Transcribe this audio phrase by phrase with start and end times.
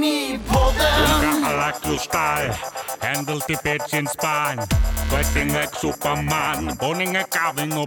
[0.00, 2.48] Kuinka alakustai,
[5.52, 7.16] like Superman, spain.
[7.16, 7.86] a carving poninge kavingo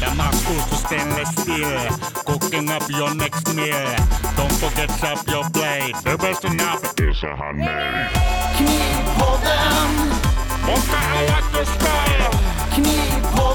[0.00, 1.88] The mask kustus stainless steel,
[2.26, 3.96] cooking up your next meal.
[4.36, 7.64] Don't forget up your plate, the best enough is a honey.
[8.60, 9.92] Knee pull them.
[10.66, 12.12] Kuinka alakustai,
[13.34, 13.51] pull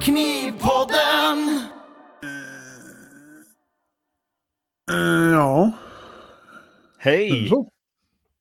[0.00, 1.48] Knivpodden.
[4.90, 5.72] Eh, ja,
[6.98, 7.48] Hej!
[7.48, 7.70] så.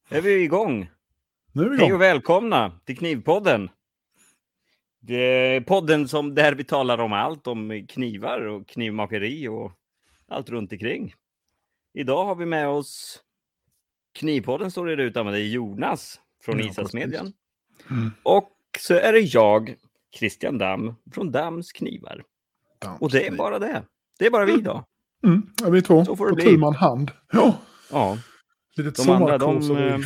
[0.09, 0.89] Är vi igång?
[1.51, 1.95] Nu är vi Hej igång.
[1.95, 3.69] och välkomna till Knivpodden.
[4.99, 9.71] Det är podden som, där vi talar om allt om knivar och knivmakeri och
[10.27, 11.13] allt runt omkring.
[11.93, 13.23] Idag har vi med oss
[14.13, 17.33] Knivpodden står det där ute, men det är Jonas från Ja, Isasmedjan.
[17.89, 18.11] Mm.
[18.23, 19.75] Och så är det jag,
[20.17, 22.23] Christian Damm, från Damms Knivar.
[22.81, 22.97] Damn.
[22.97, 23.83] Och det är bara det.
[24.19, 24.85] Det är bara vi då.
[25.23, 26.05] Mm, är vi två.
[26.05, 27.11] Så får det på tu hand.
[27.31, 27.57] Ja,
[27.91, 28.17] Ja,
[28.75, 29.77] litet de andra de...
[29.77, 29.99] eh,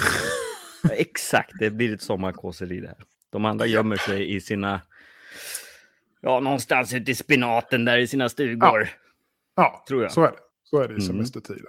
[0.83, 2.95] ja, Exakt, det blir ett sommarkåseri där.
[3.31, 4.81] De andra gömmer sig i sina...
[6.21, 8.89] Ja, någonstans ute i spinaten där i sina stugor.
[9.55, 10.11] Ja, tror jag.
[10.11, 10.37] så är det.
[10.63, 11.07] Så är det i Mm.
[11.07, 11.65] semestertiden.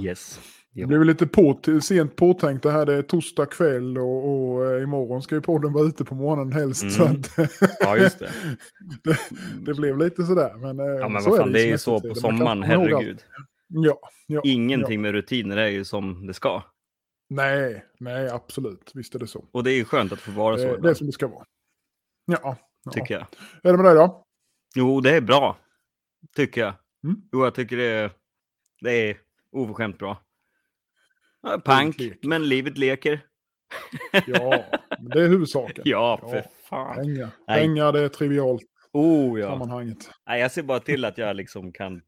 [0.00, 0.40] Yes.
[0.74, 2.86] Det blev lite på, sent påtänkt det här.
[2.86, 6.52] Det är torsdag kväll och, och eh, imorgon ska ju podden vara ute på morgonen
[6.52, 6.82] helst.
[6.82, 6.94] Mm.
[6.94, 8.30] Så att, ja, just det.
[9.04, 9.18] det,
[9.66, 10.54] det blev lite sådär.
[10.54, 13.24] Men, eh, Ja, men så vad fan, i det är ju så på sommaren, herregud.
[13.68, 15.00] Ja, ja, Ingenting ja.
[15.00, 16.62] med rutiner är ju som det ska.
[17.30, 18.90] Nej, nej, absolut.
[18.94, 19.44] Visst är det så.
[19.52, 21.28] Och det är ju skönt att få vara så Det, det är som det ska
[21.28, 21.44] vara.
[22.24, 22.92] Ja, ja.
[22.92, 23.26] tycker jag.
[23.62, 24.24] Är det med dig då?
[24.74, 25.56] Jo, det är bra.
[26.36, 26.74] Tycker jag.
[27.04, 27.16] Mm.
[27.32, 28.10] Jo, jag tycker det är,
[28.80, 29.16] det är
[29.52, 30.23] oförskämt bra.
[31.44, 32.28] Ja, Pank, leker.
[32.28, 33.20] men livet leker.
[34.26, 34.64] Ja,
[34.98, 35.82] det är huvudsaken.
[35.86, 36.28] Ja, Ja.
[36.28, 36.94] för fan.
[36.96, 37.30] Pengar.
[37.46, 39.48] Pengar, det är trivialt Oh ja.
[39.50, 40.10] sammanhanget.
[40.26, 42.02] Nej, jag ser bara till att jag liksom kan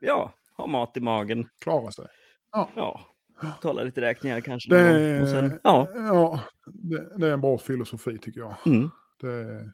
[0.00, 1.48] ja, ha mat i magen.
[1.60, 2.06] Klara sig.
[2.52, 3.00] Ja,
[3.40, 4.74] betala lite räkningar kanske.
[4.74, 5.22] Det.
[5.22, 8.56] Och sen, ja, ja det, det är en bra filosofi tycker jag.
[8.66, 8.90] mm,
[9.20, 9.72] Det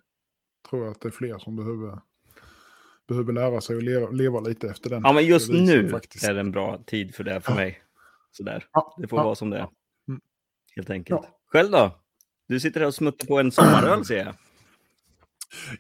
[0.71, 1.99] tror jag att det är fler som behöver,
[3.09, 5.03] behöver lära sig att leva, leva lite efter den.
[5.05, 6.25] ja, men just nu faktiskt.
[6.29, 7.57] är det en bra tid för det för Ja.
[7.57, 7.83] mig.
[8.31, 9.61] Sådär, Ja, det får ja, vara som det är.
[9.61, 9.73] ja.
[10.09, 10.21] Mm.
[10.77, 11.21] Helt enkelt.
[11.23, 11.29] Ja.
[11.47, 11.91] Själv då?
[12.49, 14.35] Du sitter här och smuttar på en sommaröl ser jag.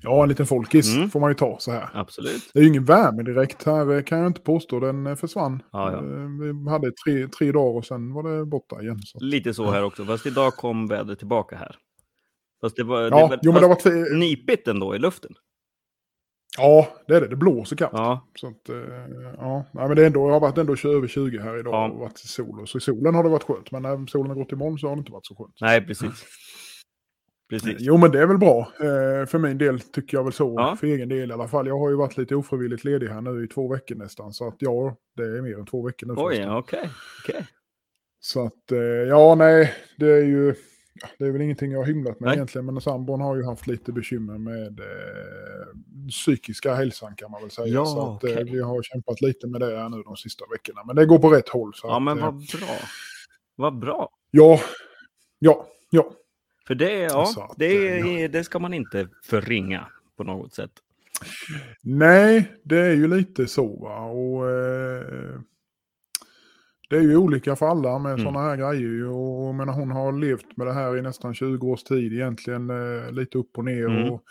[0.02, 1.10] Ja, en liten folkis Mm.
[1.10, 1.88] får man ju ta så här.
[1.94, 2.50] Absolut.
[2.52, 4.80] Det är ju ingen värme direkt här eh, kan jag inte påstå.
[4.80, 5.62] Den eh, försvann.
[5.72, 5.98] Ja, ja.
[5.98, 6.04] Eh,
[6.64, 8.98] Vi hade tre, tre dagar och sen var det borta igen.
[9.02, 9.18] Så.
[9.20, 11.76] Lite så här också, fast idag kom vädret tillbaka här.
[12.60, 15.34] Fast det var, det Ja, var jo, men det var nypigt ändå i luften.
[16.58, 17.28] Ja, det är det.
[17.28, 17.92] Det blåser kallt.
[17.94, 18.76] Ja, Så att, eh,
[19.38, 21.90] ja, Nej, men det, är ändå, det har varit ändå över 20 här idag Ja.
[21.90, 22.60] och varit sol.
[22.60, 24.88] Och så i solen har det varit skönt, men när solen har gått imorgon så
[24.88, 25.54] har det inte varit så skönt.
[25.60, 26.26] nej precis.
[27.50, 27.76] Precis.
[27.78, 28.58] Jo, men det är väl bra.
[28.80, 30.54] Eh, för min del tycker jag väl så.
[30.56, 30.76] Ja.
[30.80, 31.66] För egen del i alla fall.
[31.66, 34.32] Jag har ju varit lite ofrivilligt ledig här nu i två veckor nästan.
[34.32, 36.14] Så att ja, det är mer än två veckor nu.
[36.16, 36.90] Oj, okej.
[37.24, 37.46] okej.
[38.20, 40.54] Så att eh, ja, nej, det är ju...
[41.18, 42.36] Det är väl ingenting jag har hymlat med Nej.
[42.36, 47.50] egentligen, men sambon har ju haft lite bekymmer med eh, psykiska hälsan kan man väl
[47.50, 47.66] säga.
[47.66, 48.44] Ja, så att, eh, okej.
[48.44, 50.84] vi har kämpat lite med det här nu de sista veckorna.
[50.86, 51.74] Men det går på rätt håll.
[51.74, 52.76] Så Ja, att, men eh, vad bra.
[53.56, 54.10] Vad bra.
[54.30, 54.60] ja,
[55.38, 56.12] ja, ja.
[56.66, 60.70] För det, ja, att, det, eh, är, det ska man inte förringa på något sätt.
[61.82, 64.00] Nej, det är ju lite så va.
[64.00, 65.40] Och, eh,
[66.88, 68.24] det är ju olika för alla med Mm.
[68.24, 69.06] sådana här grejer.
[69.08, 72.70] Och, och menar, hon har levt med det här i nästan 20 års tid egentligen.
[72.70, 73.84] Eh, lite upp och ner.
[73.86, 74.12] Mm.
[74.12, 74.22] Och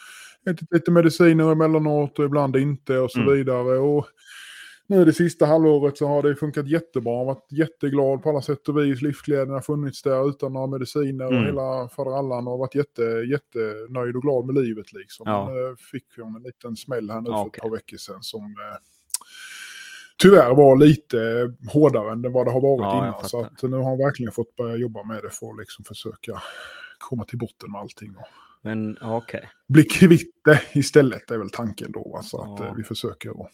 [0.50, 3.34] ätit lite mediciner emellanåt och ibland inte och så Mm.
[3.34, 3.78] vidare.
[3.80, 4.06] Och
[4.90, 7.12] nu det sista halvåret så har det funkat jättebra.
[7.12, 9.02] Jag har varit jätteglad på alla sätt och vis.
[9.02, 11.38] Livsglädjen har funnits där utan några mediciner Mm.
[11.40, 15.24] och hela faderallan och varit jätte, jättenöjd och glad med livet liksom.
[15.30, 15.46] Ja.
[15.50, 18.24] Men, eh, fick hon en liten smäll här nu Ja, för ett par veckor sedan
[18.24, 18.78] som eh,
[20.22, 21.18] tyvärr var lite
[21.74, 23.30] hårdare än vad det har varit Ja, innan.
[23.30, 26.42] Så att nu har hon verkligen fått börja jobba med det för att liksom försöka
[26.98, 28.16] komma till botten med allting.
[28.18, 28.28] Och
[28.62, 29.50] Men okej.
[29.68, 32.10] bli kvitt det istället är väl tanken då.
[32.14, 32.22] va.
[32.22, 32.66] Så att Ja.
[32.66, 33.30] eh, vi försöker.
[33.30, 33.52] att-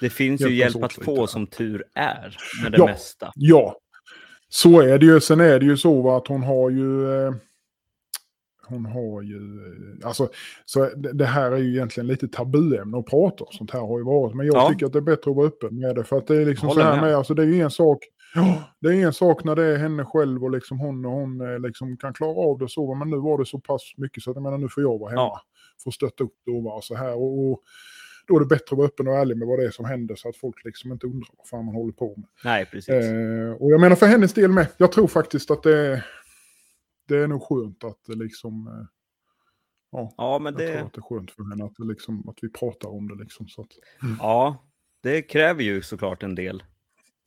[0.00, 2.86] Det finns ju hjälp att få som tur är med det Ja.
[2.86, 3.32] mesta.
[3.34, 3.76] Ja,
[4.48, 5.20] så är det ju.
[5.20, 7.06] Sen är det ju så att hon har ju...
[8.68, 9.36] Hon har ju...
[9.36, 10.28] Eh, alltså,
[10.64, 13.52] så det, här är ju egentligen lite tabuämne att prata om.
[13.52, 14.34] Sånt här har ju varit.
[14.36, 14.68] Men jag Ja.
[14.68, 16.04] tycker att det är bättre att vara öppen med det.
[16.04, 17.14] För att det är liksom så här med.
[17.16, 17.98] Alltså det är ju en sak...
[18.34, 21.40] Ja, det är en sak när det är henne själv och liksom hon och hon
[21.40, 22.94] eh, liksom kan klara av det så.
[22.94, 25.10] Men nu var det så pass mycket så att jag menar nu får jag vara
[25.10, 25.22] hemma.
[25.22, 25.40] Ja.
[25.84, 27.14] Få stötta upp det och vara så här.
[27.14, 27.60] Och, och
[28.28, 30.14] då är det bättre att vara öppen och ärlig med vad det är som händer
[30.14, 32.26] så att folk liksom inte undrar vad fan man håller på med.
[32.44, 32.88] Nej, precis.
[32.94, 34.66] Eh, och jag menar för hennes del med.
[34.76, 36.06] Jag tror faktiskt att det är...
[37.08, 38.66] det är nog skönt att det liksom...
[38.66, 38.86] eh,
[39.90, 42.38] Ja, Ja, men jag tror det, att det är skönt för henne att, liksom, att
[42.42, 43.14] vi pratar om det.
[43.22, 43.68] Liksom, så att,
[44.18, 44.64] ja,
[45.02, 46.62] det kräver ju såklart en del.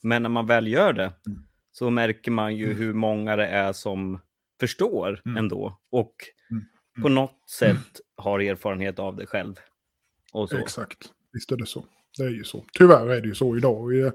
[0.03, 1.43] Men när man väl gör det Mm.
[1.71, 2.77] så märker man ju Mm.
[2.77, 4.19] hur många det är som
[4.59, 5.37] förstår Mm.
[5.37, 6.13] ändå och
[6.51, 6.63] Mm.
[6.95, 7.03] Mm.
[7.03, 9.55] på något sätt har erfarenhet av det själv.
[10.61, 11.85] Exakt, visst är det så.
[12.17, 12.65] Det är ju så.
[12.73, 13.91] Tyvärr är det ju så idag.
[13.91, 14.13] Det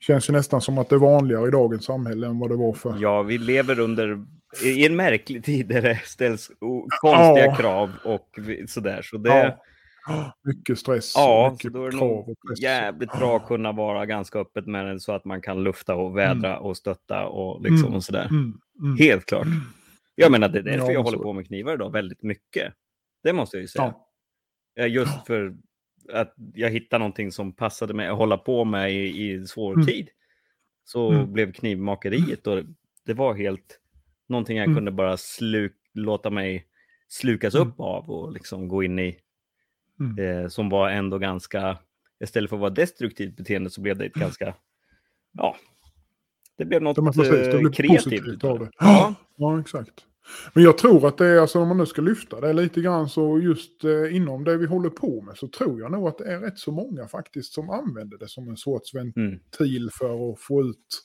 [0.00, 2.72] känns ju nästan som att det är vanligare i dagens samhälle än vad det var
[2.72, 2.98] för...
[3.00, 4.26] Ja, vi lever under
[4.64, 6.50] i en märklig tid där det ställs
[7.00, 7.56] konstiga Ja.
[7.56, 9.02] krav och sådär.
[9.02, 9.62] Så det, Ja.
[10.06, 12.26] ja, Mycket stress och mycket då är det krav
[12.60, 16.16] jävligt bra att kunna vara ganska öppet med den så att man kan lufta och
[16.18, 17.94] vädra och stötta och liksom Mm.
[17.94, 18.26] och sådär.
[18.30, 18.96] Mm, mm.
[18.98, 19.46] Helt klart.
[20.14, 22.74] Jag menar, det är därför Ja, jag håller på med knivar idag väldigt mycket.
[23.22, 23.84] Det måste jag ju säga.
[23.84, 24.08] Ja.
[24.74, 24.86] Ja.
[24.86, 25.56] Just för
[26.12, 29.86] att jag hittade någonting som passade mig att hålla på med i, i svår Mm.
[29.86, 30.08] tid.
[30.84, 31.32] Så Mm.
[31.32, 32.62] blev knivmakeriet och
[33.06, 33.80] det var helt
[34.28, 34.76] någonting jag Mm.
[34.76, 36.66] kunde bara sluk, låta mig
[37.08, 37.68] slukas Mm.
[37.68, 39.18] upp av och liksom gå in i.
[40.00, 40.18] Mm.
[40.44, 41.78] Eh, som var ändå ganska,
[42.24, 44.54] istället för att vara destruktivt beteende så blev det ett ganska,
[45.32, 45.56] ja,
[46.58, 48.44] det blev något Ja, men precis, det eh, blir kreativt.
[48.44, 48.64] av det.
[48.64, 48.70] det.
[48.78, 49.14] Ja.
[49.36, 50.04] Ja, exakt.
[50.54, 53.08] Men jag tror att det är, alltså om man nu ska lyfta det lite grann
[53.08, 56.24] så just eh, inom det vi håller på med så tror jag nog att det
[56.32, 59.12] är rätt så många faktiskt som använder det som en sorts Mm.
[59.14, 61.02] ventil för att få ut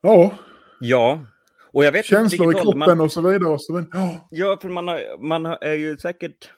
[0.00, 0.34] ja,
[0.84, 1.26] Ja,
[1.72, 3.48] och jag vet känslor i vilket håll kroppen man, och så vidare.
[3.48, 3.88] Och så vidare.
[3.92, 6.50] Ja, Ja, för man, har, man är ju säkert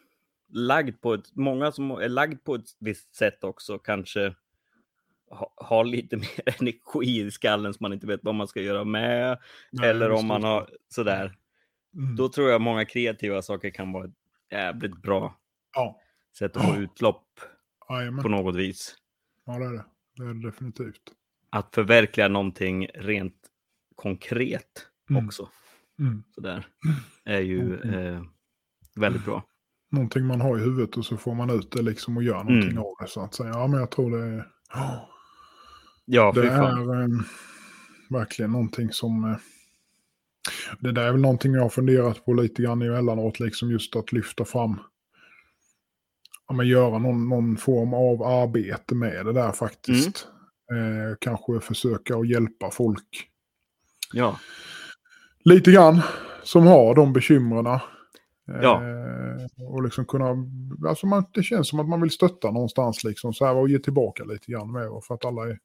[0.52, 4.34] lagd på ett, många som är lagd på ett visst sätt också kanske
[5.30, 8.84] ha, har lite mer energi i skallen som man inte vet vad man ska göra
[8.84, 9.38] med.
[9.70, 11.36] Nej, eller om man har sådär.
[11.96, 12.16] mm.
[12.16, 14.14] Då tror jag många kreativa saker kan vara ett
[14.50, 15.38] jävligt bra
[15.74, 16.00] ja.
[16.38, 17.40] sätt att få utlopp
[17.88, 18.22] Jajamän.
[18.22, 18.96] på något vis.
[19.46, 19.84] ja, det är det.
[20.16, 21.02] Det är det definitivt.
[21.50, 23.34] Att förverkliga någonting rent
[23.94, 25.26] konkret Mm.
[25.26, 25.48] också.
[25.98, 26.22] Mm.
[26.34, 26.66] Sådär.
[27.24, 28.14] Är ju Mm.
[28.14, 28.22] eh,
[28.96, 29.44] väldigt bra.
[29.90, 32.70] Någonting man har i huvudet och så får man ut det liksom och gör någonting
[32.70, 32.78] Mm.
[32.82, 33.48] av det så att säga.
[33.50, 34.48] Ja, men jag tror det är...
[34.74, 35.08] Ja.
[36.04, 37.08] Ja, Det är eh,
[38.10, 39.24] verkligen någonting som...
[39.24, 39.36] Eh,
[40.80, 44.12] det där är väl någonting jag har funderat på lite grann emellanåt, liksom just att
[44.12, 44.80] lyfta fram...
[46.48, 50.28] Ja, men göra någon, någon form av arbete med det där faktiskt.
[50.72, 51.08] Mm.
[51.10, 53.30] Eh, kanske försöka att hjälpa folk
[54.14, 54.38] Ja.
[55.44, 56.00] lite grann
[56.42, 57.66] som har de bekymren.
[57.66, 57.80] Eh,
[58.62, 58.82] Ja.
[59.70, 60.26] och liksom kunna,
[60.88, 63.78] alltså man, det känns som att man vill stötta någonstans liksom så här och ge
[63.78, 64.88] tillbaka lite grann med.
[65.08, 65.58] För att alla är,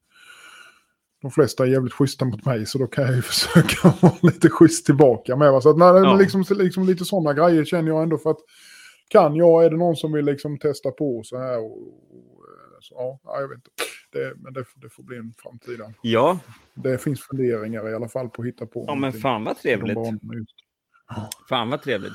[1.22, 4.50] de flesta är jävligt schyssta mot mig så då kan jag ju försöka vara lite
[4.50, 5.64] schysst tillbaka med.
[5.64, 6.16] Så att, nej, Ja.
[6.16, 8.40] liksom, liksom lite sådana grejer känner jag ändå för att
[9.10, 11.78] kan jag, är det någon som vill liksom testa på så här och
[12.82, 13.70] så, ja, ja, jag vet inte.
[14.12, 15.94] Det, men det, det får bli en framtida.
[16.02, 16.40] Ja,
[16.74, 18.86] Det finns funderingar i alla fall på att hitta på.
[18.88, 19.98] ja men fan vad trevligt.
[21.50, 22.14] Fan vad trevligt.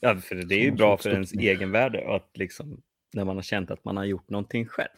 [0.00, 2.80] Ja, för det är ju bra för ens egenvärde att liksom
[3.12, 4.88] när man har känt att man har gjort någonting själv.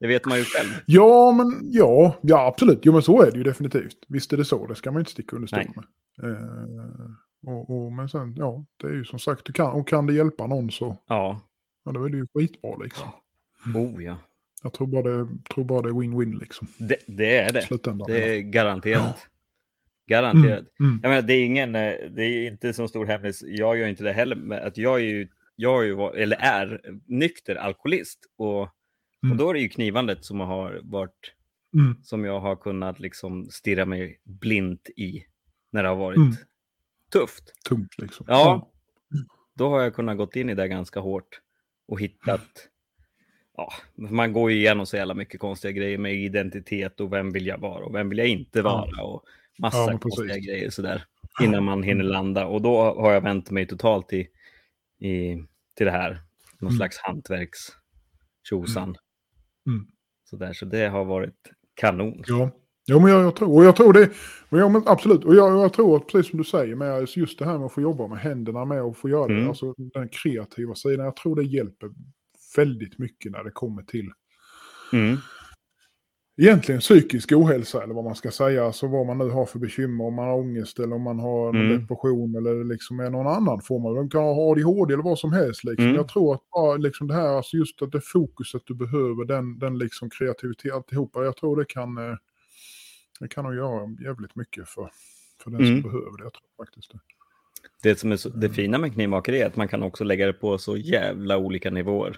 [0.00, 0.68] Det vet man ju själv.
[0.86, 2.78] Ja, men ja, ja, absolut.
[2.82, 3.96] Jo, men så är det ju definitivt.
[4.08, 4.66] Visst är det så.
[4.66, 5.84] Det ska man inte sticka under stol med.
[6.32, 10.06] Eh, och, och, men sen, ja, det är ju som sagt, det kan, och kan
[10.06, 11.40] det hjälpa någon så, Ja,
[11.84, 13.08] ja, då är det ju skitbra liksom.
[13.74, 14.16] Oh ja.
[14.62, 16.68] Jag tror bara det, tror bara det är win-win liksom.
[16.78, 17.62] Det, det är det.
[17.62, 18.06] slutändan.
[18.10, 19.26] Det är garanterat.
[20.06, 20.64] Garanterat.
[20.80, 21.00] Mm.
[21.02, 23.42] Jag menar, det är ingen, eh, det är inte så stor hemlis.
[23.46, 26.80] Jag gör inte det heller, men att jag är ju, jag är ju, eller är
[27.06, 28.68] nykter alkoholist och, och
[29.24, 29.36] Mm.
[29.36, 31.32] då är det ju knivandet som har varit,
[31.76, 31.96] Mm.
[32.02, 35.24] som jag har kunnat liksom stirra mig blint i
[35.72, 36.32] när det har varit Mm.
[37.12, 37.52] tufft.
[37.68, 38.26] Tungt liksom.
[38.28, 38.70] Ja.
[39.54, 41.40] Då har jag kunnat gått in i det ganska hårt
[41.88, 42.40] och hittat,
[43.56, 47.46] ja, man går ju igenom så jävla mycket konstiga grejer med identitet och vem vill
[47.46, 49.24] jag vara och vem vill jag inte vara och
[49.58, 51.04] massa Ja, konstiga grejer sådär
[51.42, 54.28] innan man hinner landa och då har jag vänt mig totalt i,
[55.00, 55.44] i,
[55.76, 56.10] till det här,
[56.58, 56.76] någon Mm.
[56.76, 57.58] slags hantverks.
[59.66, 59.86] Mm.
[60.24, 62.24] Sådär, så det har varit kanon.
[62.26, 62.50] Ja,
[62.84, 64.10] ja men jag, jag tror, och jag tror det,
[64.48, 67.38] och ja, men absolut, och jag, jag tror att precis som du säger, med just
[67.38, 69.48] det här med att få jobba med händerna med och få göra det, Mm.
[69.48, 71.90] alltså den kreativa sidan, jag tror det hjälper
[72.56, 74.10] väldigt mycket när det kommer till
[74.92, 75.16] Mm.
[76.36, 80.04] egentligen psykisk ohälsa eller vad man ska säga, alltså vad man nu har för bekymmer,
[80.04, 81.80] om man har ångest eller om man har någon Mm.
[81.80, 85.32] depression eller liksom är någon annan form av, man kan ha ADHD eller vad som
[85.32, 85.84] helst liksom.
[85.84, 85.96] Mm.
[85.96, 89.58] Jag tror att bara liksom det här, alltså just att det fokuset du behöver, den,
[89.58, 92.16] den liksom kreativitet, alltihopa, jag tror det kan, eh,
[93.20, 94.90] det kan nog göra jävligt mycket för,
[95.42, 95.82] för den Mm.
[95.82, 96.98] som behöver det, jag tror faktiskt det.
[97.82, 100.32] Det som är så, det fina med knivmakeri är att man kan också lägga det
[100.32, 102.16] på så jävla olika nivåer.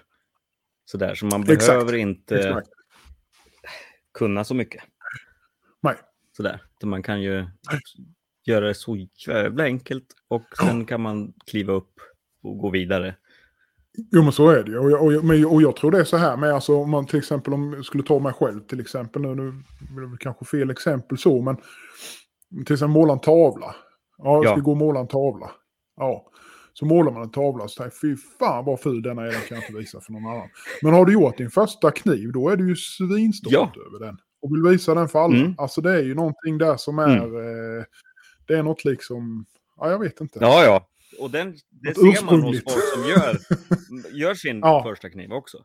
[0.91, 2.67] Sådär, så man Exakt, behöver inte Exakt.
[4.13, 4.83] kunna så mycket.
[5.81, 5.95] Nej.
[6.37, 6.61] Sådär.
[6.81, 7.45] Så man kan ju
[8.45, 11.93] göra det så jävla enkelt och sen kan man kliva upp
[12.43, 13.15] och gå vidare.
[14.11, 14.79] Jo men så är det.
[14.79, 17.05] Och jag, och, jag, och jag tror det är så här med, alltså om man
[17.05, 19.63] till exempel om jag skulle ta mig själv till exempel, nu, nu
[20.01, 21.55] det väl kanske fel exempel så, men
[22.65, 23.75] till exempel måla en tavla.
[24.17, 24.63] Ja, jag ska Ja.
[24.63, 25.51] gå och måla en tavla.
[25.95, 26.31] Ja,
[26.79, 29.55] så målar man en tavla och säger fy fan vad ful den är, den kan
[29.57, 30.49] jag inte visa för någon annan.
[30.81, 33.73] Men har du gjort din första kniv, då är du ju svinstolt Ja.
[33.87, 34.17] över den.
[34.41, 35.37] Och vill visa den för alla.
[35.37, 35.55] Mm.
[35.57, 37.17] Alltså det är ju någonting där som är,
[37.79, 37.83] eh,
[38.47, 39.45] det är något liksom,
[39.77, 40.39] ja jag vet inte.
[40.41, 40.89] Ja, ja.
[41.19, 43.37] Och den, det Något ser man hos folk som gör,
[44.17, 44.83] gör sin Ja.
[44.83, 45.63] första kniv också.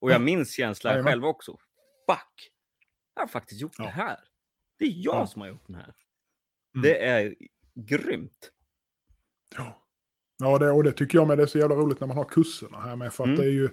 [0.00, 1.12] Och jag minns känslan Jajamän.
[1.12, 1.52] själv också.
[2.10, 2.50] Fuck!
[3.14, 3.84] Jag har faktiskt gjort Ja.
[3.84, 4.18] det här.
[4.78, 5.26] Det är jag Ja.
[5.26, 5.94] som har gjort den här.
[6.74, 6.82] Mm.
[6.82, 7.34] Det är
[7.74, 8.50] grymt.
[9.56, 9.79] Ja,
[10.40, 12.24] ja det, och det tycker jag med det är så jävla roligt när man har
[12.24, 13.12] kurserna här med.
[13.12, 13.40] För att Mm.
[13.40, 13.68] det är ju,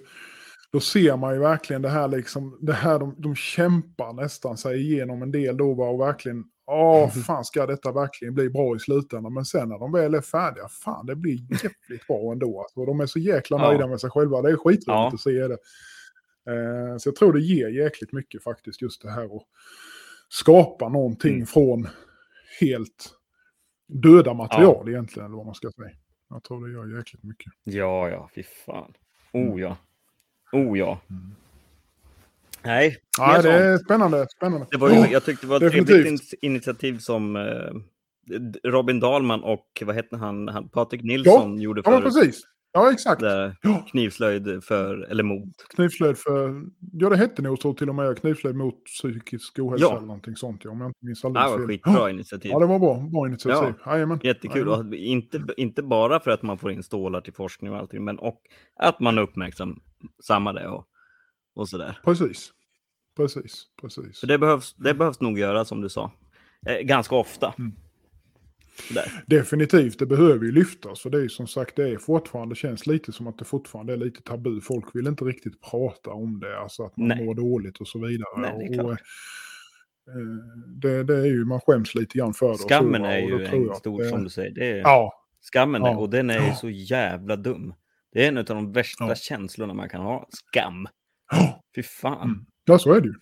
[0.72, 4.80] då ser man ju verkligen det här liksom, det här de, de kämpar nästan sig
[4.80, 9.34] igenom en del då och verkligen, åh fan ska detta verkligen bli bra i slutändan.
[9.34, 12.60] Men sen när de väl är färdiga, fan det blir jävligt bra ändå.
[12.60, 13.68] Alltså, de är så jäkla Ja.
[13.70, 15.08] nöjda med sig själva, det är skitroligt Ja.
[15.14, 15.58] att se det.
[16.50, 19.42] Eh, så jag tror det ger jäkligt mycket faktiskt just det här att
[20.28, 21.46] skapa någonting Mm.
[21.46, 21.88] från
[22.60, 23.10] helt
[24.02, 25.90] döda material egentligen, eller vad man ska säga.
[26.30, 27.52] Jag tror det gör jäkligt mycket.
[27.64, 28.92] Ja, ja, fy fan.
[29.32, 29.48] Mm.
[29.52, 29.76] Oh ja.
[30.52, 31.00] Oh ja.
[32.62, 34.26] Nej, Ja, det är spännande.
[34.36, 34.66] spännande.
[34.70, 36.02] Det var Ja, jag tyckte det var ett definitivt.
[36.02, 37.70] trevligt in- initiativ som eh,
[38.64, 42.40] Robin Dahlman och vad hette han, han Patrik Nilsson gjorde ja, men för precis.
[42.72, 43.22] Ja, exakt.
[43.62, 45.54] Ja, knivslöjd för, eller mot.
[45.74, 46.62] knivslöjd för...
[46.92, 48.18] Ja, det hette nog så till och med.
[48.20, 49.96] Knivslöjd mot psykisk ohälsa Ja.
[49.96, 50.64] eller någonting sånt.
[50.64, 51.66] Ja, om jag inte minns Det alldeles var fel.
[51.68, 52.50] skitbra Ja, initiativ.
[52.50, 53.08] Ja, det var bra.
[53.12, 53.74] Bra initiativ.
[53.86, 54.20] Jajamän.
[54.22, 54.66] Jättekul.
[54.68, 54.94] Jajamän.
[54.94, 58.40] Inte, inte bara för att man får in stålar till forskning och allting, men och
[58.76, 60.86] att man uppmärksammar det och,
[61.54, 61.98] och sådär.
[62.04, 62.52] Precis.
[63.16, 63.64] Precis.
[63.80, 64.20] Precis.
[64.20, 66.12] För det behövs, det behövs nog göra som du sa.
[66.66, 67.54] Eh, ganska ofta.
[67.58, 67.72] Mm.
[68.94, 69.24] Där.
[69.26, 71.00] Definitivt, det behöver ju lyftas.
[71.00, 73.92] För det är ju som sagt, det är fortfarande, känns lite som att det fortfarande
[73.92, 74.60] är lite tabu.
[74.60, 77.24] Folk vill inte riktigt prata om det, alltså att man Nej.
[77.24, 78.40] mår dåligt och så vidare.
[78.40, 79.00] Nej, det är och, klart.
[80.08, 82.58] eh, det, det är ju, man skäms lite grann för det.
[82.58, 84.50] så, Skammen är ju en stor, som du säger.
[84.54, 85.96] Det är, Ja, Skammen, är, Ja.
[85.98, 87.74] och den är ju så jävla dum.
[88.12, 89.14] Det är en av de värsta Ja.
[89.14, 90.28] känslorna man kan ha.
[90.30, 90.86] Skam.
[91.30, 91.62] Ja.
[91.76, 92.28] Fy fan.
[92.30, 92.46] Mm.
[92.64, 93.14] ja så är det ju.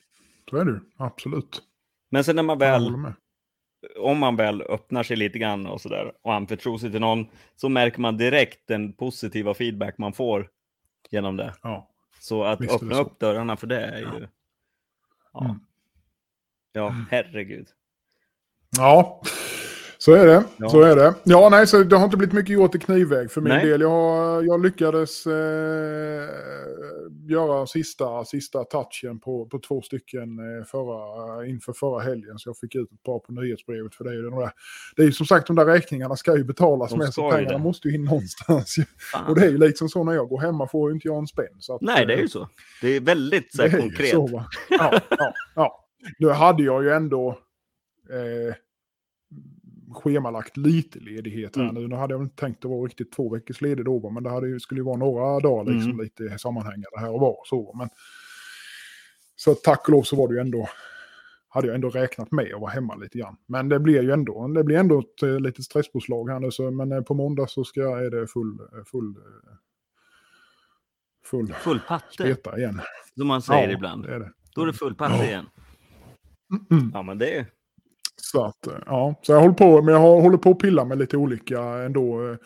[0.51, 1.63] Så är det ju, absolut.
[2.11, 2.93] Men sen när man väl.
[3.99, 7.69] Om man väl öppnar sig lite grann och sådär och anförtror sig till någon så
[7.69, 10.49] märker man direkt den positiva feedback man får
[11.11, 11.55] genom det.
[11.63, 11.89] Ja.
[12.21, 13.01] Så att Visst öppna så.
[13.01, 14.29] upp dörrarna för det är ju...
[15.33, 15.61] Ja, Mm.
[16.73, 17.69] ja herregud.
[18.77, 19.23] Ja,
[20.07, 20.45] så är det.
[20.57, 20.69] Ja.
[20.69, 21.15] Så är det.
[21.25, 23.67] Ja, nej, så det har inte blivit mycket gjort i knivväg för min Nej.
[23.67, 23.81] del.
[23.81, 26.29] Jag, jag lyckades eh,
[27.29, 32.39] göra sista, sista touchen på, på två stycken eh, förra, inför förra helgen.
[32.39, 33.95] Så jag fick ut ett par på nyhetsbrevet.
[33.95, 34.51] För det är ju, de där,
[34.97, 37.15] det är ju som sagt, de där räkningarna ska ju betalas De med.
[37.15, 37.65] Så pengarna det.
[37.65, 38.77] måste ju in någonstans.
[39.13, 39.27] Fan.
[39.27, 41.27] Och det är ju liksom så när jag går hemma får ju inte jag en
[41.27, 41.57] spänn.
[41.59, 42.49] Så att, Nej, det är eh, ju så.
[42.83, 44.11] Det är väldigt så det här, konkret.
[44.11, 44.45] så?
[44.71, 45.85] Ja, ja, ja.
[46.19, 47.39] Nu hade jag ju ändå
[48.11, 48.55] eh,
[49.97, 51.75] schemalagt lite ledighet här Mm.
[51.75, 51.89] nu.
[51.89, 54.49] Nu hade jag inte tänkt att vara riktigt två veckors ledig då, men det hade
[54.49, 56.05] ju, skulle ju vara några dagar liksom, Mm.
[56.05, 57.37] lite sammanhängande här och var.
[57.45, 57.89] Så, men,
[59.37, 60.69] så tack och lov så var det ju ändå,
[61.49, 63.37] hade jag ändå räknat med att vara hemma lite grann.
[63.47, 66.71] Men det blir ju ändå, det blir ändå ett eh, litet stresspåslag här nu, så,
[66.71, 69.15] men eh, på måndag så ska jag, är det full, eh, full,
[71.25, 72.81] full Full patte, speta igen.
[73.19, 74.03] som man säger Ja, ibland.
[74.05, 74.33] Det är det.
[74.55, 75.47] Då är det full patte igen.
[76.71, 76.91] Mm.
[76.95, 77.47] Ja, men det är...
[78.23, 80.99] Så att, eh, ja, så jag håller på, men jag håller på att pilla med
[80.99, 82.37] lite olika ändå, eh,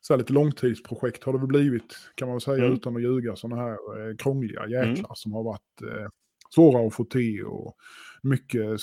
[0.00, 2.72] så här lite långtidsprojekt har det väl blivit, kan man väl säga Mm.
[2.72, 3.72] utan att ljuga, sådana här
[4.10, 6.08] eh, krångliga jäklar som har varit eh,
[6.54, 7.74] svåra att få till och
[8.22, 8.80] mycket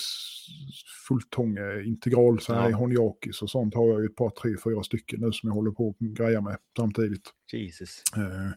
[1.08, 2.76] fulltånge integral så här Ja.
[2.76, 5.70] honjakis och sånt har jag ju ett par, tre, fyra stycken nu som jag håller
[5.70, 7.30] på att greja med samtidigt.
[7.52, 8.02] Jesus.
[8.16, 8.50] Eh,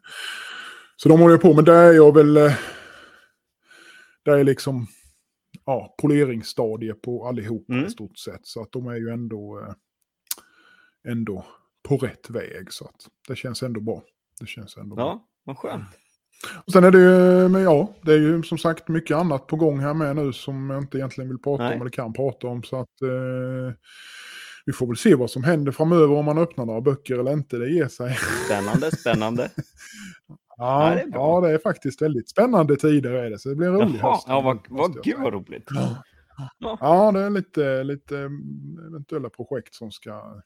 [0.98, 1.66] Så de håller jag på med.
[1.66, 2.38] Där är jag väl...
[2.38, 2.54] eh,
[4.26, 4.88] Där är liksom
[5.66, 7.86] ja, poleringsstadie på allihopa Mm.
[7.86, 8.48] i stort sett.
[8.48, 9.74] Så att de är ju ändå, eh,
[11.12, 11.46] ändå
[11.88, 12.68] på rätt väg.
[12.74, 12.96] Så att
[13.28, 14.04] det känns ändå bra.
[14.40, 15.06] Det känns ändå bra.
[15.06, 15.84] Ja, vad skönt.
[16.66, 19.56] Och sen är det ju, men ja, det är ju som sagt mycket annat på
[19.56, 21.76] gång här med nu som jag inte egentligen vill prata Nej.
[21.76, 22.64] om eller kan prata om.
[22.64, 23.74] Så att eh,
[24.66, 27.58] vi får väl se vad som händer framöver om man öppnar några böcker eller inte.
[27.58, 28.18] Det ger sig.
[28.46, 29.52] Spännande, spännande.
[30.58, 33.40] Ja, Ja, det är ja, det är faktiskt väldigt spännande tider är det.
[33.40, 34.26] Så det blir en rolig Jaha, höst.
[34.28, 35.70] ja, vad, vad gud vad roligt.
[36.80, 40.42] Ja, det är lite, lite mm, eventuella projekt som ska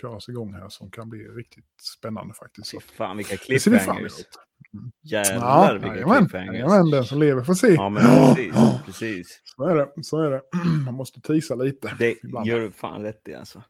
[0.00, 1.64] köras igång här som kan bli riktigt
[1.98, 2.70] spännande faktiskt.
[2.70, 3.88] Fy fan vilka cliffhangers.
[3.88, 4.90] emot.
[5.02, 6.54] Jävlar vilka jajamän, cliffhangers.
[6.54, 7.74] jajamän, den som lever får se.
[7.74, 8.02] Ja, men
[8.34, 8.54] precis.
[8.86, 9.40] precis.
[9.44, 9.88] Så är det.
[10.02, 10.42] Så är det.
[10.84, 11.94] Man måste tisa lite.
[11.98, 12.46] Det ibland.
[12.46, 13.62] gör du fan rätt i alltså.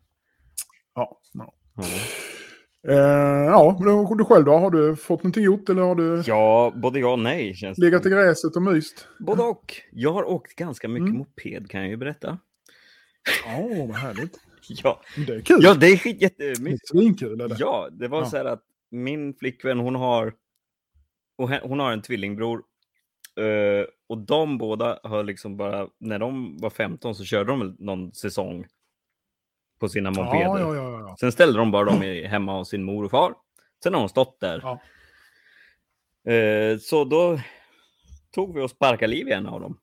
[0.95, 1.55] Ja, ja.
[1.77, 1.85] Ja.
[2.89, 2.95] Eh,
[3.47, 4.53] ja, men du, du själv då?
[4.53, 7.55] Har du fått någonting gjort eller har du ja, både ja och nej.
[7.55, 9.09] Känns legat i gräset och myst?
[9.21, 9.75] Både och.
[9.93, 11.19] Jag har åkt ganska mycket Mm.
[11.19, 12.39] moped kan jag ju berätta.
[13.47, 14.39] Ja, vad härligt.
[14.69, 15.59] Ja, Det är kul.
[15.63, 17.23] ja det är skit- det är jättemysigt.
[17.23, 17.57] Är det?
[17.59, 18.27] Ja, det var Ja.
[18.27, 20.35] så här att min flickvän hon har
[21.63, 22.63] hon har en tvillingbror.
[23.37, 28.13] eh, och de båda har liksom bara, när de var 15 så körde de någon
[28.13, 28.67] säsong
[29.83, 30.41] på sina mopeder.
[30.43, 31.17] ja, ja, ja, ja.
[31.21, 33.35] Sen ställde de bara dem i, hemma hos sin mor och far.
[33.83, 34.61] Sen har de stått där.
[34.63, 34.81] Ja.
[36.33, 37.41] Eh, så då
[38.35, 39.79] tog vi och sparkade liv i en av dem.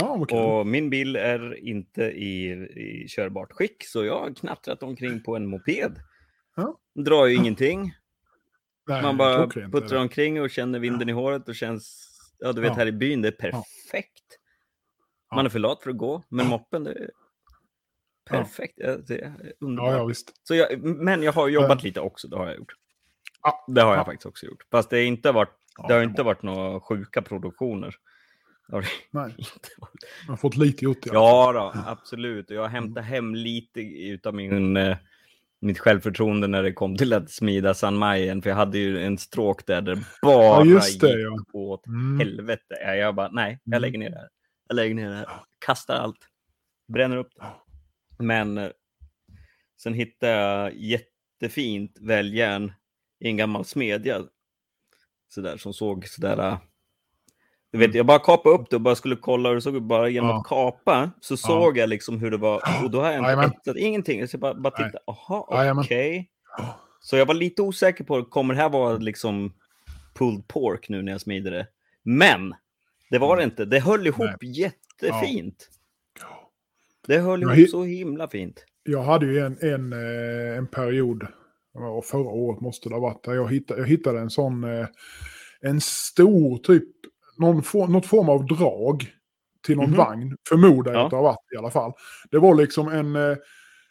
[0.00, 0.38] Ja, kul.
[0.38, 5.36] Och min bil är inte i, i körbart skick, så jag har knattrat omkring på
[5.36, 5.92] en moped.
[6.56, 6.78] Ja.
[6.94, 7.94] Drar ju ingenting.
[8.88, 12.70] Nej, Man bara puttrar omkring och känner vinden i håret och känns, ja du vet
[12.70, 12.74] Ja.
[12.76, 14.38] här i byn, det är perfekt.
[15.30, 15.36] Ja.
[15.36, 17.10] Man är för lat för att gå, men moppen, det är
[18.30, 18.74] perfekt.
[18.76, 18.96] Ja.
[18.96, 19.90] Det är underbart.
[19.92, 20.46] Ja, ja, visst.
[20.46, 22.72] Så jag, men jag har jobbat lite också, det har jag gjort.
[23.42, 23.64] Ja.
[23.68, 24.04] Det har jag Ja.
[24.04, 24.62] faktiskt också gjort.
[24.70, 25.52] Fast det, är inte varit,
[25.88, 27.94] det har inte varit några sjuka produktioner.
[28.72, 28.80] Har
[29.10, 30.04] Nej, inte varit.
[30.26, 30.98] man har fått lite gjort.
[31.06, 32.50] Ja, då, absolut.
[32.50, 34.96] Jag hämtar hem lite utav min, eh,
[35.60, 38.42] mitt självförtroende när det kom till att smida San Majen.
[38.42, 41.58] För jag hade ju en stråk där det bara Ja, just det, gick ja.
[41.60, 42.18] åt Mm.
[42.18, 42.74] helvete.
[42.84, 43.82] Ja, Jag bara, nej, jag Mm.
[43.82, 44.28] lägger ner det här.
[44.68, 45.28] Jag lägger ner det här.
[45.66, 46.18] Kastar allt.
[46.92, 47.44] Bränner upp det.
[48.18, 48.70] Men eh,
[49.82, 52.72] sen hittade jag jättefint väljärn
[53.20, 54.22] i en gammal smedja.
[55.28, 56.38] Sådär som såg sådär.
[56.48, 56.58] äh,
[57.72, 59.82] Du vet, jag bara kapade upp det och bara skulle kolla hur det såg ut.
[59.82, 60.40] Bara genom Ja.
[60.40, 62.60] att kapa så såg jag liksom hur det var.
[62.84, 63.44] Och då har jag Jajamän.
[63.44, 64.28] inte etsat ingenting.
[64.28, 64.88] Så jag bara, bara Nej.
[64.90, 64.98] titta.
[65.06, 66.30] Jaha, okej.
[67.00, 69.52] Så jag var lite osäker på, kommer det här vara liksom
[70.14, 71.66] pulled pork nu när jag smider det?
[72.02, 72.54] Men
[73.10, 73.64] det var det inte.
[73.64, 74.60] Det höll ihop Nej.
[74.60, 75.70] jättefint.
[77.06, 78.64] Det höll ihop hi- så himla fint.
[78.82, 81.26] Jag hade ju en, en, eh, en period,
[82.04, 84.86] förra året måste det ha varit, där jag hittade, jag hittade en sån, eh,
[85.60, 86.84] en stor typ,
[87.38, 89.06] någon något form av drag
[89.66, 89.98] till någon Mhm.
[89.98, 91.04] vagn, förmodar jag Ja.
[91.04, 91.92] att det har varit i alla fall.
[92.30, 93.36] Det var liksom en, eh,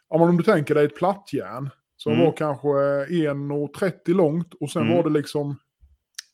[0.09, 2.25] om du tänker dig ett plattjärn, som Mm.
[2.25, 4.95] var kanske eh, 1,30 långt och sen Mm.
[4.97, 5.55] var det liksom,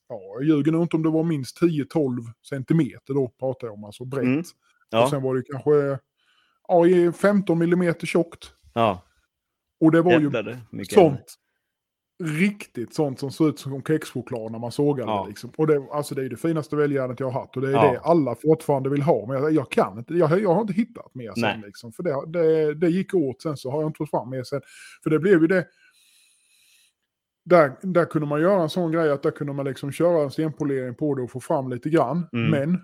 [0.10, 3.84] ja, jag ljuger nog inte om det var minst 10-12 centimeter då pratar jag om,
[3.84, 4.24] alltså brett.
[4.24, 4.39] Mm.
[4.39, 4.46] Och
[4.89, 6.00] Ja, sen var det kanske
[6.72, 8.52] ja, i 15 millimeter tjockt.
[8.74, 9.02] ja.
[9.82, 11.36] Och det var ju är mycket sånt.
[12.24, 15.22] Riktigt sånt som ser ut som kexchoklad när man sågar Ja.
[15.24, 15.30] det.
[15.30, 15.52] Liksom.
[15.58, 17.56] Och det, alltså det är det finaste väljärnet jag har haft.
[17.56, 17.92] Och det är Ja.
[17.92, 19.26] det alla fortfarande vill ha.
[19.28, 20.14] Men jag, jag kan inte.
[20.14, 21.62] Jag, jag har inte hittat mer sen.
[21.62, 21.92] Liksom.
[21.92, 24.62] För det, det, det gick åt sen så har jag inte fått fram mer sen.
[25.04, 25.66] För det blev ju det.
[27.46, 30.32] Där, där kunde man göra en sån grej att där kunde man liksom köra en
[30.32, 32.28] stenpolering på det och få fram lite grann.
[32.34, 32.52] Mm.
[32.52, 32.82] Men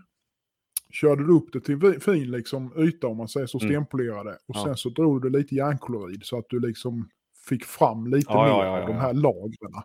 [0.89, 3.71] körde du upp det till fin liksom, yta om man säger så, Mm.
[3.71, 4.31] stenpolerade.
[4.31, 4.63] Och Ja.
[4.63, 7.09] sen så drog du lite järnklorid så att du liksom
[7.49, 8.99] fick fram lite Ja, mer ja, ja, av ja, de ja.
[9.01, 9.83] här lagren.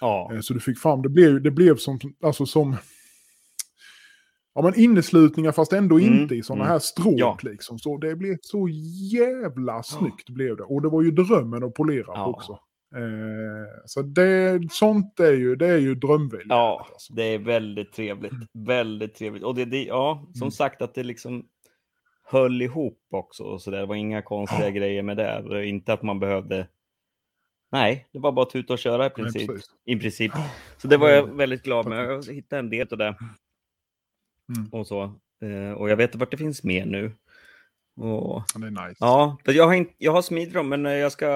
[0.00, 2.76] Ja, Eh, Så du fick fram, det blev, det blev som, alltså som,
[4.54, 6.72] ja men inneslutningar fast ändå Mm, inte i sådana mm.
[6.72, 7.38] här stråk Ja.
[7.42, 7.78] liksom.
[7.78, 8.68] Så det blev så
[9.12, 10.62] jävla snyggt blev det.
[10.62, 12.26] Och det var ju drömmen att polera Ja.
[12.26, 12.58] också.
[12.94, 16.58] Eh, så det, sånt är ju, det är ju drömväljare.
[16.58, 17.12] ja Alltså.
[17.14, 18.32] det är väldigt trevligt.
[18.52, 19.42] Väldigt trevligt.
[19.42, 20.50] Och det, det ja, som Mm.
[20.50, 21.46] sagt att det liksom
[22.24, 23.44] höll ihop också.
[23.44, 23.78] Och så där.
[23.78, 24.70] Det var inga konstiga Ja.
[24.70, 25.66] grejer med det.
[25.66, 26.68] Inte att man behövde...
[27.72, 29.46] Nej, det var bara att tuta och köra i Nej, princip.
[29.48, 29.70] precis.
[29.84, 30.32] I princip.
[30.76, 32.04] Så det var jag väldigt glad med.
[32.10, 33.16] Jag hittade en del av det.
[34.56, 34.68] Mm.
[34.72, 35.02] Och så.
[35.42, 37.12] Eh, Och jag vet vart det finns mer nu.
[37.96, 38.96] Och Det är nice.
[39.00, 41.28] Ja, jag har, jag har smidit dem, men jag ska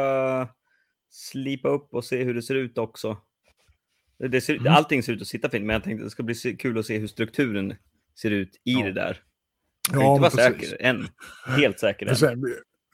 [1.17, 3.17] slipa upp och se hur det ser ut också.
[4.31, 4.73] Det ser, Mm.
[4.73, 6.99] Allting ser ut att sitta fint, men jag tänkte det ska bli kul att se
[6.99, 7.75] hur strukturen
[8.21, 8.85] ser ut i Ja.
[8.85, 9.21] det där.
[9.93, 11.07] Jag Ja, inte vara säker än.
[11.47, 12.17] Helt säker än.
[12.17, 12.43] sen,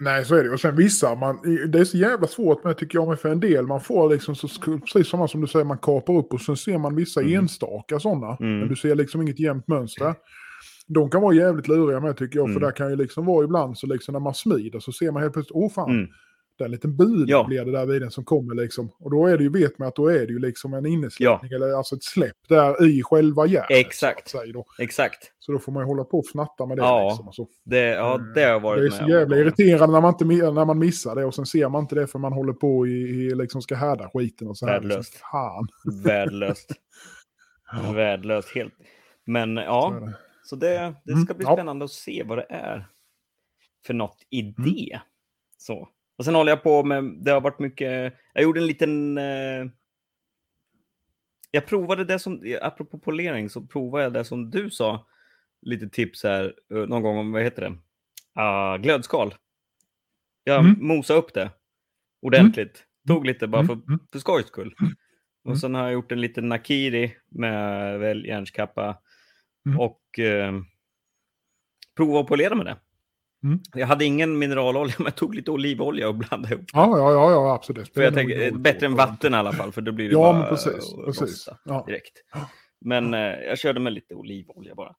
[0.01, 0.51] nej, så är det.
[0.51, 3.67] Och sen vissa, man, det är så jävla svårt med tycker jag för en del.
[3.67, 6.79] Man får liksom, så, precis samma som du säger, man kapar upp och sen ser
[6.79, 7.35] man vissa Mm.
[7.39, 8.37] enstaka sådana.
[8.41, 8.59] Mm.
[8.59, 10.15] Men du ser liksom inget jämnt mönster.
[10.87, 12.55] De kan vara jävligt luriga med tycker jag, Mm.
[12.61, 15.23] för där kan ju liksom vara ibland så liksom när man smider så ser man
[15.23, 16.09] helt plötsligt, åh fan,
[16.53, 16.59] Mm.
[16.59, 17.45] det är en liten bil Ja.
[17.49, 18.91] blir det där vid den som kommer liksom.
[18.99, 21.53] Och då är det ju, vet man att då är det ju liksom en inneslutning,
[21.53, 23.71] eller alltså ett släpp där i själva järnet.
[23.71, 24.29] Exakt.
[24.29, 24.65] Så.
[24.79, 25.33] Exakt.
[25.39, 26.83] så då får man ju hålla på och fnatta med det.
[26.83, 27.09] Ja.
[27.09, 27.49] Liksom, och så.
[27.65, 30.79] Det, ja, det har varit Det är så jävla irriterande när man, inte, när man
[30.79, 33.63] missar det och sen ser man inte det för man håller på i, i liksom
[33.63, 34.73] ska härda skiten och så här.
[34.73, 35.13] Värdelöst.
[35.13, 35.69] Liksom, fan.
[36.05, 36.71] Värdelöst.
[37.95, 38.75] Värdelöst helt.
[39.27, 40.15] Men Så ja, det.
[40.45, 41.53] så det, det Mm, ska bli ja.
[41.57, 42.87] spännande att se vad det är
[43.87, 45.01] för något i det.
[45.59, 45.89] Så.
[46.19, 49.67] Och sen håller jag på med, det har varit mycket, jag gjorde en liten, eh,
[51.51, 55.07] jag provade det som, apropå polering, så provade jag det som du sa,
[55.63, 57.77] lite tips här, eh, någon gång om, vad heter det,
[58.35, 59.35] Ah, glödskal.
[60.45, 60.87] Jag Mm.
[60.87, 61.51] mosade upp det
[62.23, 62.85] ordentligt.
[63.09, 64.01] Tog lite bara för, Mm, mm.
[64.13, 64.75] för skojs skull.
[64.81, 64.93] Mm.
[65.45, 68.99] Och sen har jag gjort en liten nakiri med väl järnskappa
[69.67, 69.81] Mm.
[69.81, 70.53] och eh,
[71.97, 72.77] prova att polera med det.
[73.45, 73.59] Mm.
[73.75, 76.65] Jag hade ingen mineralolja, men jag tog lite olivolja och blandade ihop.
[76.73, 77.95] Ja, ja, ja, ja absolut.
[77.95, 80.49] För jag tänker, bättre än vatten i alla fall, för då blir det Ja, bara
[80.49, 80.95] precis.
[81.07, 81.49] precis.
[81.65, 81.85] Ja.
[81.87, 82.13] direkt.
[82.85, 84.95] Men eh, jag körde med lite olivolja bara.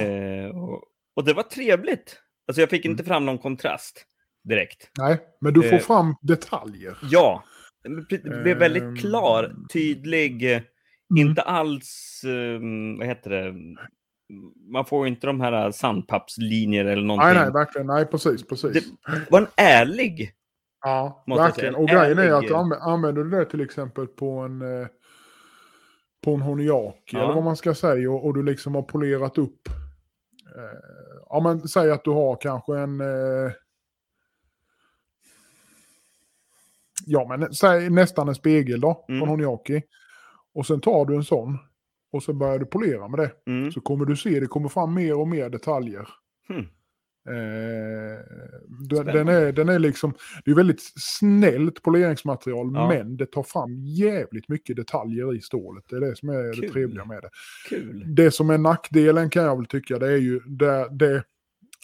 [0.00, 0.82] Eh, och,
[1.16, 2.20] och det var trevligt.
[2.48, 4.06] Alltså jag fick inte fram någon kontrast
[4.48, 4.90] direkt.
[4.98, 5.80] Nej, men du får Eh.
[5.80, 6.96] fram detaljer.
[7.10, 7.44] Ja,
[8.08, 8.96] det blev väldigt Ehm.
[8.96, 10.62] klar, tydlig, eh,
[11.10, 11.28] Mm.
[11.28, 12.60] inte alls, eh,
[12.98, 13.54] vad heter det,
[14.72, 17.34] man får inte de här sandpappslinjer eller någonting.
[17.34, 17.86] Nej, nej, verkligen.
[17.86, 18.72] Nej, precis, precis.
[19.06, 20.32] Det var en ärlig,
[20.86, 21.74] Ja, verkligen.
[21.74, 24.86] Och grejen är att anv- använder du det till exempel på en, eh,
[26.24, 27.24] på en honiaki, Ja.
[27.24, 29.68] eller vad man ska säga, och, och du liksom har polerat upp.
[30.56, 30.78] Eh,
[31.28, 33.00] ja, men säg att du har kanske en...
[33.00, 33.52] Eh,
[37.06, 39.22] ja, men säg nästan en spegel då, på Mm.
[39.22, 39.82] en honiaki.
[40.54, 41.58] Och sen tar du en sån
[42.14, 43.30] och så börjar du polera med det.
[43.50, 43.72] mm.
[43.72, 46.08] Så kommer du se, det kommer fram mer och mer detaljer.
[46.48, 46.66] Hmm.
[47.28, 48.18] Eh,
[48.88, 52.88] den, är, den är liksom, det är väldigt snällt poleringsmaterial, Ja.
[52.88, 55.84] men det tar fram jävligt mycket detaljer i stålet.
[55.90, 56.60] Det är det som är Kul.
[56.60, 57.30] det trevliga med det.
[57.68, 58.04] kul.
[58.14, 61.24] Det som är nackdelen kan jag väl tycka, det är ju det, det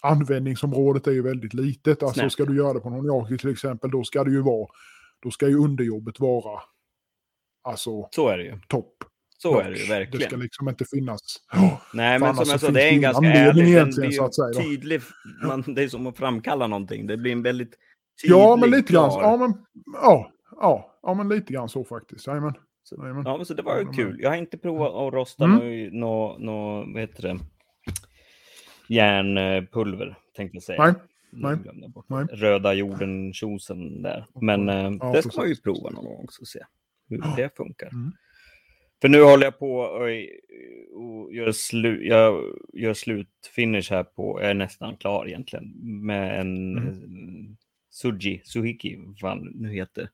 [0.03, 2.03] användningsområdet är ju väldigt litet.
[2.03, 2.33] Alltså Snällt.
[2.33, 4.67] ska du göra det på någon jaki till exempel, då ska det ju vara,
[5.23, 6.61] då ska ju underjobbet vara
[7.63, 8.59] alltså Så är det ju.
[8.67, 8.93] topp.
[9.41, 9.79] Så är det ju notch.
[9.79, 10.39] Det ska verkligen.
[10.39, 11.21] liksom inte finnas.
[11.93, 14.35] Nej, För men som jag så sa, det är en ganska ärlig, egentligen, så att
[14.35, 14.59] säga då.
[14.61, 15.01] tydlig.
[15.43, 17.07] Man, det är som att framkalla någonting.
[17.07, 17.73] Det blir en väldigt
[18.23, 19.09] Ja, men tydlig, lite grann.
[19.11, 19.53] Ja, men,
[19.93, 22.27] ja, ja, ja, men lite grann så faktiskt.
[22.27, 22.53] Jajamän.
[22.97, 23.23] Jajamän.
[23.25, 24.17] Ja, men så det var ju kul.
[24.21, 25.87] Jag har inte provat att rosta Mm.
[25.99, 27.39] nå, nå, vad heter det?
[28.87, 30.83] Järnpulver, tänkte jag säga.
[30.83, 30.93] Nej,
[31.31, 31.57] nej,
[32.07, 32.25] nej.
[32.31, 34.25] Röda jorden tjosen där.
[34.41, 36.59] Men eh, Ja, det ska man ju prova någon gång och se
[37.09, 37.87] hur det funkar.
[37.87, 38.11] Mm.
[39.01, 40.01] För nu håller jag på och,
[41.01, 45.73] och gör, slu, jag gör slutfinish här på, jag är nästan klar egentligen,
[46.05, 46.87] med en Mm.
[46.87, 47.55] eh,
[47.89, 50.09] Suji, Suhiki, vad nu heter.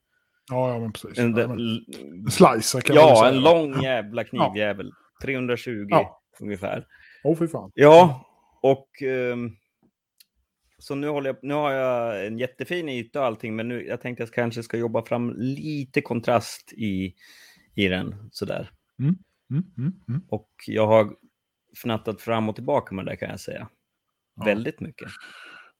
[0.50, 1.18] Ja, ja, men precis.
[1.20, 1.86] En, Jajamän.
[2.32, 3.34] Slicer kan man väl ja, säga.
[3.34, 4.92] en lång jävla knivjävel.
[5.24, 6.22] 320 Ja.
[6.40, 6.86] ungefär.
[7.24, 7.72] Åh, fy fan.
[7.76, 8.26] Ja,
[8.62, 9.52] och ehm,
[10.80, 14.02] så nu, håller jag, nu har jag en jättefin yta och allting, men nu, jag
[14.02, 17.14] tänkte att jag kanske ska jobba fram lite kontrast i,
[17.76, 18.72] i den sådär.
[19.00, 19.16] Mm,
[19.52, 20.22] mm, mm.
[20.30, 21.16] Och jag har
[21.84, 23.70] fnattat fram och tillbaka med det kan jag säga.
[24.36, 24.46] Ja.
[24.46, 25.08] Väldigt mycket.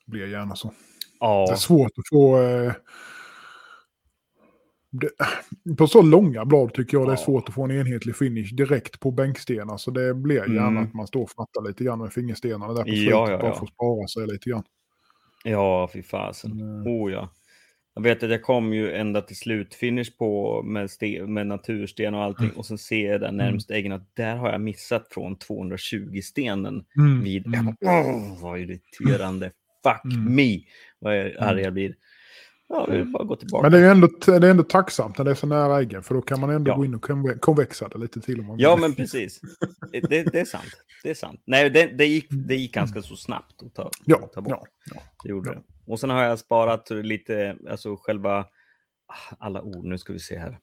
[0.06, 0.68] Det blir gärna så.
[0.68, 0.74] Det
[1.20, 2.42] Ja, är svårt att få...
[2.42, 2.74] Eh,
[4.92, 5.10] det,
[5.78, 7.24] på så långa blad tycker jag det är Ja.
[7.26, 9.78] svårt att få en enhetlig finish direkt på bänkstenar.
[9.78, 10.84] Så det blir gärna Mm.
[10.84, 13.10] att man står och fnattar lite grann med fingerstenarna där på Ja, slutet.
[13.32, 13.54] ja, Bara ja.
[13.56, 14.64] för att spara sig lite grann.
[15.44, 16.52] ja fy fasen.
[16.52, 16.88] Mm.
[16.88, 17.30] Oh ja.
[17.98, 20.90] Jag vet att jag kom ju ända till slutfinish på med,
[21.28, 24.62] med natursten och allting och sen ser jag där närmst äggen att där har jag
[24.62, 27.48] missat från 220-stenen Mm, vid...
[27.48, 27.76] mm.
[27.82, 29.52] Åh, vad irriterande.
[29.84, 30.36] Fuck Mm.
[30.36, 30.60] me.
[31.00, 31.96] Vad jag arg jag blir.
[32.70, 33.62] Ja, vi vill bara gå tillbaka.
[33.70, 36.04] Men det är ändå, det är ändå tacksamt när det är så nära äggen.
[36.04, 36.76] För då kan man ändå Ja.
[36.76, 38.40] gå in och konve- konvexa det lite till.
[38.40, 38.82] Om man Ja, vill.
[38.82, 39.42] men precis.
[39.92, 40.64] Det, det är sant.
[41.04, 41.42] Det är sant.
[41.46, 44.52] Nej, det, det, gick, det gick ganska så snabbt att ta, Ja, att ta bort.
[44.54, 45.02] ja, ja.
[45.24, 45.56] Det gjorde ja.
[45.56, 45.92] det.
[45.92, 48.40] Och sen har jag sparat lite, alltså själva,
[49.08, 50.58] ah, alla ord, nu ska vi se här.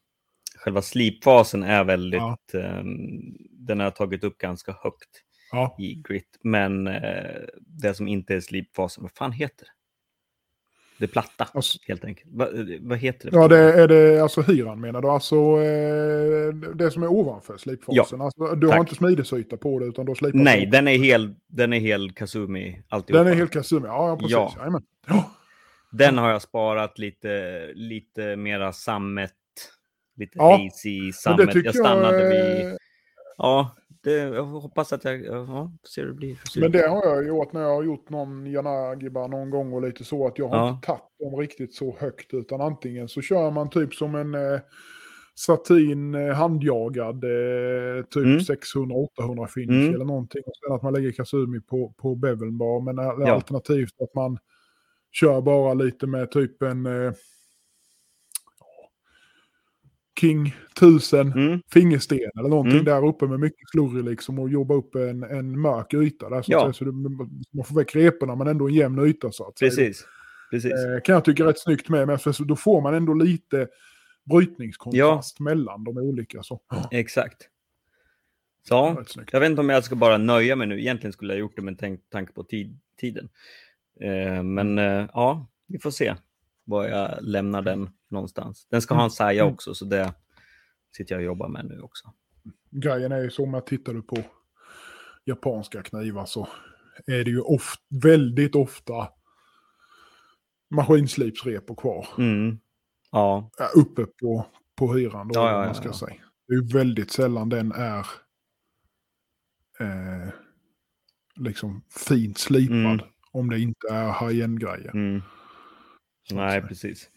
[0.59, 2.39] Själva slipfasen är väldigt, Ja.
[2.61, 2.87] ehm,
[3.51, 5.77] den har jag tagit upp ganska högt Ja.
[5.79, 6.39] i grit.
[6.43, 9.71] Men eh, det som inte är slipfasen, vad fan heter det?
[10.99, 12.31] Det platta, Alltså, helt enkelt.
[12.33, 12.49] Va,
[12.81, 13.37] vad heter det?
[13.37, 15.09] ja, det är det alltså hyran menar du?
[15.09, 18.21] Alltså eh, det som är ovanför slipfasen?
[18.21, 18.81] Alltså, du har tack.
[18.81, 22.13] inte smidesyta på det utan du har slipat Nej, den är hel, den är hel
[22.13, 23.25] Kazumi alltihopa.
[23.25, 23.87] Den är helt kasumi.
[23.87, 24.33] Ja, ja, precis.
[24.33, 24.53] Ja.
[24.57, 24.81] Ja.
[25.07, 25.31] Ja.
[25.91, 29.33] Den har jag sparat lite, lite mera sammet,
[30.17, 31.55] lite Ja, hazy sammet.
[31.55, 32.73] Jag stannade jag, vid, eh,
[33.37, 36.37] ja, det, jag hoppas att jag, ja, får se hur det blir.
[36.61, 40.05] Men det har jag gjort när jag har gjort någon Yanagiba någon gång och lite
[40.05, 40.71] så att jag har Ja.
[40.71, 44.61] inte tagit dem riktigt så högt utan antingen så kör man typ som en eh,
[45.35, 48.39] satin eh, handjagad eh, typ Mm.
[48.39, 49.95] 600-800 finish Mm.
[49.95, 53.33] eller någonting och sen att man lägger Kasumi på, på beveln bara men al- Ja.
[53.35, 54.39] alternativt att man
[55.13, 57.13] kör bara lite med typ en eh,
[60.21, 62.85] King 1000 Mm, fingersten eller någonting Mm.
[62.85, 66.53] där uppe med mycket slurry liksom och jobba upp en, en mörk yta där så,
[66.53, 66.73] Ja.
[66.73, 69.71] så du, man får väck reporna men ändå en jämn yta så att säga.
[69.71, 70.07] precis,
[70.51, 70.73] precis.
[70.73, 73.69] Eh, kan jag tycka rätt snyggt med, men för, så då får man ändå lite
[74.25, 76.43] brytningskontrast mellan de olika.
[76.43, 76.61] Så.
[76.91, 77.49] Exakt.
[78.69, 80.81] Så, ja, jag vet inte om jag ska bara nöja mig nu.
[80.81, 81.79] Egentligen skulle jag gjort det med
[82.11, 83.29] tanke på tid, tiden.
[84.01, 86.15] Eh, men eh, ja, vi får se
[86.65, 88.67] var jag lämnar den någonstans.
[88.71, 89.55] Den ska ha en saja Mm.
[89.55, 90.15] också, så det
[90.97, 92.13] sitter jag och jobbar med nu också.
[92.71, 94.17] Grejen är ju så om jag tittar på
[95.25, 96.49] japanska knivar så
[97.07, 99.09] är det ju of, väldigt ofta
[100.71, 102.07] maskinslipsrepor kvar.
[102.19, 102.59] Mm.
[103.11, 104.47] Ja, Ja, uppe på,
[104.79, 105.93] på hyran då, Ja, ja, man ska ja.
[105.93, 106.17] säga.
[106.49, 108.07] Det är ju väldigt sällan den är
[109.81, 110.29] eh,
[111.37, 112.77] liksom fint slipad.
[112.77, 113.01] Mm.
[113.33, 114.91] Om det inte är high-end-grejer.
[114.95, 115.23] mm.
[116.33, 117.11] Nej, precis.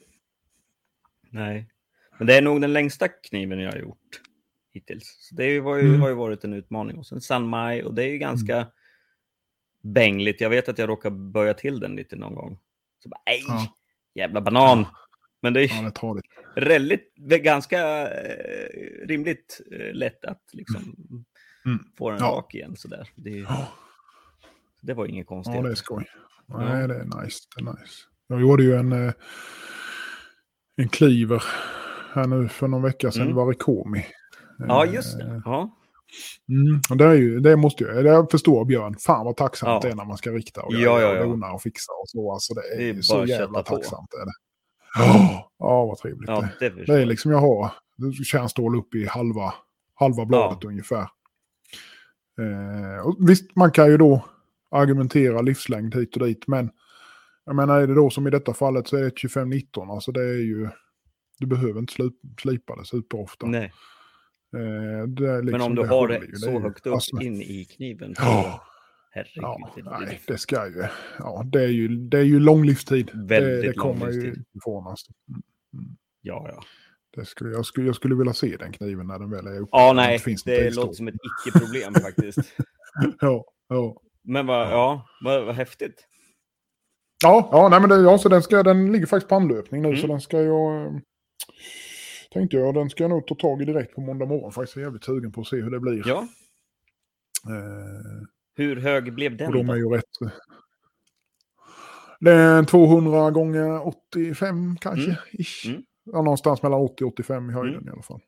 [1.29, 1.69] Nej,
[2.17, 4.21] men det är nog den längsta kniven jag har gjort
[4.73, 5.17] hittills.
[5.19, 6.01] Så det var ju, Mm.
[6.01, 6.97] har ju varit en utmaning.
[6.97, 8.67] Och sen Sanmai, och det är ju ganska
[9.81, 10.41] bängligt.
[10.41, 12.59] Jag vet att jag råkar böja till den lite någon gång.
[13.03, 13.75] Så bara, ej, Ja.
[14.13, 14.85] jävla banan.
[15.41, 15.91] Men det är Ja,
[16.55, 20.95] det väldigt, ganska eh, rimligt eh, lätt att liksom
[21.65, 21.79] Mm.
[21.97, 22.25] få den Ja.
[22.25, 22.75] rak igen.
[22.75, 23.09] Sådär.
[23.15, 23.67] Det, Ja,
[24.81, 25.55] det var inget konstigt.
[25.55, 26.05] ja, det är skoj.
[26.45, 27.39] Nej, det är nice.
[27.55, 27.93] Det är nice.
[28.27, 29.13] Jag gjorde ju en, eh,
[30.77, 31.43] en cleaver
[32.13, 33.21] här nu för någon vecka sedan.
[33.21, 33.33] Mm.
[33.33, 34.05] Det var Rikomi.
[34.67, 35.41] Ja, Eh, just det.
[35.45, 35.73] Ja.
[36.49, 38.95] Mm, det, är ju, det måste jag, det förstår Björn.
[38.99, 39.79] Fan vad tacksamt Ja.
[39.83, 41.23] det är när man ska rikta och, Ja, göra ja, och ja.
[41.23, 42.33] dona och fixa och så.
[42.33, 43.75] Alltså det är, Det är så jävla på.
[43.75, 44.13] tacksamt.
[44.13, 44.31] Är det.
[44.99, 48.95] Ja, ja, vad trevligt ja, det det Det är liksom jag har det kärnstål upp
[48.95, 49.53] i halva,
[49.93, 51.07] halva bladet ungefär.
[52.39, 54.25] Eh, och visst, man kan ju då
[54.71, 56.69] argumentera livslängd hit och dit, men
[57.47, 60.11] jag menar är det då som i detta fallet så är det ett 25-19, alltså
[60.11, 60.69] det är ju,
[61.39, 63.45] du behöver inte slip, slipa det superofta.
[63.47, 63.71] Nej.
[64.57, 67.21] Eh, det liksom, Men om du det har det ju, så ju- högt upp alltså,
[67.21, 68.13] in i kniven.
[68.17, 68.61] Ja.
[69.11, 69.43] herregud.
[69.43, 70.83] Ja, det nej, det ska ju,
[71.19, 73.11] ja, det är ju, det är ju lång livstid.
[73.13, 74.45] det, Väldigt det lång kommer ju livstid.
[74.57, 75.11] ifrån alltså.
[76.21, 76.63] Ja, ja.
[77.15, 79.69] Det skulle, jag, skulle, jag skulle vilja se den kniven när den väl är uppe.
[79.71, 80.75] Ja, nej, det tillstånd.
[80.75, 82.39] låter som ett icke-problem faktiskt.
[83.21, 84.01] Ja, ja.
[84.23, 86.07] Men vad, ja, vad, vad häftigt.
[87.23, 89.87] Ja, ja, nej, men det, ja, så den, ska, den ligger faktiskt på anlöpning nu,
[89.87, 90.01] Mm.
[90.01, 90.85] så den ska jag...
[90.85, 90.91] eh,
[92.31, 94.51] Tänkte jag, den ska jag nog ta tag i direkt på måndag morgon.
[94.51, 96.03] Faktiskt jag är jävligt sugen på att se hur det blir.
[96.07, 96.27] Ja,
[97.47, 100.03] Eh, hur hög blev den och de är ju rätt...
[102.19, 105.05] Det är en 200 gånger 85 kanske.
[105.05, 105.17] Mm.
[105.67, 105.81] Mm.
[106.11, 107.87] Ja, någonstans mellan 80 och 85 i höjden Mm.
[107.87, 108.19] i alla fall.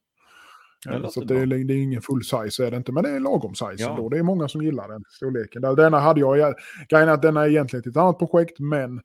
[0.85, 3.19] Det så det, är, det är ingen full size är det inte, men det är
[3.19, 3.89] lagom size Ja.
[3.89, 4.09] ändå.
[4.09, 5.61] Det är många som gillar den storleken.
[5.61, 6.53] Denna hade jag,
[6.89, 8.97] grejen att denna är egentligen ett annat projekt, men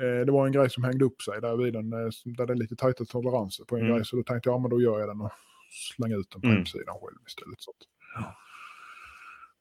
[0.00, 2.52] eh, det var en grej som hängde upp sig där vid den, eh, där det
[2.52, 3.94] är lite tajta toleranser på en Mm.
[3.94, 4.04] grej.
[4.04, 5.30] Så då tänkte jag, ja men då gör jag den och
[5.96, 6.56] slänger ut den på Mm.
[6.56, 7.60] hemsidan själv istället.
[7.60, 7.76] Så att,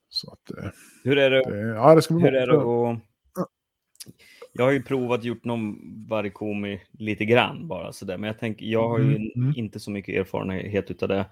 [0.09, 0.69] så att eh,
[1.03, 2.41] Hur är det, det, ja, det ska bli hur bra.
[2.41, 3.01] är det att...
[4.57, 5.77] Jag har ju provat gjort någon
[6.09, 9.53] varikomi lite grann bara sådär, men jag tänker, jag har ju Mm, mm.
[9.55, 11.25] inte så mycket erfarenhet utav det.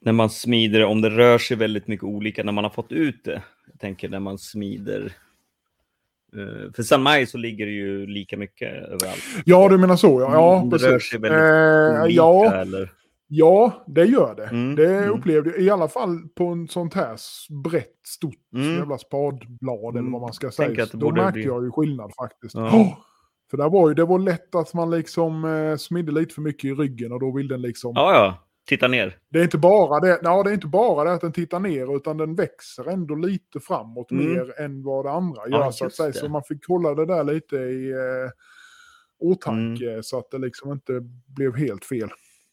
[0.00, 3.24] När man smider, om det rör sig väldigt mycket olika när man har fått ut
[3.24, 3.42] det.
[3.70, 5.12] Jag tänker när man smider.
[6.36, 9.22] eh, För San Mai så ligger det ju lika mycket överallt.
[9.44, 10.20] Ja, du menar så.
[10.20, 12.92] Ja, ja det rör sig väldigt Eh, Olika, ja, eller?
[13.28, 14.44] Ja, det gör det.
[14.46, 15.10] Mm, Det mm.
[15.18, 17.16] upplevde jag i alla fall på en sånt här
[17.62, 18.74] brett, stort Mm.
[18.74, 20.86] jävla spadblad eller Mm, vad man ska säga.
[20.92, 22.54] Då märkte bli- jag ju skillnad faktiskt.
[22.54, 22.70] Ja.
[22.74, 22.98] Åh!
[23.50, 26.64] För där var ju, det var lätt att man liksom eh, smidde lite för mycket
[26.64, 27.92] i ryggen och då vill den liksom...
[27.96, 28.42] Ja, ja.
[28.68, 29.16] Titta ner.
[29.30, 31.96] Det är inte bara det, ja, det är inte bara det att den tittar ner
[31.96, 34.32] utan den växer ändå lite framåt Mm.
[34.32, 35.70] mer än vad det andra Ja, gör.
[35.70, 36.08] så, att säga.
[36.08, 36.14] det.
[36.18, 38.30] så man fick hålla det där lite i eh,
[39.18, 40.02] åtanke Mm.
[40.02, 40.92] så att det liksom inte
[41.26, 42.08] blev helt fel.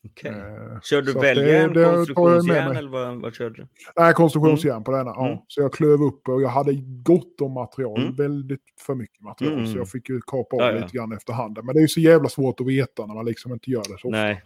[0.05, 0.31] Okej.
[0.31, 3.67] Eh, Körde du väljärn, konstruktionsjärn eller vad, vad körde du?
[3.95, 5.15] Nej, konstruktionsjärn på denna.
[5.15, 5.25] Mm.
[5.31, 5.45] Ja.
[5.47, 8.01] Så jag klöv upp och jag hade gott om material.
[8.01, 8.15] Mm.
[8.15, 9.53] Väldigt för mycket material.
[9.57, 9.67] Mm.
[9.71, 11.59] Så jag fick ju kapa av Ja, lite grann efterhand.
[11.63, 13.87] Men det är ju så jävla svårt att veta när man liksom inte gör det
[13.87, 14.09] så ofta.
[14.09, 14.43] Nej.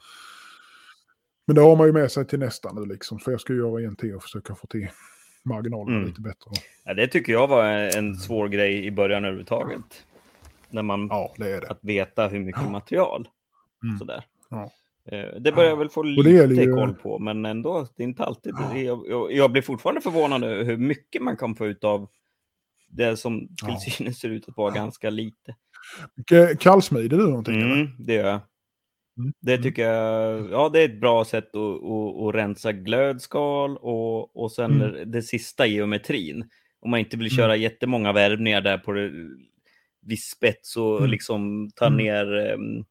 [1.47, 3.19] Men det har man ju med sig till nästa nu liksom.
[3.19, 4.87] För jag ska göra en till och försöka få till
[5.43, 6.07] marginalerna Mm.
[6.07, 6.51] lite bättre.
[6.83, 7.63] Ja, det tycker jag var
[7.97, 10.05] en svår grej i början överhuvudtaget.
[10.69, 11.67] När man, Ja, det är det.
[11.67, 13.27] att veta hur mycket material.
[13.83, 13.97] Mm.
[13.99, 14.23] Sådär.
[14.49, 14.71] Ja.
[15.11, 18.53] Eh, Det börjar jag väl få lite koll på, men ändå, det är inte alltid.
[18.75, 22.09] Jag, jag, blir fortfarande förvånad över hur mycket man kan få ut av
[22.89, 25.55] det som till synes ser ut att vara ganska lite.
[26.59, 27.61] Kallsmider du någonting?
[27.61, 28.39] Mm, det gör jag.
[29.17, 29.33] Mm.
[29.41, 34.43] Det tycker jag, ja det är ett bra sätt att, att, att rensa glödskal och,
[34.43, 35.11] och sen Mm.
[35.11, 36.49] det sista geometrin.
[36.79, 37.35] Om man inte vill Mm.
[37.37, 39.11] köra jättemånga värvningar där på det,
[40.01, 41.09] vid spets och Mm.
[41.11, 41.97] liksom ta Mm.
[41.97, 42.85] ner um,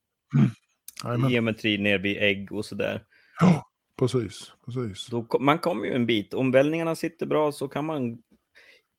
[1.04, 1.30] Jajamän.
[1.30, 3.02] geometri ner vid ägg och sådär.
[3.40, 3.66] Ja,
[3.98, 4.52] precis.
[4.64, 5.06] precis.
[5.06, 6.34] Då, man kommer ju en bit.
[6.34, 8.18] Om vällningarna sitter bra så kan man...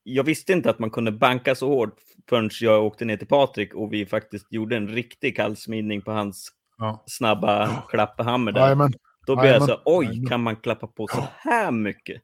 [0.04, 1.96] Jag visste inte att man kunde banka så hårt
[2.30, 6.52] förrän jag åkte ner till Patrik och vi faktiskt gjorde en riktig kallsmidning på hans
[6.78, 7.04] Ja.
[7.08, 8.62] snabba klapphammer där.
[8.62, 8.94] Jajamän.
[9.28, 10.30] Då blir jag så oj, Jajamän.
[10.30, 12.22] kan man klappa på så här mycket?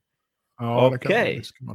[0.59, 1.41] Ja, Okej.
[1.57, 1.65] det.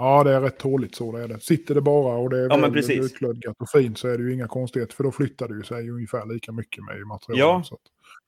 [0.00, 1.40] Ja, det är rätt tåligt så det är det.
[1.40, 3.04] Sitter det bara och det är Ja, men väl precis.
[3.04, 5.90] utlödgat och fint så är det ju inga konstigheter för då flyttar det ju sig
[5.90, 7.38] ungefär lika mycket med material.
[7.38, 7.62] Ja.
[7.64, 7.80] Så att,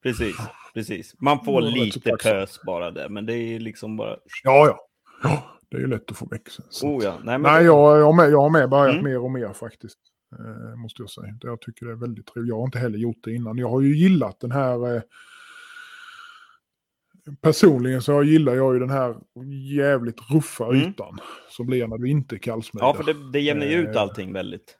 [0.02, 0.36] Precis,
[0.74, 1.14] precis.
[1.18, 4.16] Man får så lite pös bara där, men det är liksom bara...
[4.44, 4.78] ja, ja.
[5.22, 5.42] ja.
[5.70, 6.48] Det är ju lätt att få väck.
[6.70, 6.86] Så.
[6.88, 7.10] Oh ja.
[7.24, 9.04] Nej, men Nej, jag, jag, har med, jag har med börjat Mm.
[9.04, 9.98] mer och mer faktiskt.
[10.38, 11.34] Eh, måste jag säga.
[11.40, 12.48] Jag tycker det är väldigt trevligt.
[12.50, 13.58] Jag har inte heller gjort det innan.
[13.58, 14.96] Jag har ju gillat den här...
[14.96, 15.02] Eh,
[17.40, 19.16] personligen så gillar jag ju den här
[19.76, 20.76] jävligt ruffa Mm.
[20.76, 21.18] ytan.
[21.48, 22.86] Som blir när du inte kallsmidar.
[22.86, 24.78] Ja, för det, det jämnar ju ut Eh, allting väldigt.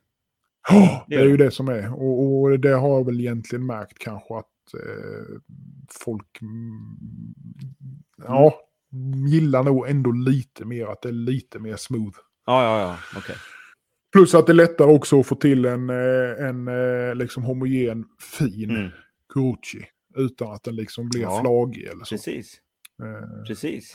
[0.68, 1.92] Ja, det är ju det som är.
[2.02, 5.36] Och, och det har jag väl egentligen märkt kanske att eh,
[6.04, 7.34] folk mm,
[8.26, 8.54] ja,
[9.28, 12.16] gillar nog ändå lite mer att det är lite mer smooth.
[12.46, 13.18] Ja, ja, ja.
[13.18, 13.36] Okej.
[14.12, 18.04] Plus att det är lättare också att få till en, eh, en eh, liksom homogen
[18.20, 18.90] fin Mm.
[19.34, 19.84] Gucci.
[20.16, 21.40] Utan att den liksom blir Ja.
[21.40, 22.14] flagig eller så.
[22.14, 22.60] Precis,
[23.02, 23.92] Eh, precis.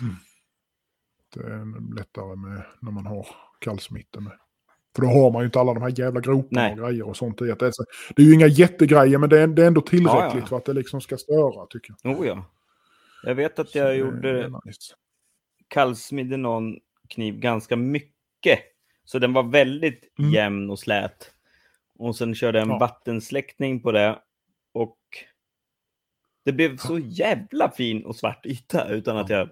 [1.34, 3.28] det är lättare med när man har
[3.60, 4.34] kallsmitte med.
[4.96, 7.42] För då har man ju inte alla de här jävla groparna och grejer och sånt.
[7.42, 7.46] i.
[7.46, 7.84] Det är, så-
[8.16, 10.46] det är ju inga jättegrejer men det är, det är ändå tillräckligt Ja, ja.
[10.46, 12.20] för att det liksom ska störa tycker jag.
[12.20, 12.46] Oh ja.
[13.24, 14.94] Jag vet att Så jag det- gjorde nice.
[15.68, 16.76] kallsmidde någon
[17.10, 18.60] kniv ganska mycket.
[19.06, 20.32] Så den var väldigt Mm.
[20.32, 21.32] jämn och slät.
[22.00, 22.78] Och sen körde jag en Ja.
[22.80, 24.20] vattensläckning på det.
[24.74, 24.98] Och
[26.48, 29.50] det blev så jävla fin och svart yta utan att jag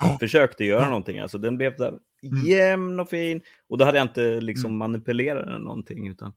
[0.00, 0.16] Ja.
[0.20, 1.18] försökte göra någonting.
[1.18, 2.44] Alltså den blev här Mm.
[2.46, 3.40] jämn och fin.
[3.68, 6.08] Och då hade jag inte liksom manipulerat den någonting.
[6.08, 6.32] Utan,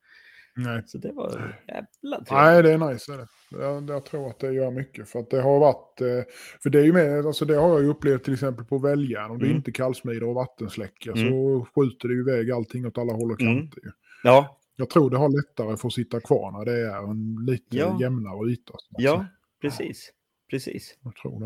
[0.55, 0.83] Nej.
[0.85, 1.29] så det var
[1.67, 2.31] jävla trevligt.
[2.31, 3.13] Nej, det är nice.
[3.13, 3.27] är Det.
[3.63, 5.09] Jag, jag tror att det gör mycket.
[5.09, 6.01] För att det har varit...
[6.01, 6.31] eh,
[6.63, 9.31] För det är ju med, alltså det har jag ju upplevt till exempel på väljaren.
[9.31, 9.57] Om det Mm.
[9.57, 11.29] inte kallsmider och vattensläcker Mm.
[11.29, 13.55] så skjuter det ju iväg allting åt alla håll och Mm.
[13.57, 13.81] kanter.
[13.83, 13.91] ju.
[14.23, 17.77] Ja, Jag tror det har lättare för att sitta kvar när det är en lite
[17.77, 17.97] Ja.
[18.01, 18.73] jämnare yta.
[18.77, 19.25] så att ja.
[19.69, 20.11] Precis.
[20.49, 20.97] Precis.
[21.01, 21.45] Jag tror det.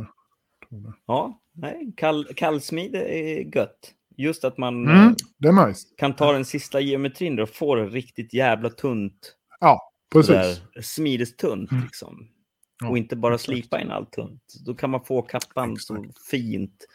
[0.60, 0.94] Jag tror det.
[1.06, 3.94] Ja, nej, kall, kallsmide är gött.
[4.18, 5.88] Just att man Mm, eh, det nice.
[5.98, 9.36] kan ta den sista geometrin då och få det riktigt jävla tunt.
[9.60, 10.62] Ja, precis.
[10.82, 11.84] Smidestunt Mm.
[11.84, 12.28] liksom.
[12.82, 13.46] Ja, och inte bara exakt.
[13.46, 14.44] slipa in allt tunt.
[14.66, 16.86] Då kan man få kappan så fint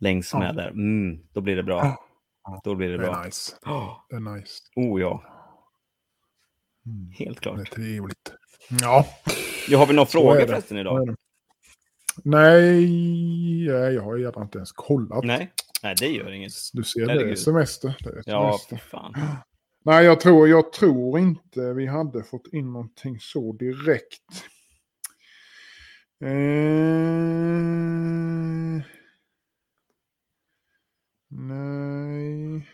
[0.00, 0.38] längs Ja.
[0.38, 0.68] med där.
[0.70, 1.98] Mm, då blir det bra.
[2.44, 2.60] Ja.
[2.64, 3.22] Då blir det Det bra.
[3.24, 3.56] nice.
[3.66, 4.62] Oh, Det är nice.
[4.76, 5.22] oh ja,
[6.86, 7.10] Mm.
[7.10, 7.58] helt Det klart.
[7.60, 8.32] är trevligt.
[8.80, 9.06] Ja.
[9.68, 9.92] Ja, har vi
[10.36, 10.46] är det.
[10.46, 11.16] förresten idag?
[12.24, 15.24] Nej, jag har redan inte ens kollat.
[15.24, 15.52] Nej,
[15.82, 16.52] nej, det gör inget.
[16.72, 17.38] Du ser, det är Herregud.
[17.38, 17.96] semester.
[18.00, 18.88] Det är Ja, semester.
[18.88, 19.14] fan.
[19.84, 24.44] Nej, jag tror, jag tror inte vi hade fått in någonting så direkt.
[26.24, 26.28] Eh...
[31.30, 32.68] Nej.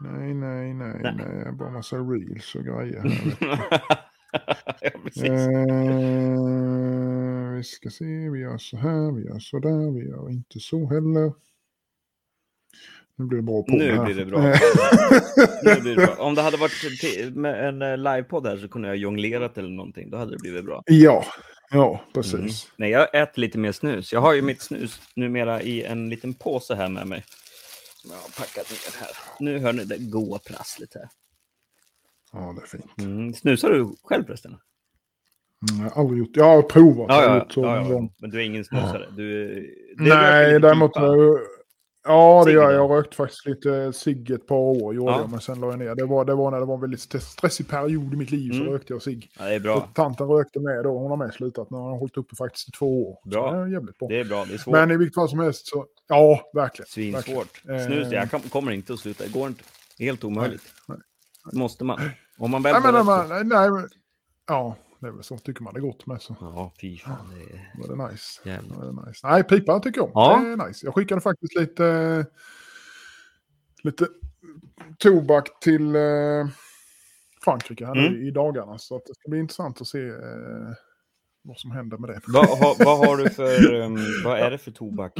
[0.00, 1.14] Nej, nej, nej, Nej.
[1.16, 1.52] nej.
[1.52, 3.02] Bara massa reels och grejer.
[3.40, 3.98] här.
[5.14, 5.26] ja.
[5.26, 5.32] Eh,
[7.56, 10.88] vi ska se, vi gör så här, vi gör så där, vi gör inte så
[10.88, 11.32] heller.
[13.18, 14.40] Nu blir det bra på Nu blir det bra.
[15.62, 16.14] Nu blir det bra.
[16.18, 20.10] Om det hade varit med en eh, livepodd här så kunde jag jonglerat eller någonting.
[20.10, 20.82] Då hade det blivit bra.
[20.86, 21.24] ja,
[21.70, 22.00] ja, Mm.
[22.14, 22.68] precis.
[22.76, 24.12] Nej, jag äter lite mer snus.
[24.12, 27.24] Jag har ju mitt snus numera i en liten påse här med mig.
[28.04, 29.10] Jag har packat ner här.
[29.40, 31.08] Nu hör ni det goa prasslet här.
[32.36, 32.90] Ja, det är fint.
[32.98, 33.34] Mm.
[33.34, 34.56] Snusar du själv förresten?
[35.70, 37.06] Mm, jag har aldrig gjort Jag har provat.
[37.08, 38.08] Ja, ja, så ja, ja.
[38.18, 39.06] Men du är ingen snusare?
[39.16, 39.54] Du,
[39.98, 40.90] det Nej, däremot
[42.08, 42.72] Ja, det gör jag.
[42.72, 45.20] Jag rökt faktiskt lite cigg ett par år, gjorde Ja.
[45.20, 45.94] jag, men sen la jag ner.
[45.94, 48.50] Det var, det var när det var en väldigt st- stressig period i mitt liv
[48.52, 48.72] så Mm.
[48.72, 49.30] rökte jag cigg.
[49.38, 49.88] Ja, det är Så bra.
[49.94, 51.70] Tanten rökte med då, hon har med slutat.
[51.70, 53.18] Nu har hon hållit uppe faktiskt i två år.
[53.30, 53.50] Bra.
[53.50, 54.08] Så det är jävligt bra.
[54.08, 54.44] Det är bra.
[54.44, 54.72] Det är svårt.
[54.72, 56.86] Men i vilket fall som helst så, ja, verkligen.
[57.12, 57.22] verkligen.
[57.22, 57.62] Svinsvårt.
[57.68, 59.24] Eh, Snus, jag kan, kommer inte att sluta.
[59.24, 59.62] Det går inte.
[59.98, 60.62] Helt omöjligt.
[60.88, 60.98] nej,
[61.52, 62.00] Måste man.
[62.38, 63.88] Om man väl Nej, men, börjar nej, nej, men,
[64.46, 65.38] ja, det är väl så.
[65.38, 67.30] Tycker man det är gott med så Ja, fy fan.
[67.34, 68.40] Det är då är det nice.
[68.48, 68.72] jävligt.
[68.74, 69.26] Då är det nice.
[69.28, 70.12] Nej, pipa tycker jag om.
[70.14, 70.40] Ja.
[70.44, 70.86] Det är nice.
[70.86, 72.26] Jag skickade faktiskt lite,
[73.82, 74.06] lite
[74.98, 76.46] tobak till eh,
[77.44, 78.22] Frankrike här nu Mm.
[78.26, 78.78] i dagarna.
[78.78, 80.14] Så att det ska bli intressant att se eh,
[81.42, 82.20] vad som händer med det.
[82.26, 85.12] Vad, har- vad har du för, um, vad är det för tobak?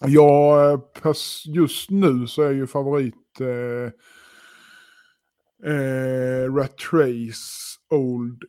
[0.00, 1.12] Ja, eh,
[1.46, 3.92] just nu så är ju favorit eh,
[5.66, 8.42] eh, Ratrace Old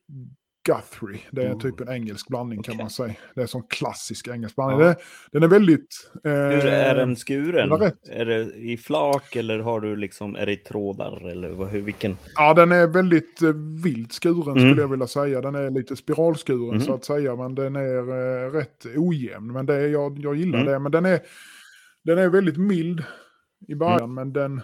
[0.65, 1.19] Guthrie.
[1.31, 1.59] Det är Oh.
[1.59, 2.83] typ en engelsk blandning kan Okej.
[2.83, 3.13] man säga.
[3.35, 4.79] Det är som klassisk engelsk blandning.
[4.79, 4.85] Ja.
[4.87, 4.95] Det,
[5.31, 6.09] den är väldigt...
[6.23, 7.69] Eh, Hur är den skuren?
[7.69, 8.09] rätt.
[8.09, 11.81] Är det i flak eller har du liksom, är det i trådar eller vad, hur,
[11.81, 12.17] vilken?
[12.35, 13.53] Ja, den är väldigt eh,
[13.83, 14.59] vilt skuren Mm.
[14.69, 15.41] skulle jag vilja säga.
[15.41, 16.81] Den är lite spiralskuren Mm.
[16.81, 17.97] så att säga, men den är
[18.45, 19.53] eh, rätt ojämn.
[19.53, 20.71] Men det är, jag, jag gillar Mm.
[20.73, 20.79] det.
[20.79, 21.19] Men den är,
[22.03, 23.03] den är väldigt mild
[23.67, 24.61] i början, men den,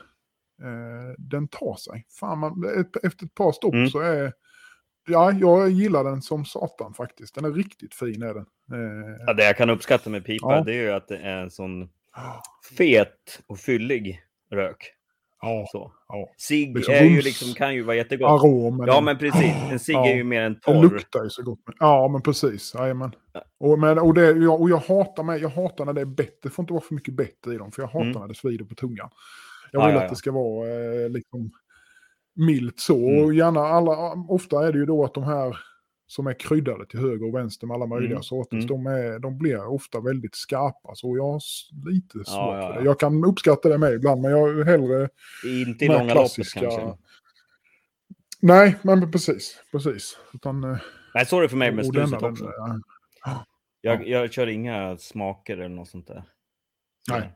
[0.61, 2.05] eh, den tar sig.
[2.19, 3.89] Fan, man, ett, efter ett par stopp Mm.
[3.89, 4.33] så är
[5.07, 7.35] ja, jag gillar den som satan faktiskt.
[7.35, 8.45] Den är riktigt fin är den.
[8.73, 10.63] Eh, Ja, det jag kan uppskatta med pipa Ja.
[10.63, 11.89] det är ju att det är en sån
[12.77, 14.93] fet och fyllig rök.
[15.41, 15.91] ja, Så.
[16.07, 16.29] ja.
[16.37, 18.41] Cigg är ju liksom, kan ju vara jättegott.
[18.43, 18.87] Aromen.
[18.87, 19.53] Ja, men precis.
[19.71, 20.07] En cigg Ja.
[20.09, 20.81] är ju mer en Den torr.
[20.83, 21.59] luktar ju så gott.
[21.79, 22.73] Ja, men precis.
[22.75, 23.11] Jajamän.
[23.59, 26.41] Och, men, och, det, jag, och jag hatar med, jag hatar när det är bett.
[26.41, 28.19] Det får inte vara för mycket bett i dem, för jag hatar Mm.
[28.21, 29.09] när det svider på tungan.
[29.73, 30.09] Jag Ja, vill ja, att ja.
[30.09, 31.51] det ska vara eh, liksom
[32.35, 33.09] milt så.
[33.09, 33.23] Mm.
[33.25, 35.57] Och gärna alla, ofta är det ju då att de här
[36.07, 38.23] som är kryddade till höger och vänster med alla möjliga Mm.
[38.23, 38.67] sorters, Mm.
[38.67, 40.91] de, är, de blir ofta väldigt skarpa.
[40.95, 41.41] Så jag har
[41.91, 42.79] lite svårt ja, ja.
[42.79, 42.85] det.
[42.85, 45.09] Jag kan uppskatta det med ibland, men jag är hellre
[45.45, 46.97] Inte i långa klassiska- loppet kanske.
[48.39, 49.59] Nej, men precis.
[49.71, 50.17] precis.
[50.33, 50.77] Utan, eh,
[51.13, 52.51] Nej, så är det för mig med snuset också.
[53.25, 53.45] ja.
[53.81, 56.23] Jag, jag kör inga smaker eller något sånt där.
[57.09, 57.31] Nej.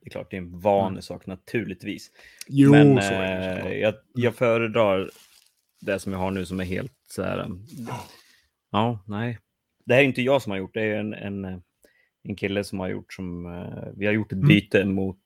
[0.00, 2.10] Det är klart, det är en vanlig sak naturligtvis.
[2.46, 5.10] Jo, Men eh, jag, jag föredrar
[5.80, 7.50] det som jag har nu som är helt så här...
[8.70, 9.38] Ja, nej.
[9.84, 11.58] Det här är inte jag som har gjort, det är en, en, eh,
[12.24, 13.46] en kille som har gjort som...
[13.46, 14.48] eh, Vi har gjort ett Mm.
[14.48, 15.18] byte mot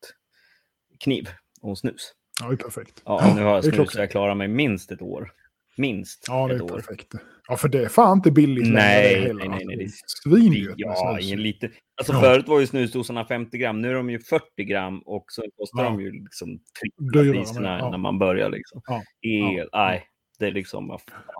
[1.01, 1.29] kniv
[1.61, 2.13] och snus.
[2.41, 3.03] Ja, det är perfekt.
[3.05, 5.33] Ja, nu har jag snus så jag klarar mig minst ett år.
[5.79, 6.68] Minst Ja, det ett är år.
[6.68, 7.12] perfekt.
[7.49, 9.91] Ja, för det är fan inte billigt Nej, nej, nej, nej, det är
[10.22, 11.70] Svindyrt Ja, ingen liten.
[11.97, 12.20] Alltså Ja.
[12.20, 15.85] förut var ju snusdosorna 50 gram, nu är de ju 40 gram och så kostar
[15.85, 15.91] Ja.
[15.91, 16.49] de ju liksom
[16.81, 17.91] trippla priserna ja.
[17.91, 18.81] när man börjar liksom.
[18.87, 19.03] Ja.
[19.22, 20.05] El, nej,
[20.39, 20.87] det är liksom...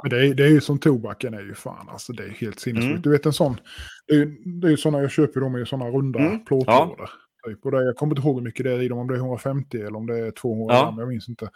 [0.03, 2.61] Men det är, det är ju som tobaken är ju fan, alltså det är helt
[2.61, 2.91] sinnessjukt.
[2.91, 3.03] Mm.
[3.03, 3.61] Du vet en sån,
[4.07, 4.27] det är ju
[4.61, 7.11] det är ju såna jag köper, de är ju såna runda Mm, plåtlådor.
[7.47, 7.65] Typ.
[7.65, 9.19] Och det, jag kommer inte ihåg hur mycket det är i dem, om det är
[9.19, 10.83] 150 eller om det är 200 Ja.
[10.85, 11.49] gram, jag minns inte.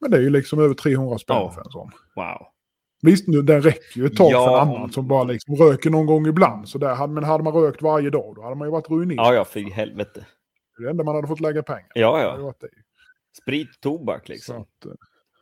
[0.00, 1.50] Men det är ju liksom över 300 spänn Ja.
[1.50, 1.90] för en sån.
[2.16, 2.46] Wow.
[3.02, 5.90] Visst, nu, den räcker ju ett tag Ja, för en annan som bara liksom röker
[5.90, 6.68] någon gång ibland.
[6.68, 9.26] Så där, hade- men hade man rökt varje dag, då hade man ju varit ruinerad.
[9.26, 10.26] Ja, ja, för i helvete.
[10.76, 11.86] Det är det enda man hade fått lägga pengar.
[11.94, 12.54] Ja, hade ja.
[12.60, 12.68] det.
[13.42, 14.56] Sprit, tobak liksom.
[14.60, 14.92] att, eh,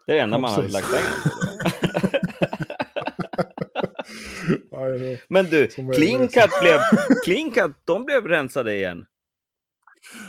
[0.06, 0.90] Det är det enda Ja, man hade precis.
[0.90, 1.30] lagt pengar på.
[4.70, 5.66] ja, Men du,
[6.28, 6.78] Cut blev...
[7.84, 9.04] De blev rensade igen.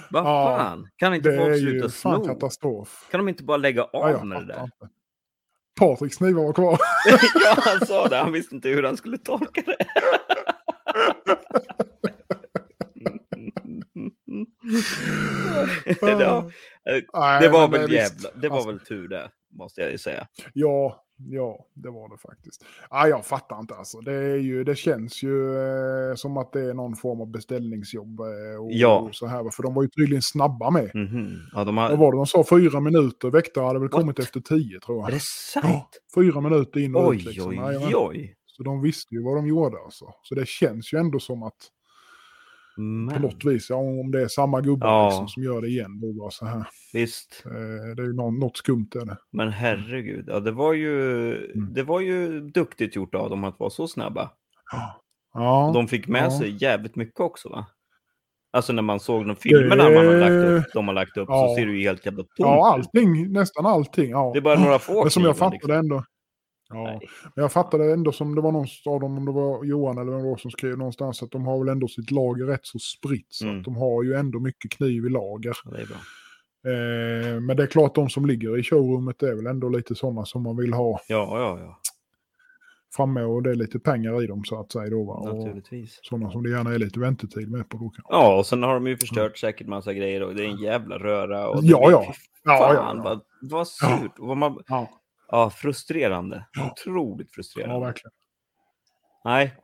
[0.10, 0.88] Vad Ja, fan?
[0.96, 2.26] Kan inte det folk sluta sno?
[2.26, 3.08] katastrof.
[3.12, 4.64] Kan de inte bara lägga Ja, av jag med det där?
[4.64, 4.90] inte.
[5.80, 6.78] Patriks knivar var kvar.
[7.46, 8.18] ja, han sa det.
[8.18, 9.78] Han visste inte hur han skulle tolka det.
[16.02, 16.50] ja,
[17.14, 20.28] Nej, det var väl jävla, det var Alltså, väl tur det, måste jag ju säga.
[20.54, 22.66] Ja, ja, det var det faktiskt.
[22.90, 24.00] Ja, jag fattar inte alltså.
[24.02, 28.20] Det, är ju, det känns ju eh, som att det är någon form av beställningsjobb.
[28.20, 29.00] Eh, och, Ja.
[29.00, 29.50] och så här.
[29.50, 30.92] För de var ju tydligen snabba med.
[30.96, 31.36] Mhm.
[31.54, 31.98] Ja, de Vad har...
[31.98, 32.44] var det de sa?
[32.50, 33.30] Fyra minuter.
[33.30, 34.02] Väktare hade väl What?
[34.02, 35.10] kommit efter tio tror jag.
[35.10, 36.00] Är det sant?
[36.16, 37.50] fyra minuter in och ut Oj, liksom.
[37.50, 37.92] oj, Jajamän.
[37.96, 38.36] oj.
[38.46, 40.06] Så de visste ju vad de gjorde alltså.
[40.24, 41.58] Så det känns ju ändå som att
[42.76, 45.06] på Men, något vis, ja, om det är samma gubbar Ja.
[45.10, 46.64] liksom, som gör det igen, då var så här.
[46.94, 47.44] visst.
[47.46, 49.18] Eh, det är ju något skumt är det.
[49.32, 51.74] Men herregud, ja, det var ju, Mm.
[51.74, 54.32] det var ju duktigt gjort av dem att vara så snabba.
[55.34, 56.40] Ja, De fick med ja.
[56.40, 57.66] sig jävligt mycket också va?
[58.54, 60.32] Alltså när man såg de filmerna man har lagt
[60.68, 61.56] upp, de har lagt upp så Ja.
[61.58, 64.10] ser det ju helt jävla tomt ja, allting, nästan allting.
[64.10, 64.32] Ja.
[64.34, 65.72] Det är bara några få Men som jag fattade liksom.
[65.72, 66.04] ändå.
[66.74, 67.00] Ja, Nej.
[67.36, 70.12] men jag fattade ändå som det var någon av dem, om det var Johan eller
[70.12, 72.80] vem det var som skrev någonstans, att de har väl ändå sitt lager rätt så
[72.80, 73.28] spritt.
[73.30, 73.58] Så Mm.
[73.60, 75.54] att de har ju ändå mycket kniv i lager.
[75.66, 75.98] Ja, det är bra.
[76.68, 80.26] Eh, men det är klart de som ligger i showroomet är väl ändå lite sådana
[80.26, 81.80] som man vill ha Ja, ja, ja.
[82.96, 84.90] framme och det är lite pengar i dem så att säga.
[84.90, 85.14] Då, va?
[85.14, 86.00] Och Naturligtvis.
[86.04, 87.78] sådana som det gärna är lite väntetid med på.
[87.78, 88.02] Då kanske.
[88.14, 90.98] Ja, och sen har de ju förstört säkert massa grejer och det är en jävla
[90.98, 91.48] röra.
[91.50, 92.04] Och Ja, blir- ja.
[92.08, 92.14] fy
[92.44, 93.04] Ja, Fan, ja, ja.
[93.04, 93.66] Vad, vad Ja.
[93.66, 94.12] surt.
[94.18, 94.90] Vad man, Ja,
[95.32, 96.46] ja, frustrerande.
[96.58, 96.72] Ja.
[96.72, 97.86] Otroligt ja, frustrerande.
[97.86, 98.12] verkligen.
[99.26, 99.56] Nej,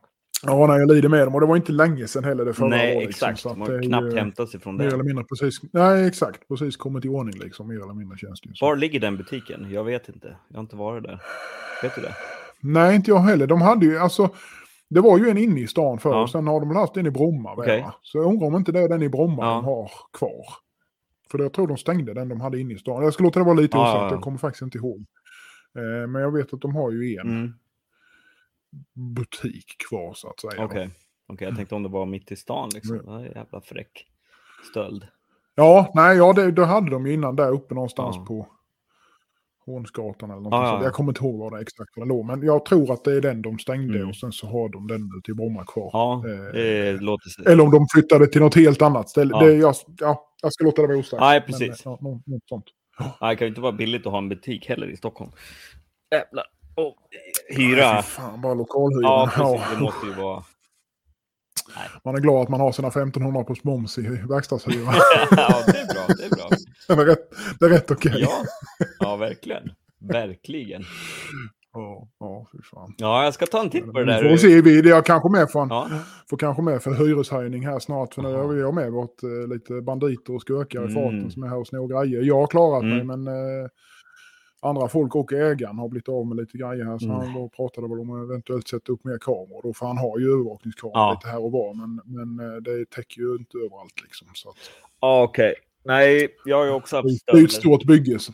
[0.42, 1.34] Ja, när jag lider med dem.
[1.34, 3.58] Och det var inte länge sedan heller det förra nej var, liksom, exakt.
[3.58, 5.04] Man det har knappt hämtat sig från Mer eller det.
[5.04, 5.60] mindre precis.
[5.72, 6.48] Nej, exakt.
[6.48, 7.68] Precis kommit i ordning liksom.
[7.68, 8.54] Mer eller mindre känns det ju.
[8.60, 9.70] Var ligger den butiken?
[9.70, 10.36] Jag vet inte.
[10.48, 11.20] Jag har inte varit där.
[11.82, 12.14] Vet du det?
[12.60, 13.46] Nej, inte jag heller.
[13.46, 14.28] De hade ju, alltså,
[14.90, 16.22] det var ju en inne i stan förr Ja.
[16.22, 17.54] och sen har de haft en i Bromma.
[17.56, 17.94] väl, va?
[18.02, 19.54] Så jag undrar om inte det är den i Bromma Ja.
[19.54, 20.44] de har kvar.
[21.30, 23.02] För jag tror de stängde den de hade inne i stan.
[23.04, 24.12] Jag ska låta det vara lite Ja, osagt, ja, ja.
[24.12, 25.04] jag kommer faktiskt inte ihåg.
[25.76, 27.52] Eh, men jag vet att de har ju en Mm.
[28.94, 30.64] butik kvar så att säga.
[30.64, 30.90] Okej.
[31.26, 33.00] Okej, jag tänkte om det var mitt i stan liksom.
[33.00, 33.22] Mm.
[33.24, 34.06] Jävla fräck
[34.70, 35.06] stöld.
[35.54, 38.24] Ja, nej, ja, det, det hade de ju innan där uppe någonstans Ja.
[38.24, 38.46] på
[39.66, 40.52] Hornsgatan eller något.
[40.52, 40.82] Ja, ja.
[40.84, 42.24] Jag kommer inte ihåg vad det exakt var låg.
[42.26, 44.08] Men jag tror att det är den de stängde Mm.
[44.08, 45.90] och sen så har de den ute i Bromma kvar.
[45.92, 47.44] Ja, Eh, det låter sig.
[47.52, 49.30] Eller om de flyttade till något helt annat ställe.
[49.34, 49.44] Ja.
[49.46, 51.20] Det, jag, ja, jag ska låta det vara osagt.
[51.20, 51.82] Nej, Men, precis.
[51.84, 52.64] ja, något, något sånt.
[52.98, 55.30] Nej, det kan ju inte vara billigt att ha en butik heller i Stockholm.
[56.14, 56.44] Jävlar.
[56.74, 56.96] Och
[57.50, 58.02] Nej, hyra.
[58.02, 59.02] fy fan, bara lokalhyran.
[59.02, 59.70] Ja, Ja, precis.
[59.76, 60.44] Det måste ju vara...
[62.04, 64.92] Man är glad att man har sina 1500 på moms i verkstadshyra.
[65.30, 66.06] ja, det är bra.
[66.18, 66.48] Det är bra.
[66.88, 67.30] det är rätt,
[67.60, 68.20] det är rätt okej.
[68.20, 68.42] Ja,
[68.98, 69.70] ja verkligen.
[70.00, 70.84] Verkligen.
[71.78, 72.94] Ja, ja, fy fan.
[72.98, 74.30] Ja, jag ska ta en titt på det Vi där.
[74.30, 75.88] får se, vi, är jag kanske med för en, Ja.
[76.30, 78.14] får kanske med för hyreshöjning här snart.
[78.14, 80.94] För nu har vi med vårt eh, lite banditer och skurkar i Mm.
[80.94, 82.22] farten som är här och snor grejer.
[82.22, 83.06] Jag har klarat Mm.
[83.06, 83.68] mig men eh,
[84.60, 86.98] andra folk och ägaren har blivit av med lite grejer här.
[86.98, 87.16] Så Mm.
[87.16, 89.62] han då pratade väl om att eventuellt sätta upp mer kameror.
[89.62, 91.12] Då, för han har ju övervakningskameror Ja.
[91.12, 91.74] lite här och var.
[91.74, 94.28] Men, men eh, det täcker ju inte överallt liksom.
[94.34, 94.56] Så att,
[95.00, 95.54] Ja, Okej.
[95.84, 98.18] Nej, jag har ju också haft det är ett stort bygge.
[98.18, 98.32] så-.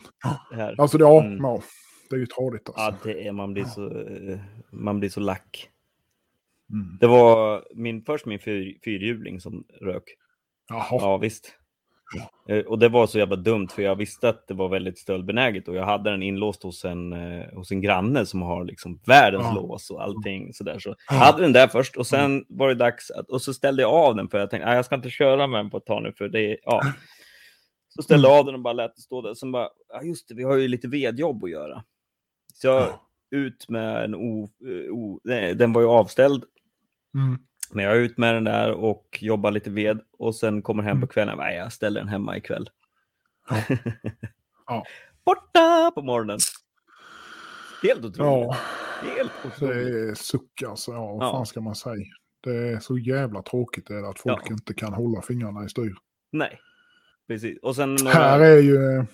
[0.77, 1.37] Alltså det, ja, Mm.
[1.43, 1.61] ja,
[2.09, 2.81] det är ju tradigt alltså.
[2.81, 4.39] Ja, det är, man, blir så, eh,
[4.71, 5.69] man blir så lack.
[6.73, 6.97] Mm.
[6.99, 10.03] Det var min, först min fyr, fyrhjuling som rök.
[10.69, 10.85] Jaha.
[10.91, 11.53] Ja, visst.
[12.49, 15.67] Eh, Och det var så jävla dumt för jag visste att det var väldigt stöldbenäget
[15.67, 19.43] och jag hade den inlåst hos en, eh, hos en granne som har liksom världens
[19.45, 19.53] Ja.
[19.55, 20.79] lås och allting sådär.
[20.79, 20.95] Så Ja.
[21.09, 23.91] jag hade den där först och sen var det dags att, och så ställde jag
[23.93, 26.03] av den för jag tänkte "Nej, jag ska inte köra med den på ett tag
[26.03, 26.81] nu för det är, ja.
[27.89, 29.33] Så ställde jag av den och bara lät den stå där.
[29.33, 31.83] Sen bara, ja just det, vi har ju lite vedjobb att göra.
[32.55, 33.01] Så jag Ja.
[33.31, 36.43] ut med en o, eh, o nej, den var ju avställd
[37.15, 37.37] Mm.
[37.73, 40.91] men jag är ut med den där och jobbar lite ved och sen kommer hem
[40.95, 41.07] på Mm.
[41.07, 41.37] kvällen.
[41.37, 42.69] Nej, jag ställer den hemma ikväll.
[44.67, 44.83] Ja.
[45.25, 46.39] Borta på morgonen.
[47.83, 48.17] Helt otroligt.
[48.17, 48.57] Ja,
[49.17, 49.87] Helt det otroligt.
[49.87, 50.91] är suck alltså.
[50.91, 51.31] Ja, vad Ja.
[51.31, 52.05] fan ska man säga?
[52.43, 54.53] Det är så jävla tråkigt det att folk Ja.
[54.53, 55.95] inte kan hålla fingrarna i styr.
[56.31, 56.59] Nej,
[57.27, 57.59] precis.
[57.61, 59.05] Och sen några, Här är ju...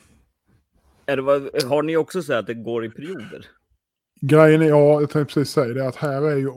[1.06, 3.46] är det, har ni också så att det går i perioder?
[4.22, 6.50] Grejen är, ja, jag tänkte precis säga det, att här är ju,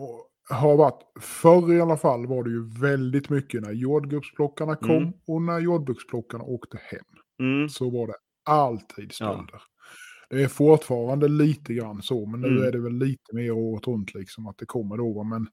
[0.51, 5.13] har varit, förr i alla fall var det ju väldigt mycket när jordgubbsplockarna kom Mm.
[5.27, 7.05] och när jordgubbsplockarna åkte hem.
[7.41, 7.69] Mm.
[7.69, 8.15] Så var det
[8.45, 9.63] alltid stölder.
[10.31, 12.63] Det är fortfarande lite grann så, men nu Mm.
[12.63, 15.25] är det väl lite mer året runt liksom att det kommer då.
[15.25, 15.47] Men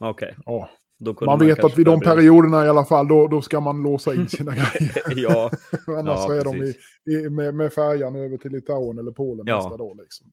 [0.00, 0.87] Okej, ja, då kunde
[1.26, 4.28] man vet att vid de perioderna i alla fall, då, då ska man låsa in
[4.28, 5.02] sina grejer.
[5.16, 5.50] ja,
[5.86, 6.74] Annars Ja, är de i,
[7.16, 9.56] i, med, med färjan över till Litauen eller Polen Ja.
[9.56, 9.96] nästa dag.
[10.02, 10.26] Liksom.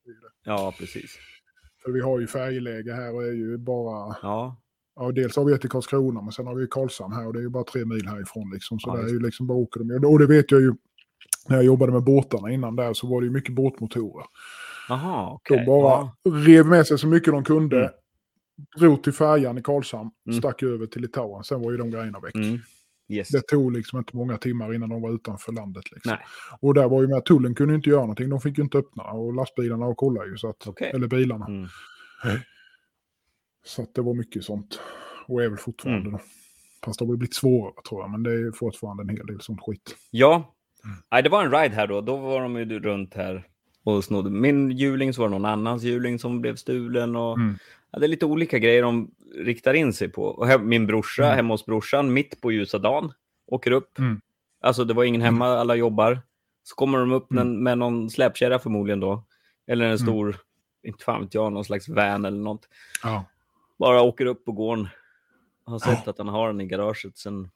[0.45, 1.17] Ja, precis.
[1.83, 4.61] För vi har ju färjeläge här och är ju bara Ja,
[4.99, 7.39] Ja, dels har vi ett i Karlskrona, men sen har vi Karlshamn här och det
[7.39, 8.49] är ju bara tre mil härifrån.
[8.53, 10.07] Liksom, så Ja, det är ju liksom bara åker de.
[10.07, 10.73] Och det vet jag ju,
[11.49, 14.25] när jag jobbade med båtarna innan där så var det ju mycket båtmotorer.
[14.89, 15.57] jaha, okej.
[15.57, 16.31] De bara Ja.
[16.45, 17.89] rev med sig så mycket de kunde, Mm.
[18.79, 20.39] Drog till färjan i Karlshamn, Mm.
[20.39, 21.43] stack över till Litauen.
[21.43, 22.35] Sen var ju de grejerna väck.
[22.35, 22.59] Mm.
[23.09, 23.29] Yes.
[23.29, 25.91] Det tog liksom inte många timmar innan de var utanför landet.
[25.91, 26.11] Liksom.
[26.11, 26.25] Nej.
[26.59, 29.03] Och där var ju med, tullen kunde inte göra någonting, de fick ju inte öppna
[29.03, 30.37] och lastbilarna och kolla ju.
[30.37, 30.91] Så att, Okej.
[30.95, 31.45] Eller bilarna.
[31.47, 31.67] Mm.
[33.65, 34.79] Så att det var mycket sånt.
[35.27, 36.21] Och är väl fortfarande Mm.
[36.85, 39.59] Fast det har blivit svårare tror jag, men det är fortfarande en hel del sånt
[39.61, 39.95] skit.
[40.11, 40.51] Ja,
[40.85, 40.97] Mm.
[41.11, 42.01] Nej, det var en ride här då.
[42.01, 43.47] Då var de ju runt här
[43.83, 44.29] och snodde.
[44.29, 47.15] Min hjuling så var det någon annans hjuling som blev stulen.
[47.15, 47.37] Och...
[47.37, 47.55] Mm.
[47.95, 50.23] Ja, det är lite olika grejer de riktar in sig på.
[50.23, 51.35] Och här, min brorsa, Mm.
[51.35, 53.11] hemma hos brorsan, mitt på ljusa dagen,
[53.47, 53.99] åker upp.
[53.99, 54.21] Mm.
[54.61, 56.21] Alltså det var ingen hemma, alla jobbar.
[56.63, 57.63] Så kommer de upp Mm.
[57.63, 59.23] med, någon släpkärra förmodligen då.
[59.67, 59.97] Eller en Mm.
[59.97, 60.37] stor,
[60.83, 62.67] inte fan vet jag, någon slags van eller något.
[63.03, 63.25] Ja.
[63.79, 64.87] Bara åker upp på gården.
[65.65, 67.49] Har sett att han har den i garaget, sen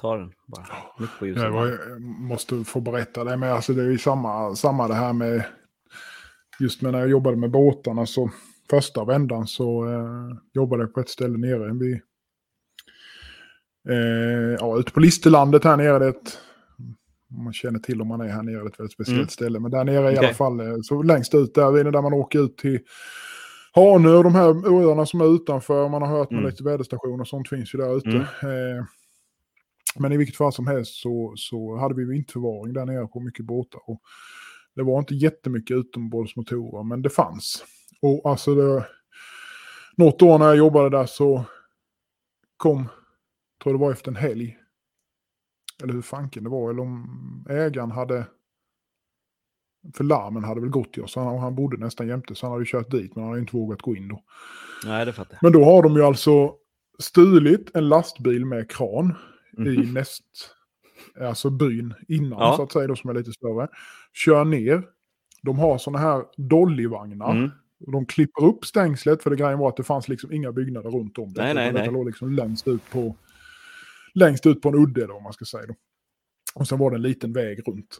[0.00, 0.66] tar den bara
[0.98, 1.78] mitt på ljusa dagen.
[1.88, 5.44] jag måste få berätta det, men alltså det är ju samma, samma det här med...
[6.60, 8.30] Just när jag jobbade med båtarna så
[8.76, 12.00] första vändan så eh, jobbade jag på ett ställe nere vid...
[13.88, 15.98] Eh, ja, ute på Listerlandet här nere.
[15.98, 16.14] Det är
[17.44, 19.28] man känner till om man är här nere, det är ett väldigt speciellt Mm.
[19.28, 19.60] ställe.
[19.60, 20.18] Men där nere i Okej.
[20.26, 22.80] alla fall, eh, så längst ut där, vid- där man åker ut till
[23.72, 24.48] Hanö och de här
[24.82, 25.88] öarna som är utanför.
[25.88, 26.50] Man har hört med Mm.
[26.50, 28.08] lite väderstationer och sånt finns ju där ute.
[28.08, 28.20] Mm.
[28.78, 28.84] Eh,
[29.98, 33.44] men i vilket fall som helst så, så hade vi vinterförvaring där nere på mycket
[33.46, 33.80] båtar.
[33.86, 34.00] Och
[34.74, 37.64] det var inte jättemycket utombordsmotorer, men det fanns.
[38.02, 38.86] Och alltså det,
[39.96, 41.44] något år när jag jobbade där så
[42.56, 42.88] kom,
[43.62, 44.58] tror det var efter en helg,
[45.82, 48.26] eller hur fanken det var, eller om ägaren hade,
[49.94, 52.64] för larmen hade väl gått till oss, han, han bodde nästan jämte så han hade
[52.66, 54.22] kört dit, men han hade inte vågat gå in då.
[54.84, 55.42] Nej, det fattar jag.
[55.42, 56.54] Men då har de ju alltså
[56.98, 59.14] stulit en lastbil med kran
[59.58, 59.94] i Mhm.
[59.94, 60.24] näst,
[61.20, 62.56] alltså byn innan Ja.
[62.56, 63.68] så att säga, då, som är lite större.
[64.12, 64.82] Kör ner.
[65.42, 67.30] De har sådana här dollyvagnar.
[67.32, 67.50] Mm.
[67.86, 71.18] De klipper upp stängslet för det grejen var att det fanns liksom inga byggnader runt
[71.18, 71.32] om.
[71.32, 71.42] det.
[71.42, 71.92] Nej, nej, Detta nej.
[71.92, 73.16] låg liksom längst ut på,
[74.14, 75.66] längst ut på en udde då, om man ska säga.
[75.66, 75.74] Då.
[76.54, 77.98] Och sen var det en liten väg runt.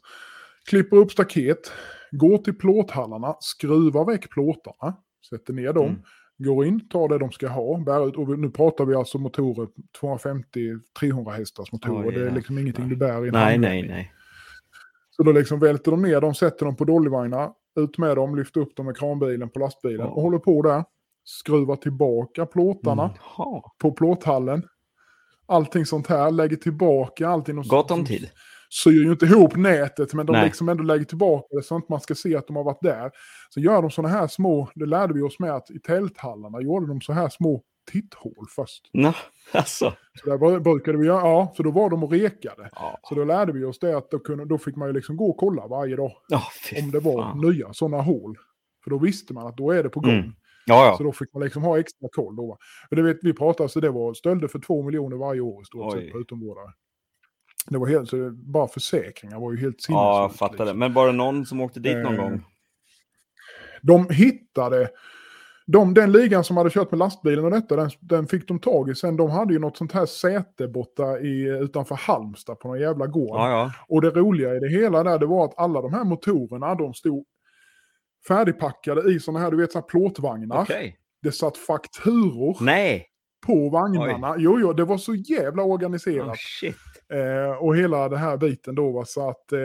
[0.71, 1.73] Klipper upp staket,
[2.11, 4.97] går till plåthallarna, skruvar väck plåtarna,
[5.31, 6.03] sätter ner dem, Mm.
[6.39, 8.17] går in, tar det de ska ha, bär ut.
[8.17, 9.69] Och nu pratar vi alltså motorer,
[10.01, 12.09] 250-300 hästars motorer.
[12.09, 14.13] Oj, det är liksom ingenting du bär i Nej, nej, nej.
[15.11, 18.61] Så då liksom välter de ner dem, sätter dem på dollyvagnar, ut med dem, lyfter
[18.61, 20.85] upp dem med kranbilen på lastbilen och håller på där.
[21.25, 23.63] Skruvar tillbaka plåtarna Mm.
[23.79, 24.63] På plåthallen.
[25.47, 27.63] Allting sånt här, lägger tillbaka allting.
[27.63, 28.31] Gott om tid.
[28.71, 30.45] syr ju inte ihop nätet, men de Nej.
[30.45, 33.11] liksom ändå lägger tillbaka det så att man ska se att de har varit där.
[33.51, 36.87] Så gör de sådana här små, det lärde vi oss med att i tälthallarna gjorde
[36.87, 37.63] de så här små
[37.93, 38.91] titthål först.
[38.93, 39.13] Nå,
[39.53, 39.93] alltså.
[40.23, 42.71] Så där bru- brukade vi göra, ja, så då var de och rekade.
[42.75, 45.17] Ja, Så då lärde vi oss det att då, kunde, då fick man ju liksom
[45.17, 46.43] gå och kolla varje dag ja
[46.83, 47.41] om det var fan.
[47.41, 48.39] nya sådana hål.
[48.85, 50.11] För då visste man att då är det på gång.
[50.19, 50.33] Mm.
[50.67, 51.07] Ja, Så ja.
[51.07, 52.37] då fick man liksom ha extra koll.
[52.37, 52.59] Då.
[52.89, 55.65] För det vet, vi pratade, så det var stölder för två miljoner varje år i
[55.65, 56.73] stort sett på utomvårdare.
[57.71, 60.03] Det var helt, så det, bara försäkringar var ju helt sinnessjukt.
[60.03, 60.65] Ja, jag fattar det.
[60.65, 60.79] liksom.
[60.79, 62.45] Men var det någon som åkte dit någon Eh, gång?
[63.83, 64.91] De hittade,
[65.67, 68.91] de, den ligan som hade kört med lastbilen och detta, den, den fick de tag
[68.91, 69.17] i sen.
[69.17, 73.37] De hade ju något sånt här säte borta i, utanför Halmstad på någon jävla gård.
[73.37, 73.73] Ja, ja.
[73.89, 76.95] Och det roliga i det hela där, det var att alla de här motorerna, de
[76.95, 77.25] stod
[78.29, 80.63] färdigpackade i sådana här, du vet, så här plåtvagnar.
[80.63, 80.99] Okej.
[81.23, 83.07] Det satt fakturor Nej!
[83.47, 84.35] på vagnarna.
[84.39, 86.39] Jo, jo, det var så jävla organiserat.
[86.63, 87.19] Oh.
[87.19, 89.59] Eh, och hela den här biten då var så att eh,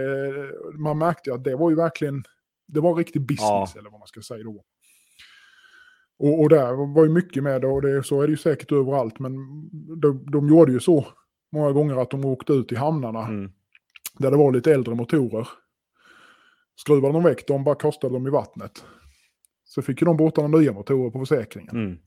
[0.80, 2.24] man märkte att det var ju verkligen,
[2.68, 4.64] det var riktig business eller vad man ska säga då.
[6.20, 8.72] Och, och där var ju mycket med det och det, så är det ju säkert
[8.72, 9.34] överallt men
[10.02, 11.08] de, de gjorde ju så
[11.52, 13.52] många gånger att de åkte ut i hamnarna Mm.
[14.20, 15.48] där det var lite äldre motorer.
[16.76, 18.84] Skruvade de väck dem, bara kastade dem i vattnet.
[19.66, 21.76] Så fick ju de båtarna nya motorer på försäkringen.
[21.76, 21.98] Mm.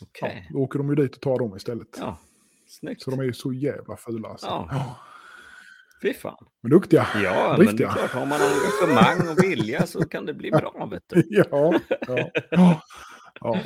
[0.00, 0.48] Ja, Okej.
[0.52, 1.96] då åker de ju dit och tar dem istället.
[2.00, 2.18] Ja.
[2.68, 3.02] Snyggt.
[3.02, 4.46] Så de är ju så jävla fula alltså.
[4.46, 4.96] Ja.
[6.02, 6.46] Fy fan.
[6.62, 7.06] Men duktiga.
[7.24, 7.88] Ja, men det är Riktiga.
[7.92, 11.22] klart, har man engagemang och vilja så kan det bli bra, vet du.
[11.28, 11.44] Ja,
[12.08, 12.80] ja, ja.
[13.42, 13.58] Ja.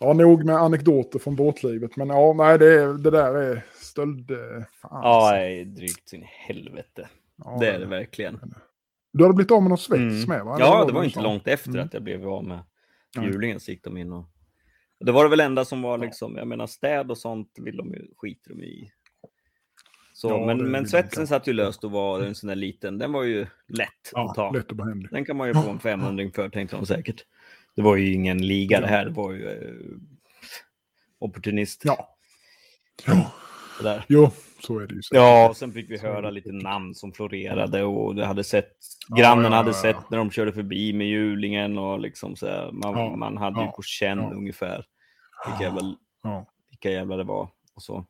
[0.00, 1.96] ja, nog med anekdoter från båtlivet.
[1.96, 4.30] Men ja, nej, det, det där är stöld...
[4.30, 4.36] eh,
[4.82, 5.34] Fan, Ja, alltså.
[5.34, 7.08] nej, drygt sin helvete.
[7.36, 8.40] Ja, Det är det verkligen.
[9.12, 10.28] Du hade blivit av med någon svets Mm.
[10.28, 10.56] med va?
[10.60, 11.84] Ja, det var inte långt efter Mm.
[11.84, 12.58] att jag blev av med
[13.16, 14.24] hjulingen så gick de in och
[15.00, 17.88] Det var det väl enda som var liksom, jag menar städ och sånt vill de
[17.94, 18.92] ju, skiter de i.
[20.22, 23.12] Så, Ja, men, men svetsen satt ju löst och var en sån där liten, den
[23.12, 24.44] var ju lätt att ta.
[24.44, 25.10] Ja, lätt behändig.
[25.10, 27.24] Den kan man ju få en 500 för tänkte de säkert.
[27.76, 29.74] Det var ju ingen liga det här, det var ju eh,
[31.18, 31.82] opportunist.
[31.84, 32.16] Ja.
[33.06, 33.32] Ja,
[33.76, 34.04] Sådär.
[34.08, 35.02] jo, så är det ju.
[35.02, 35.16] säkert.
[35.16, 38.76] Ja, och sen fick vi höra lite namn som florerade och det hade sett,
[39.08, 40.06] Ja, grannen ja, hade ja, sett ja.
[40.10, 43.66] när de körde förbi med hjulingen och liksom så här, man, Ja, man hade ju
[43.66, 44.30] ja, på känn ja.
[44.34, 44.84] ungefär
[45.46, 48.06] vilka jävla, Ja, vilka jävla det var och så.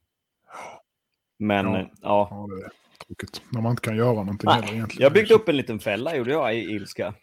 [1.42, 1.78] Men Ja.
[1.80, 2.28] ja, ja.
[2.30, 2.70] ja, det är
[3.06, 3.42] tråkigt.
[3.50, 5.02] När man inte kan göra någonting Nej, heller egentligen.
[5.02, 7.14] jag byggde upp en liten fälla gjorde jag i ilska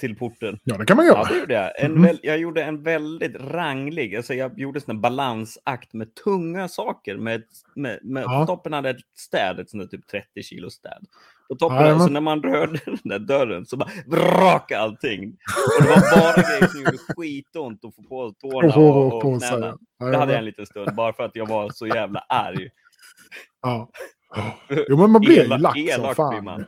[0.00, 0.58] till porten.
[0.64, 1.24] Ja, det kan man Ja, göra.
[1.28, 1.84] det gjorde jag.
[1.84, 7.16] En väl, jag gjorde en väldigt ranglig, alltså jag gjorde en balansakt med tunga saker.
[7.16, 7.42] Med,
[7.74, 8.40] med, med Ja.
[8.40, 11.06] På toppen hade ett städ, ett sånt där typ 30 kilo städ.
[11.48, 12.06] På toppen, Jajamän.
[12.06, 15.36] så när man rörde den där dörren så bara brakade allting.
[15.78, 19.24] Och det var bara grejer som gjorde skitont att få på tårna Och få och,
[19.24, 19.78] och knäna.
[19.98, 22.68] Ja, Det hade jag en liten stund, bara för att jag var så jävla arg.
[23.62, 23.90] Ja.
[24.88, 26.44] Jo, men man blir ju lack som fan.
[26.44, 26.64] man.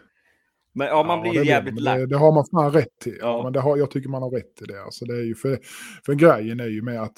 [0.74, 1.98] Men ja, man ju blir jävligt lack.
[1.98, 3.16] Det, det har man fan rätt till.
[3.20, 3.26] Ja.
[3.26, 3.42] Ja.
[3.42, 4.82] men det har, jag tycker man har rätt till det.
[4.82, 5.58] Alltså, det är ju för,
[6.06, 7.16] för grejen är ju med att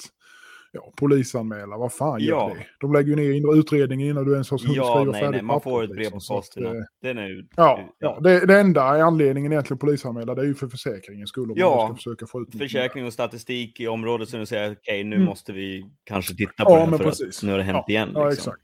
[0.71, 2.51] ja, polisanmäla, vad fan gör Ja.
[2.57, 2.65] det?
[2.79, 5.35] De lägger ju ner in- utredningen innan du ens har hunnit Ja, skriva nej, färdigt
[5.35, 6.35] nej, man får ett brev på liksom.
[6.35, 6.65] Att, posten.
[6.65, 6.71] eh,
[7.01, 7.45] Den är ju...
[7.55, 11.53] Ja, ja det, det enda anledningen egentligen polisanmäla, det är ju för försäkringens skull.
[11.55, 15.03] Ja, man ska försöka få ut försäkring och statistik i området så nu säger okej
[15.03, 15.25] nu Mm.
[15.27, 17.37] måste vi kanske titta på Ja, det för precis.
[17.37, 18.09] att nu har det hänt Ja, igen.
[18.13, 18.51] Ja, Liksom.
[18.53, 18.63] exakt.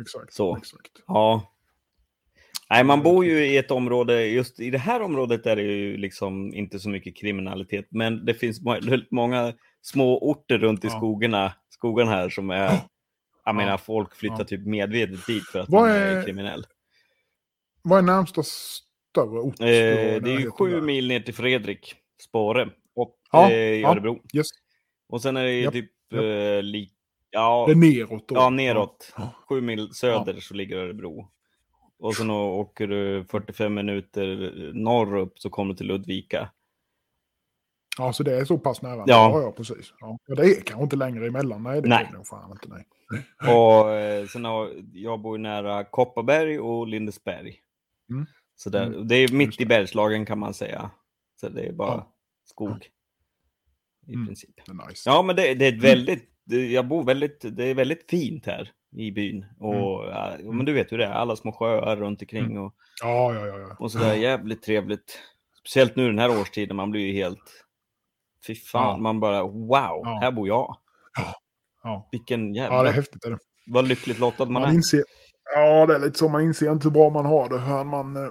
[0.00, 0.32] Exakt.
[0.34, 0.56] Så.
[0.56, 0.90] exakt.
[1.06, 1.50] Ja.
[2.70, 5.96] Nej, man bor ju i ett område, just i det här området är det ju
[5.96, 10.96] liksom inte så mycket kriminalitet, men det finns väldigt många små orter runt i Ja.
[10.96, 12.80] skogarna, skogarna här som är, jag
[13.44, 13.52] Ja.
[13.52, 14.44] menar folk flyttar Ja.
[14.44, 16.66] typ medvetet dit för att Vad de är, är- kriminell.
[17.82, 19.60] Vad är närmsta större ort?
[19.60, 23.90] Eh, det är ju sju mil ner till Fredrik, Spåre och Ja, eh.
[23.90, 24.22] Örebro.
[24.34, 24.46] Yes.
[25.08, 26.22] Och sen är det ju Japp, typ japp.
[26.22, 26.62] eh,
[27.34, 28.34] ja, Det är neråt då.
[28.34, 29.12] Ja, neråt.
[29.16, 29.30] Ja.
[29.48, 31.28] Sju mil söder så ligger Örebro.
[31.98, 36.50] Och sen åker du 45 minuter norrut så kommer du till Ludvika.
[37.98, 38.96] Ja, så det är så pass nära.
[38.96, 39.04] Ja.
[39.06, 39.92] ja, ja precis.
[40.00, 40.18] Ja.
[40.26, 41.62] Ja, det är kanske inte längre emellan.
[41.62, 42.02] Nej, det Nej.
[42.04, 42.68] är det nog fan inte.
[42.68, 42.84] Nej.
[43.54, 47.56] Och eh, sen har, jag bor nära Kopparberg och Lindesberg.
[48.10, 48.26] Mm.
[48.56, 49.08] Så där, Mm.
[49.08, 49.66] det är mitt Just i.
[49.66, 50.90] Bergslagen kan man säga.
[51.40, 52.12] Så det är bara Ja.
[52.44, 52.88] skog.
[54.06, 54.26] I Mm.
[54.26, 54.50] princip.
[54.88, 55.10] Nice.
[55.10, 58.46] Ja, men det, det är ett väldigt, det, jag bor väldigt, det är väldigt fint
[58.46, 59.46] här i byn.
[59.60, 63.34] Och ja, men du vet hur det är, alla små sjöar runt omkring och, Ja,
[63.34, 63.58] ja, ja.
[63.58, 63.76] ja.
[63.78, 65.18] och sådär jävligt trevligt.
[65.60, 67.64] Speciellt nu den här årstiden, man blir ju helt,
[68.46, 68.96] fy fan, Ja.
[69.02, 69.68] man bara wow,
[70.04, 70.18] Ja.
[70.22, 70.76] här bor jag.
[71.82, 73.24] Ja, Vilken ja jävla, det är häftigt.
[73.24, 73.38] Är det.
[73.66, 74.74] vad lyckligt lottad man Man är.
[74.74, 75.02] inser,
[75.54, 76.28] ja, det är lite så.
[76.28, 78.30] Man inser inte hur bra man har det förrän man eh,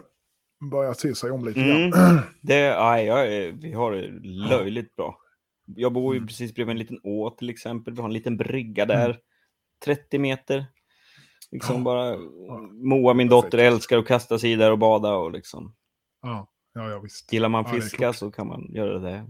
[0.71, 1.89] börjar se sig om lite Mm.
[1.91, 2.19] grann.
[2.41, 4.07] Det, aj, jag vi har det
[4.49, 5.17] löjligt bra.
[5.65, 6.27] Jag bor ju Mm.
[6.27, 7.93] precis bredvid en liten å till exempel.
[7.93, 9.19] Vi har en liten brygga där.
[9.85, 10.65] 30 meter.
[11.51, 11.81] Liksom Ja.
[11.83, 12.17] bara...
[12.71, 13.73] Moa, min dotter, Perfekt.
[13.73, 15.75] älskar att kasta sig där och bada och liksom...
[16.21, 17.33] Ja, ja, ja visst.
[17.33, 18.15] Gillar man Ja, fiska klart.
[18.15, 19.25] så kan man göra det.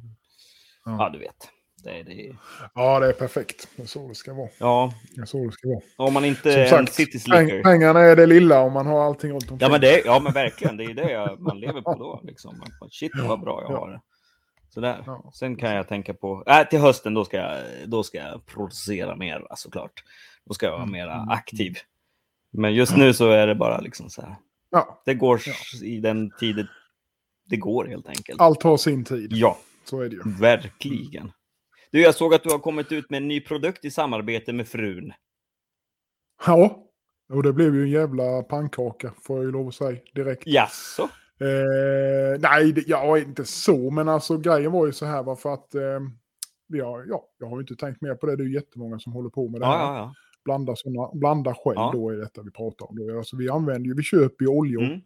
[0.86, 1.10] Ja, Ja.
[1.10, 1.50] du vet.
[1.84, 2.36] Det, det,
[2.76, 3.68] ja, det är perfekt.
[3.76, 4.50] Det är så det ska vara.
[4.60, 6.08] ja, Det är så det ska vara.
[6.08, 7.64] om man inte är en city slicker.
[7.64, 9.58] pengarna är det lilla om man har allting runt omkring.
[9.62, 10.78] Ja men, det, ja, men verkligen.
[10.78, 12.22] Det är det man lever på då.
[12.24, 12.64] Liksom.
[12.92, 13.78] Shit vad bra jag Ja.
[13.80, 14.02] har det.
[14.74, 15.04] Sådär.
[15.06, 16.44] Ja, Sen kan jag tänka på...
[16.48, 20.04] Äh, till hösten då ska, jag, då ska jag producera mer såklart.
[20.46, 21.74] Då ska jag vara Mm, mer mm, aktiv.
[22.52, 24.36] Men just nu så är det bara liksom så här.
[24.70, 25.54] Ja, Det går Ja.
[25.88, 26.68] i den tiden
[27.46, 28.42] det går helt enkelt.
[28.42, 29.32] allt har sin tid.
[29.34, 30.22] Ja, Så är det ju.
[30.40, 31.32] verkligen.
[31.92, 34.68] Du, jag såg att du har kommit ut med en ny produkt i samarbete med
[34.68, 35.14] frun.
[36.46, 36.80] Ja,
[37.34, 40.48] och det blev ju en jävla pannkaka får jag ju lov att säga direkt.
[40.48, 41.10] Jaså?
[41.40, 46.00] Eh, nej, ja, inte så, men alltså grejen var ju så här varför att eh,
[46.68, 48.36] vi har, ja, jag har ju inte tänkt mer på det.
[48.36, 49.86] Det är ju jättemånga som håller på med det Ja, här.
[49.86, 50.14] ja, ja.
[50.46, 51.92] Blanda, såna, blanda själv Ja.
[51.94, 52.96] då är detta vi pratar om.
[52.98, 53.18] Då.
[53.18, 55.02] Alltså, vi använder ju, vi köper ju oljor, Mm.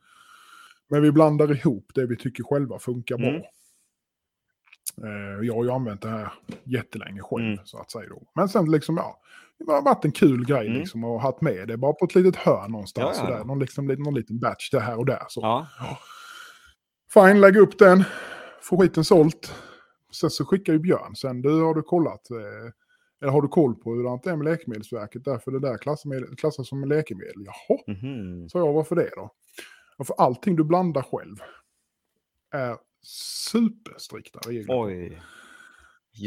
[0.89, 3.27] men vi blandar ihop det vi tycker själva funkar bra.
[3.27, 3.41] Mm.
[5.03, 7.59] Eh, jag har ju använt det här jättelänge själv, Mm.
[7.65, 8.09] så att säga.
[8.09, 8.21] Då.
[8.35, 9.19] Men sen liksom, ja,
[9.65, 10.79] det har varit en kul grej Mm.
[10.79, 13.17] liksom ha haft med det bara på ett litet hörn någonstans.
[13.17, 13.29] Ja, ja.
[13.31, 13.45] Sådär.
[13.45, 15.23] Någon, liksom, någon liten batch det här och där.
[15.27, 15.41] Så.
[15.41, 15.67] ja.
[17.13, 18.03] Fine, lägg upp den.
[18.61, 19.53] Få skiten sålt.
[20.13, 21.41] Sen så skickar ju Björn sen.
[21.41, 22.29] Du, har du kollat?
[22.31, 22.71] Eh,
[23.21, 25.23] eller har du koll på hur det är med Läkemedelsverket?
[25.25, 25.77] Därför det där
[26.37, 27.45] klassas, som läkemedel.
[27.45, 28.49] Jaha, Mhm.
[28.49, 28.73] sa jag.
[28.73, 29.31] Varför det då?
[29.97, 31.35] Och för allting du blandar själv
[32.53, 34.83] är superstrikta regler.
[34.85, 35.21] Oj.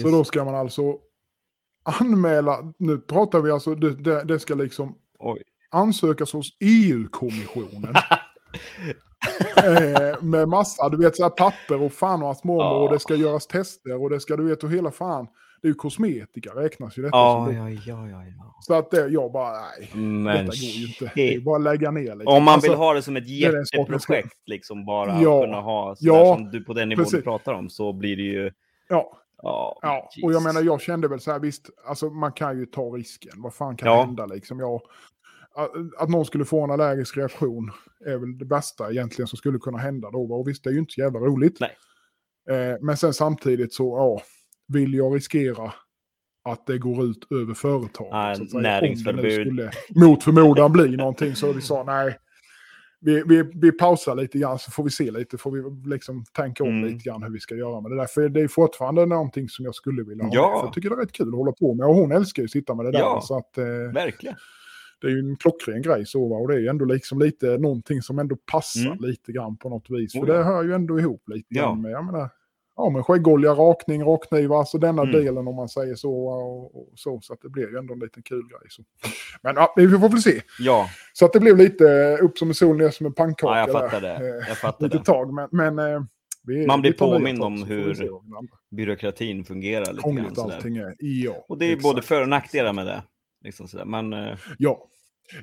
[0.03, 0.99] Så då ska man alltså
[1.83, 5.43] anmäla, nu pratar vi alltså, det, det, det ska liksom Oj.
[5.71, 7.95] ansökas hos EU-kommissionen.
[9.57, 12.77] eh, med massa, du vet, så här papper och fan och hans mormor Ja.
[12.83, 15.27] och det ska göras tester och det ska, du vet, och hela fan.
[15.63, 17.57] Det är ju kosmetika räknas ju detta Ja, som.
[17.57, 18.55] ja, ja, ja, ja.
[18.61, 21.13] Så att det, jag bara, nej, Men detta går ju inte.
[21.15, 22.35] Det är bara att lägga ner liksom.
[22.37, 26.37] Om man Alltså, vill ha det som ett jätteprojekt, liksom bara Ja, kunna ha ja,
[26.37, 28.51] som du på den nivån du pratar om, så blir det ju...
[28.89, 29.13] Ja,
[29.43, 30.11] Ja, ja.
[30.23, 30.45] och jag Jesus.
[30.45, 33.33] menar jag kände väl så här, visst, alltså man kan ju ta risken.
[33.37, 34.03] Vad fan kan Ja.
[34.05, 34.59] hända liksom?
[34.61, 34.81] Jag,
[35.99, 37.71] att, någon skulle få en allergisk reaktion
[38.07, 40.33] är väl det bästa egentligen som skulle kunna hända då.
[40.35, 41.61] Och visst, det är ju inte så jävla roligt.
[42.51, 44.23] Eh, men sen samtidigt så, ja,
[44.69, 45.73] vill jag riskera
[46.45, 48.53] att det går ut över företaget?
[48.53, 49.33] Nu näringsförbud.
[49.33, 49.71] skulle
[50.07, 52.19] mot förmodan bli någonting så vi sa nej.
[53.03, 56.65] Vi, vi, vi pausar lite grann så får vi se lite, får vi liksom tänka
[56.65, 56.85] om Mm.
[56.85, 58.07] lite grann hur vi ska göra med det där.
[58.07, 60.31] För det är fortfarande någonting som jag skulle vilja ha.
[60.35, 60.59] Ja.
[60.61, 62.45] För jag tycker det är rätt kul att hålla på med och hon älskar ju
[62.45, 62.99] att sitta med det där.
[62.99, 63.21] Ja.
[63.25, 64.37] Så att, eh, Verkligen.
[65.01, 66.37] det är ju en klockren grej så va?
[66.37, 68.99] och det är ju ändå liksom lite någonting som ändå passar Mm.
[69.01, 70.13] lite grann på något vis.
[70.13, 70.35] För Oh ja.
[70.37, 72.29] det hör ju ändå ihop lite grann med, jag menar,
[72.85, 75.15] ja men skäggolja, rakning, rakknivar, alltså denna Mm.
[75.15, 77.21] delen om man säger så och, och så.
[77.23, 78.69] Så att det blir ju ändå en liten kul grej.
[78.69, 78.83] Så.
[79.43, 80.41] Men ja, vi får väl se.
[80.59, 83.59] Ja, Så att det blev lite upp som en sol, ner som en pannkaka.
[83.59, 84.15] ja jag där, fattar det.
[84.15, 85.05] eh, Jag fattar Lite det.
[85.05, 86.03] tag, men, men eh,
[86.45, 88.11] vi, Man blir påmind om hur-.
[88.71, 90.95] Byråkratin fungerar lite Krångligt allting är.
[90.99, 91.83] Ja, Och det är exakt.
[91.83, 93.03] både för och nackdelar med det.
[93.45, 93.67] Liksom.
[93.87, 94.87] Men eh, Ja.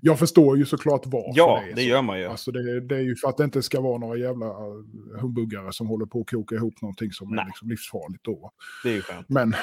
[0.02, 2.26] Jag förstår ju såklart varför ja, det är det gör man ju.
[2.26, 5.74] Alltså det, det är ju för att det inte ska vara några jävla eh, humbuggare
[5.74, 7.42] som håller på att koka ihop någonting som Nej.
[7.42, 8.52] är liksom livsfarligt då.
[8.84, 9.30] Det är ju skönt.
[9.30, 9.54] Men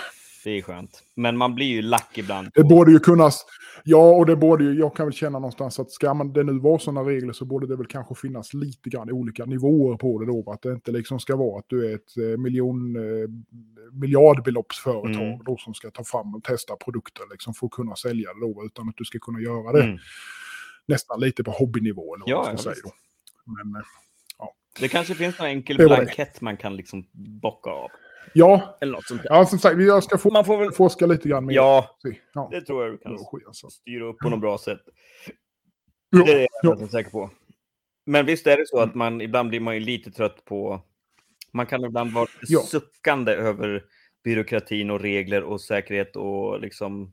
[0.44, 1.02] Det är skönt.
[1.14, 2.48] Men man blir ju lack ibland.
[2.54, 3.30] det borde ju kunna...
[3.84, 4.74] Ja, och det borde ju...
[4.78, 7.66] Jag kan väl känna någonstans att ska man det nu vara sådana regler så borde
[7.66, 10.52] det väl kanske finnas lite grann olika nivåer på det då.
[10.52, 12.96] Att det inte liksom ska vara att du är ett eh, miljon...
[12.96, 13.28] Eh,
[13.92, 15.38] miljardbeloppsföretag Mm.
[15.44, 18.64] då som ska ta fram och testa produkter liksom för att kunna sälja det då.
[18.66, 19.98] Utan att du ska kunna göra det Mm.
[20.86, 22.92] nästan lite på hobbynivå eller vad Ja, man ska ja, säga då.
[23.52, 23.82] Men eh,
[24.80, 27.06] Det kanske finns någon enkel blankett man kan liksom
[27.42, 27.90] bocka av.
[28.32, 29.30] ja, Eller något sånt där.
[29.30, 30.72] ja, som sagt, jag ska få Man får väl...
[30.72, 31.54] forska lite grann mer.
[31.54, 31.96] Ja,
[32.34, 32.48] ja.
[32.52, 33.70] det tror jag du kan alltså.
[33.70, 34.80] styra upp på något bra sätt.
[36.10, 36.88] Ja, Det är jag ja.
[36.88, 37.30] säker på.
[38.06, 40.80] Men visst är det så att man ibland blir man ju lite trött på...
[41.52, 42.60] Man kan ibland vara Ja.
[42.60, 43.84] suckande över
[44.24, 47.12] byråkratin och regler och säkerhet och liksom...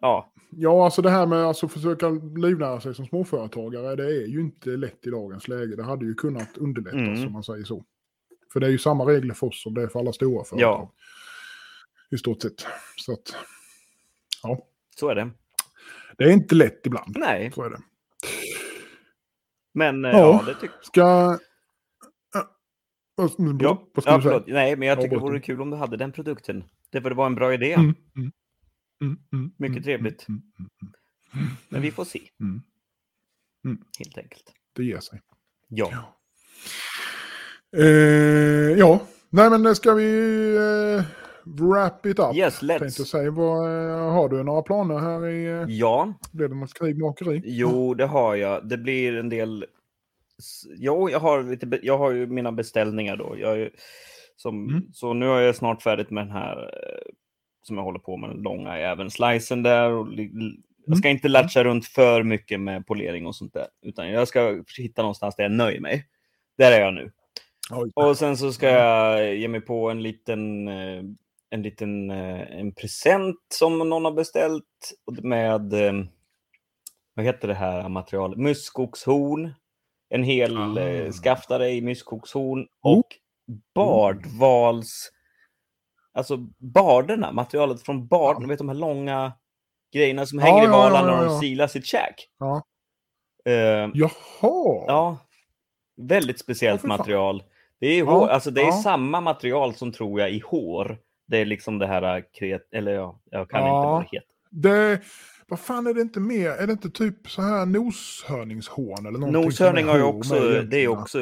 [0.00, 4.26] Ja, Ja, alltså det här med att alltså, försöka livnära sig som småföretagare, det är
[4.26, 5.76] ju inte lätt i dagens läge.
[5.76, 7.26] Det hade ju kunnat underlättas Mm.
[7.26, 7.84] om man säger så.
[8.52, 10.60] För det är ju samma regler för oss som det är för alla stora företag.
[10.70, 10.92] Ja.
[12.10, 12.66] I stort sett.
[12.96, 13.36] Så att,
[14.42, 15.30] ja, så är det.
[16.18, 17.16] det är inte lätt ibland.
[17.18, 17.80] Nej, Så är det.
[19.74, 20.18] men eh, Ja.
[20.18, 21.00] ja, det tycker Ska...
[21.00, 21.38] Ja,
[23.60, 24.20] Ja, vad ska ja säga?
[24.22, 24.46] förlåt.
[24.46, 26.64] Nej, men jag tycker det vore kul om du hade den produkten.
[26.90, 27.72] Det var, en bra idé.
[27.72, 28.32] Mm, mm,
[29.02, 30.28] mm, mm, Mycket mm, trevligt.
[30.28, 30.42] mm.
[31.68, 32.20] Men vi får se,
[33.98, 34.52] helt enkelt.
[34.72, 35.20] Det ger sig.
[35.68, 36.18] Ja.
[37.76, 39.00] Eh, ja,
[39.30, 40.54] nej men ska vi...
[40.56, 41.04] Eh,
[41.44, 42.36] wrap it up.
[42.36, 43.04] Yes, Tänkte let's.
[43.04, 45.46] säga, vad, eh, har du några planer här i...
[45.46, 47.42] eh, Ja, Blir det något krigmakeri?
[47.44, 48.68] jo, det har jag.
[48.68, 49.66] Det blir en del...
[50.78, 53.34] Jo, jag har, lite, jag har ju mina beställningar då.
[53.38, 53.70] Jag
[54.36, 54.82] som, Mm.
[54.92, 57.12] Så nu är jag snart färdigt med den här eh,
[57.62, 59.90] som jag håller på med, den långa även slicen där.
[59.90, 60.06] Och,
[60.86, 64.62] jag ska inte latcha runt för mycket med polering och sånt där, utan jag ska
[64.78, 66.06] hitta någonstans där jag nöjer mig.
[66.58, 67.12] Där är jag nu.
[67.94, 71.02] Och sen så ska jag ge mig på en liten, eh,
[71.50, 74.64] en liten eh, en present som någon har beställt
[75.22, 75.92] med, eh,
[77.14, 78.38] vad heter det här materialet?
[78.38, 79.54] Muskoxhorn.
[80.08, 81.12] En hel Ah.
[81.12, 82.98] skaftare i muskoxhorn Oh.
[82.98, 83.06] och
[83.74, 85.10] bardvals...
[86.14, 89.32] Alltså barderna, materialet från barden, vet de här långa
[89.94, 91.28] grejerna som Ja, hänger i ja, valarna ja, när ja.
[91.30, 92.28] de silar sitt käk.
[92.38, 92.62] Ja.
[93.44, 94.84] Eh, Jaha!
[94.86, 95.18] Ja,
[95.96, 97.42] väldigt speciellt Ja, material.
[97.82, 98.72] Det är, Ja, hår, alltså det är ja.
[98.72, 100.98] samma material som tror jag i hår.
[101.26, 103.66] Det är liksom det här äh, kret, eller ja, jag kan Ja.
[103.78, 104.28] inte vad det heter.
[104.50, 105.00] Det,
[105.48, 106.50] vad fan är det inte mer?
[106.50, 109.42] Är det inte typ så här noshörningshorn eller någonting?
[109.42, 111.20] Noshörning har ju också, det är också,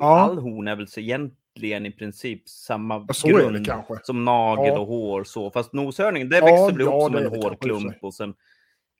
[0.00, 0.20] Ja.
[0.20, 3.68] all horn är väl så egentligen i princip samma Ja, grund
[4.02, 4.78] som nagel Ja.
[4.78, 5.50] och hår så.
[5.50, 8.34] Fast noshörning, det Ja, växer väl ja, upp som en hårklump och sen,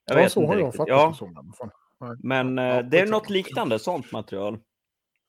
[0.06, 0.76] jag Ja, vet så inte har jag riktigt.
[0.76, 1.70] fattat Ja, det som.
[2.22, 4.58] men Ja, eh, det är något liknande sånt material.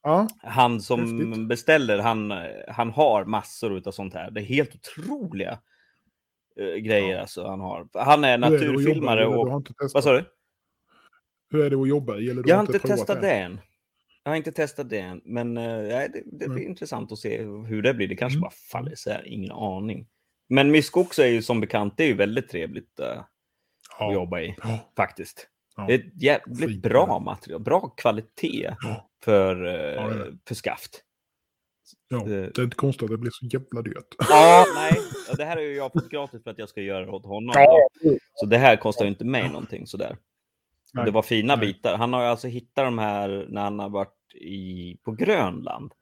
[0.08, 1.48] Ja, Han som Häftigt.
[1.48, 2.32] beställer, han,
[2.68, 4.30] han har massor av sånt här.
[4.30, 5.58] Det är helt otroliga
[6.60, 7.20] eh, grejer Ja.
[7.20, 7.88] alltså han har.
[7.92, 9.68] Han är är naturfilmare har och...
[9.94, 10.24] Vad sa du?
[11.50, 13.60] Hur är det att jobba du Jag har inte testat det än.
[14.22, 16.68] Jag har inte testat det än, men eh, det, det blir Mm.
[16.68, 18.08] intressant att se hur det blir.
[18.08, 18.42] Det kanske Mm.
[18.42, 20.06] bara faller isär, ingen aning.
[20.48, 23.26] Men myskox är ju som bekant, det är ju väldigt trevligt eh, att
[23.98, 24.12] Ja.
[24.12, 24.56] jobba i,
[24.96, 25.48] faktiskt.
[25.78, 25.84] Ja.
[25.86, 26.82] Det är ett jävligt Fint.
[26.82, 29.08] bra material, bra kvalitet Ja.
[29.24, 30.10] för, eh, Ja,
[30.48, 31.04] för skaft.
[32.08, 34.14] Ja, det är inte konstigt att det blir så jävla dyrt.
[34.28, 34.92] Ja, nej.
[35.28, 37.24] Ja, Det här har ju jag fått gratis för att jag ska göra det åt
[37.26, 37.54] honom.
[38.34, 40.16] Så det här kostar ju inte mig någonting sådär.
[40.94, 41.66] Nej, Det var fina nej.
[41.66, 41.96] bitar.
[41.96, 45.92] Han har ju alltså hittat de här när han har varit i, på Grönland.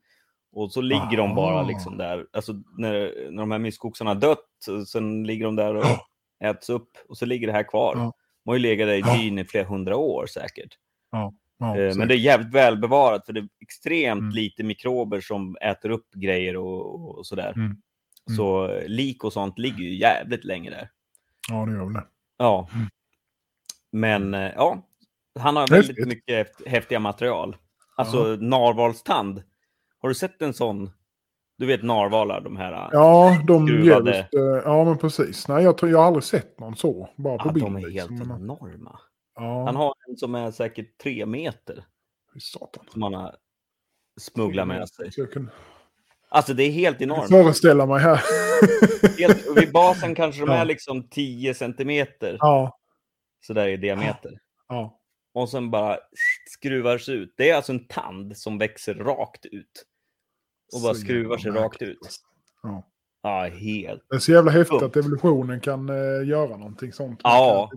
[0.52, 1.66] Och så ligger de bara Ah.
[1.68, 2.26] liksom där.
[2.32, 6.06] Alltså när, när de här myskoxarna har dött, sen ligger de där och Ja.
[6.50, 6.90] äts upp.
[7.08, 7.94] Och så ligger det här kvar.
[7.96, 8.12] Ja.
[8.46, 9.40] De har ju legat där i Ja.
[9.40, 10.78] i flera hundra år säkert.
[11.10, 11.96] Ja, Eh, säkert.
[11.96, 14.34] Men det är jävligt välbevarat för det är extremt Mm.
[14.34, 17.52] lite mikrober som äter upp grejer och, och sådär.
[17.56, 17.64] Mm.
[17.66, 17.76] Mm.
[18.36, 20.90] Så eh, lik och sånt ligger ju jävligt länge där.
[21.48, 22.06] Ja, det gör väl det.
[22.38, 22.68] Ja.
[22.74, 22.86] Mm.
[23.92, 24.86] Men eh, ja,
[25.38, 27.56] han har väldigt mycket häft- häftiga material.
[27.96, 29.42] Alltså narvalstand.
[29.98, 30.90] Har du sett en sån?
[31.58, 32.72] Du vet narvalar, de här.
[32.72, 34.16] Ja, Ja, de Skruvade.
[34.18, 34.28] just,
[34.64, 35.48] Ja, men precis.
[35.48, 37.08] Nej, jag, tror, jag har aldrig sett någon så.
[37.16, 37.66] Bara på bild.
[37.66, 38.30] de är helt liksom.
[38.30, 38.98] Enorma.
[39.34, 41.84] ja, Han har en som är säkert tre meter
[42.38, 42.84] satan.
[42.92, 43.36] som han har
[44.20, 45.10] smugglat med sig.
[45.16, 45.50] Jag kan
[46.28, 47.28] Alltså det är helt enormt.
[47.28, 48.20] föreställa mig här.
[49.18, 50.56] Helt, vid basen kanske de Ja.
[50.58, 52.78] är liksom 10 centimeter ja,
[53.46, 54.32] sådär i diameter.
[54.68, 55.00] ja.
[55.34, 55.98] Och sen bara
[56.50, 57.34] skruvar sig ut.
[57.36, 59.84] Det är alltså en tand som växer rakt ut.
[60.74, 61.98] Och bara Så skruvar sig rakt ut.
[62.02, 62.20] alltså.
[62.62, 62.86] Ja.
[63.22, 64.02] Ja, helt.
[64.10, 67.20] Det är så jävla häftigt att evolutionen kan eh, göra någonting sånt.
[67.22, 67.70] Ja.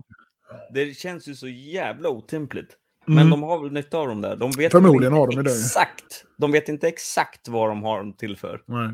[0.74, 2.76] Det känns ju så jävla otympligt.
[3.06, 3.30] Men Mm.
[3.30, 4.36] de har väl nytta av dem där.
[4.36, 5.50] De vet Förmodligen inte har de det.
[5.50, 6.24] Exakt.
[6.36, 8.62] De vet inte exakt vad de har dem till för.
[8.66, 8.88] Nej.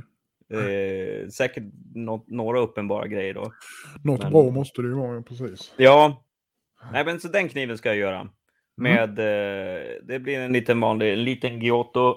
[0.53, 3.53] Eh, säkert nå- några uppenbara grejer då.
[4.05, 5.73] Något Men- bra måste det ju vara, precis.
[5.77, 6.23] Ja,
[6.93, 8.21] Nej, men så den kniven ska jag göra.
[8.21, 8.31] Mm.
[8.77, 12.17] Med, eh, det blir en liten vanlig, en liten Giotto,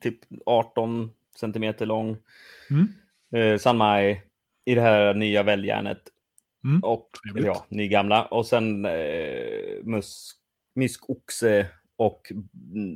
[0.00, 1.10] typ 18
[1.40, 2.16] centimeter lång.
[2.70, 2.88] Mm.
[3.34, 4.20] Eh, Sanmai
[4.64, 5.98] i det här nya välljärnet.
[6.64, 6.80] Mm.
[6.84, 8.24] Och, eller ja, nygamla.
[8.24, 8.92] Och sen eh,
[9.84, 10.30] mus,
[10.74, 11.66] myskoxe
[11.96, 12.32] och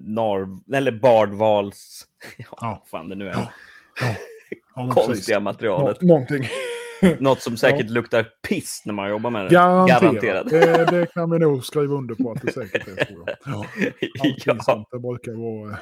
[0.04, 2.06] nar, eller bardvals.
[2.38, 2.82] Ja, Ja.
[2.90, 3.32] fan det nu är.
[3.32, 3.52] Ja.
[4.00, 5.40] Ja, men Konstiga precis.
[5.40, 6.00] materialet.
[6.02, 6.44] Nå- någonting.
[7.18, 9.54] Något som säkert luktar piss när man jobbar med det.
[9.54, 10.50] Garanterat.
[10.50, 13.04] Det, det kan vi nog skriva under på att det säkert är.
[13.04, 13.36] Tror jag.
[13.44, 13.66] Ja.
[14.20, 14.58] Allting ja.
[14.60, 15.78] sånt det brukar vara,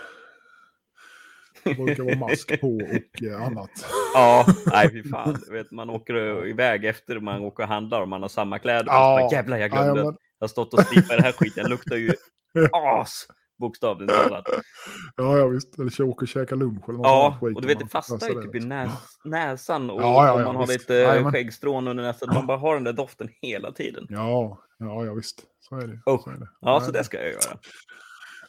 [1.70, 3.70] eh, brukar vara mask på och eh, annat.
[4.14, 5.36] Ja, nej fy fan.
[5.50, 8.84] Vet, man åker iväg efter man åker och handlar och man har samma kläder.
[8.86, 9.16] Ja.
[9.20, 10.00] Så bara, Jävlar, jag glömde.
[10.00, 11.62] Ja, men- Jag har stått och slipat den här skiten.
[11.62, 12.12] Den luktar ju
[12.72, 13.26] as,
[13.58, 14.44] bokstavligt talat.
[15.16, 15.78] Ja, ja visst.
[15.78, 18.42] Eller åker och käkar lunch eller något Ja, och du vet, det fastnar ju det,
[18.42, 18.68] typ i liksom.
[18.68, 18.90] näs,
[19.24, 20.80] näsan och Ja, ja, om ja, man har visst.
[20.80, 21.32] lite Jajamän.
[21.32, 22.34] skäggstrån under näsan.
[22.34, 24.06] Man bara har den där doften hela tiden.
[24.08, 25.42] Ja, ja, ja visst.
[25.60, 25.94] Så är det.
[26.12, 26.22] Usch.
[26.24, 26.48] Så är det.
[26.60, 27.58] Ja, så det ska jag göra.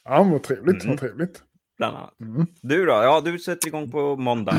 [0.04, 0.84] Ja, vad trevligt.
[0.84, 0.88] Mm.
[0.96, 1.44] Vad trevligt.
[1.82, 2.20] Bland annat.
[2.22, 2.46] Mm.
[2.62, 2.92] Du då?
[2.92, 4.54] Ja, du sätter igång på måndag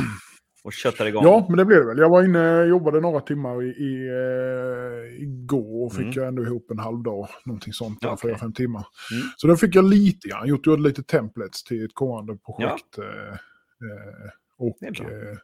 [0.64, 1.24] och köttar igång.
[1.24, 1.98] Ja, men det blev det väl.
[1.98, 6.12] Jag var inne jobbade några timmar i, i, eh, igår och fick Mm.
[6.16, 7.28] jag ändå ihop en halv dag.
[7.44, 8.16] Någonting sånt, Okej.
[8.22, 8.86] fyra, fem timmar.
[9.12, 9.24] Mm.
[9.36, 12.98] Så då fick jag lite grann, gjort, gjort lite templates till ett kommande projekt.
[12.98, 15.36] eh, eh, och eh,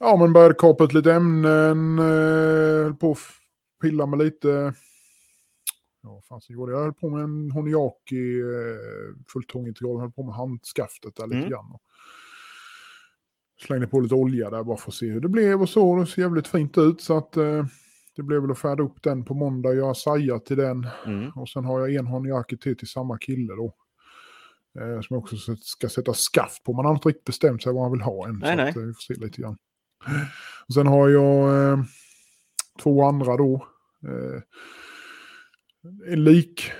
[0.00, 3.18] Ja, men började kapa ut lite ämnen, höll på att
[3.82, 4.74] pilla med lite...
[6.02, 6.78] Ja, fan så gjorde jag?
[6.78, 11.50] Jag höll på med en Honiaki eh, fulltångintegral, höll på med handskaftet där lite Mm.
[11.50, 11.70] grann.
[11.72, 11.80] Och
[13.66, 15.96] slängde på lite olja där bara för att se hur det blev och så.
[15.96, 17.64] Det ser jävligt fint ut så att eh,
[18.16, 20.86] det blev väl att färda upp den på måndag, göra saja till den.
[21.06, 21.30] Mm.
[21.30, 23.74] Och sen har jag en Honiaki till till samma kille då.
[24.80, 26.72] Eh, som jag också ska sätta skaft på.
[26.72, 28.38] Man har inte riktigt bestämt sig vad man vill ha än.
[28.38, 28.70] Nej, så nej.
[28.70, 29.56] Att, eh, vi får se lite grann.
[30.68, 31.78] Och sen har jag eh,
[32.82, 33.66] två andra då.
[34.06, 34.40] Eh,
[36.06, 36.72] lik,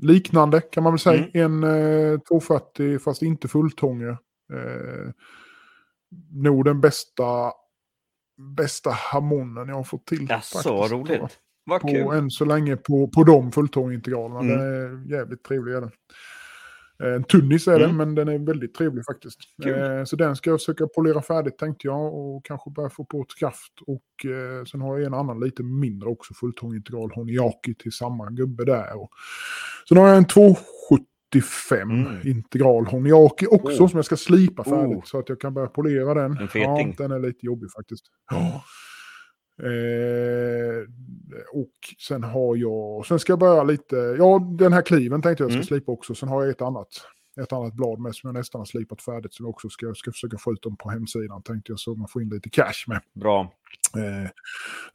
[0.00, 1.28] liknande kan man väl säga.
[1.32, 4.08] En eh, 240 fast inte fulltånge.
[4.52, 5.10] Eh,
[6.30, 7.52] nog den bästa,
[8.56, 10.28] bästa harmonen jag har fått till.
[10.62, 11.38] Tror jag roligt.
[11.64, 12.16] Vad på, kul.
[12.16, 14.40] än så länge på, på de fulltångintegralerna.
[14.40, 14.58] Mm.
[14.58, 15.74] Den är jävligt trevlig.
[15.74, 15.90] Är den.
[17.02, 17.96] Eh, En tunnis är den, Mm.
[17.96, 19.38] men den är väldigt trevlig faktiskt.
[19.62, 19.98] Kul.
[19.98, 23.22] Eh, så den ska jag försöka polera färdigt tänkte jag och kanske börja få på
[23.22, 23.72] ett skaft.
[23.86, 28.64] Och eh, sen har jag en annan lite mindre också, fulltångintegral Honiaki till samma gubbe
[28.64, 29.00] där.
[29.02, 29.10] Och,
[29.88, 32.28] sen har jag en 275 Mm.
[32.28, 33.88] integral Honiaki också Oh.
[33.88, 35.02] som jag ska slipa färdigt Oh.
[35.04, 36.32] så att jag kan börja polera den.
[36.38, 36.94] En feting.
[36.98, 38.04] Ja, den är lite jobbig faktiskt.
[38.30, 38.64] Ja.
[39.64, 40.82] Eh,
[41.52, 41.70] och
[42.08, 45.56] sen har jag, sen ska jag börja lite, ja den här kliven tänkte jag ska
[45.56, 45.66] Mm.
[45.66, 46.14] slipa också.
[46.14, 46.88] Sen har jag ett annat,
[47.40, 50.12] ett annat blad med som jag nästan har slipat färdigt som jag också ska, ska
[50.12, 53.00] försöka få ut dem på hemsidan tänkte jag så man får in lite cash med.
[53.12, 53.52] Bra.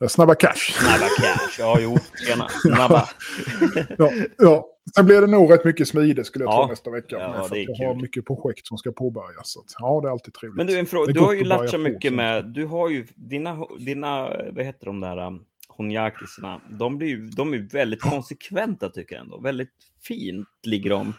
[0.02, 0.56] Eh, snabba cash.
[0.56, 1.60] Snabba cash.
[1.60, 1.98] Ja, jo.
[2.28, 2.48] Tjena.
[2.50, 3.10] Snabba.
[3.98, 4.72] ja, ja.
[4.96, 6.64] Sen blir det nog rätt mycket smide skulle jag Ja.
[6.64, 7.16] tro nästa vecka.
[7.20, 9.52] Ja, för jag har mycket projekt som ska påbörjas.
[9.52, 10.58] Så ja, det är alltid trevligt.
[10.58, 11.14] Men du, en fråga.
[11.14, 15.00] Du har ju börja latchat mycket med, du har ju dina, dina vad heter de
[15.00, 19.40] där um, honjakisarna, de, blir de är väldigt konsekventa tycker jag ändå.
[19.40, 19.72] Väldigt
[20.08, 21.14] fint ligger de.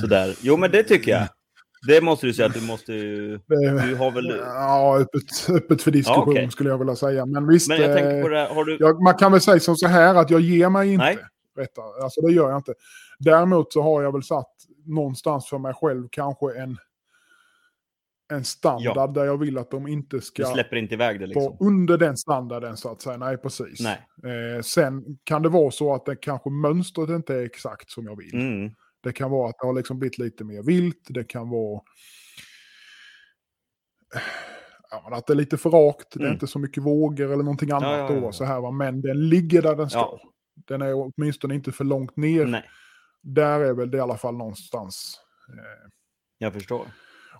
[0.00, 0.34] Sådär.
[0.40, 1.28] Jo, men det tycker jag.
[1.86, 3.38] Det måste du säga att du måste ju...
[3.48, 4.40] Du har väl...
[4.44, 5.22] Ja, öppet,
[5.56, 6.50] öppet för diskussion Ja, okej.
[6.50, 7.26] skulle jag vilja säga.
[7.26, 8.76] Men visst, Men jag tänker eh, på det här, har du...
[8.80, 11.04] jag, man kan väl säga som så här att jag ger mig inte.
[11.04, 11.18] Nej.
[11.56, 12.02] Rättare.
[12.02, 12.74] Alltså det gör jag inte.
[13.18, 14.52] Däremot så har jag väl satt
[14.86, 16.76] någonstans för mig själv kanske en,
[18.32, 19.06] en standard Ja.
[19.06, 21.56] där jag vill att de inte Du ska släpper inte iväg det liksom.
[21.60, 23.16] under den standarden så att säga.
[23.16, 23.80] Nej, precis.
[23.80, 24.00] Nej.
[24.56, 28.16] Eh, sen kan det vara så att det kanske mönstret inte är exakt som jag
[28.16, 28.34] vill.
[28.34, 28.70] Mm.
[29.04, 31.00] Det kan vara att det har liksom blivit lite mer vilt.
[31.08, 31.80] Det kan vara
[34.90, 36.10] ja, att det är lite för rakt.
[36.12, 36.32] Det är Mm.
[36.32, 37.82] inte så mycket vågor eller någonting annat.
[37.82, 38.32] ja, ja, Då, ja.
[38.32, 38.70] så här, va?
[38.70, 40.18] Men den ligger där den ska.
[40.54, 42.46] Den är åtminstone inte för långt ner.
[42.46, 42.64] Nej,
[43.22, 45.20] Där är väl det i alla fall någonstans.
[45.48, 45.90] Eh,
[46.38, 46.86] jag förstår.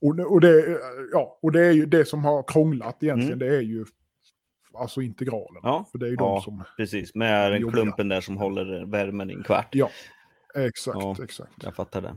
[0.01, 0.81] och, och, det,
[1.13, 3.33] ja, och det är ju det som har krånglat egentligen.
[3.43, 3.49] Mm.
[3.49, 3.85] Det är ju
[4.75, 5.61] alltså integralen.
[5.63, 6.25] Ja, För det är ju Ja.
[6.35, 6.65] de som...
[6.77, 7.15] precis.
[7.15, 9.69] Med klumpen där som håller värmen i en kvart.
[9.73, 9.91] Ja,
[10.57, 11.17] exakt, Ja.
[11.25, 11.53] exakt.
[11.63, 12.17] Jag fattar det.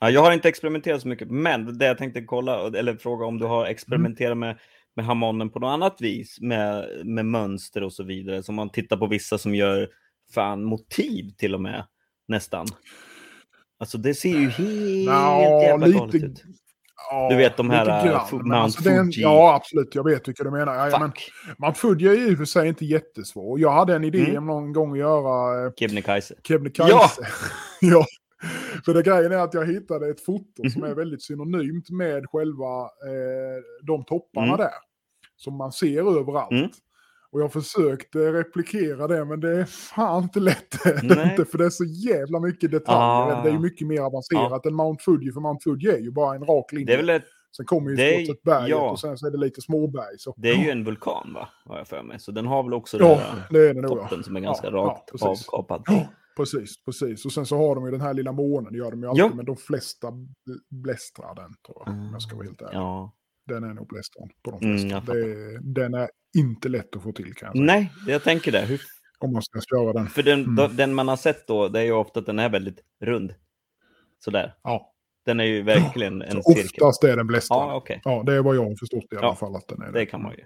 [0.00, 3.38] Ja, jag har inte experimenterat så mycket, men det jag tänkte kolla, eller fråga om
[3.38, 4.58] du har experimenterat med,
[4.96, 8.42] med harmonen på något annat vis, med, med mönster och så vidare.
[8.42, 9.88] Som man tittar på vissa som gör
[10.34, 11.86] fan motiv till och med,
[12.28, 12.66] nästan.
[13.78, 16.44] Alltså det ser ju helt Ja, jävla lite- galet ut.
[17.14, 19.22] Ja, Du vet de här, äh, grann, Mount alltså en- Fuji.
[19.22, 19.94] Ja, absolut.
[19.94, 20.88] Jag vet vilka du menar.
[20.90, 21.12] Ja, men
[21.58, 23.60] Mount Fuji är i och för sig inte jättesvår.
[23.60, 24.36] Jag hade en idé Mm.
[24.36, 26.34] om någon gång att göra eh, Kebnekaise.
[26.48, 26.92] Kebnekaise.
[26.92, 27.10] Ja!
[27.80, 28.06] ja!
[28.84, 30.90] För det grejen är att jag hittade ett foto som Mhm.
[30.90, 34.56] är väldigt synonymt med själva eh, de topparna Mm.
[34.58, 34.70] där.
[35.36, 36.74] Som man ser överallt.
[37.34, 40.74] Och jag försökte replikera det, men det är fan inte lätt.
[41.02, 43.36] Inte, för det är så jävla mycket detaljer.
[43.38, 43.42] Ah.
[43.42, 46.34] Det är ju mycket mer avancerat än Mount Fuji, för Mount Fuji är ju bara
[46.36, 46.86] en rak linje.
[46.86, 47.24] Det är väl ett,
[47.56, 48.90] Sen kommer ju det är- stort sett berget ja.
[48.90, 50.18] och sen så är det lite småberg.
[50.18, 50.34] Så.
[50.36, 52.20] det är ju en vulkan va, har jag för mig.
[52.20, 53.18] Så den har väl också Ja, den
[53.50, 53.90] där det det nog.
[53.90, 55.48] toppen som är ganska Ja, rakt ja, precis.
[55.48, 55.82] avkapad.
[55.86, 56.06] Ja,
[56.36, 57.24] precis, precis.
[57.26, 59.24] Och sen så har de ju den här lilla månen, det gör de ju alltid,
[59.24, 59.30] Ja.
[59.34, 62.74] men de flesta bl- blästrar den tror jag, om jag ska vara helt ärlig.
[62.78, 63.12] Ja.
[63.46, 65.00] Den är nog blästrad på de Mm, flesta.
[65.00, 65.14] fattar.
[65.14, 68.60] det den är inte lätt att få till kan jag säga, Nej, jag tänker det.
[68.60, 68.80] Hur
[69.18, 70.06] om man ska köra den.
[70.06, 70.54] För den, Mm.
[70.56, 73.34] då- den man har sett då, det är ju ofta att den är väldigt rund.
[74.24, 74.54] Sådär.
[74.62, 74.90] Ja,
[75.26, 76.82] Den är ju verkligen en så cirkel.
[76.82, 77.58] oftast är den blästrad.
[77.58, 78.24] Ja, Ja, okej.
[78.26, 80.22] det är vad jag har förstått i alla Ja, fall att den är Det kan
[80.22, 80.44] man ju.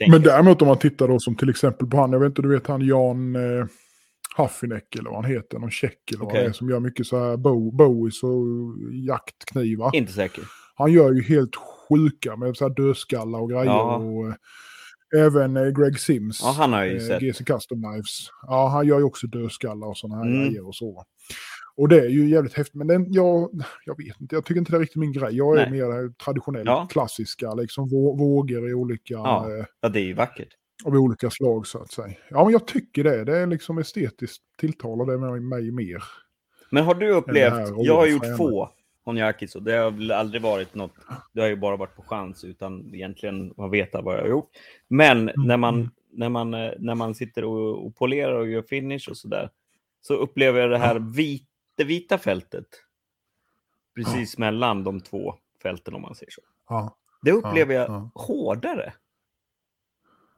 [0.00, 0.28] Men tänka.
[0.30, 2.66] däremot om man tittar då som till exempel på han, jag vet inte, du vet
[2.66, 3.66] han Jan eh,
[4.36, 6.40] Haffinek eller vad han heter, någon tjeck eller vad Okej.
[6.42, 8.44] det är, som gör mycket så här bow, bowies och
[8.92, 9.96] jaktknivar.
[9.96, 10.44] Inte säker.
[10.74, 11.50] Han gör ju helt
[11.88, 13.64] sjuka med så här dödskallar och grejer.
[13.64, 13.96] Ja.
[13.96, 14.34] Och, eh,
[15.26, 17.20] även eh, Greg Sims, Ja, han har ju eh, sett.
[17.22, 18.28] GC Custom Knives.
[18.46, 20.44] Ja, han gör ju också dödskallar och sådana här Mm.
[20.44, 21.04] grejer och så.
[21.76, 23.50] Och det är ju jävligt häftigt, men den, jag,
[23.84, 25.36] jag vet inte, jag tycker inte det är riktigt min grej.
[25.36, 25.80] Jag är Nej.
[25.80, 26.88] mer det traditionellt Ja.
[26.90, 29.46] klassiska, liksom vå- vågor i olika, Ja.
[29.80, 30.48] Ja, det är ju vackert.
[30.84, 32.14] av olika slag så att säga.
[32.30, 33.24] Ja, men jag tycker det.
[33.24, 36.02] Det är liksom estetiskt tilltalar det mig, mer.
[36.70, 38.70] Men har du upplevt, jag har gjort få
[39.04, 39.60] Honjaki så.
[39.60, 40.94] Det har väl aldrig varit något.
[41.32, 44.50] Det har ju bara varit på chans utan egentligen att veta vad jag har gjort.
[44.88, 49.08] Men när man, när man, eh, när man sitter och, och polerar och gör finish
[49.10, 49.50] och så där
[50.00, 52.66] så upplever jag det här vit, det vita fältet
[53.94, 56.42] precis mellan de två fälten om man säger så.
[56.68, 58.10] Ja, Det upplever jag ja.
[58.14, 58.92] hårdare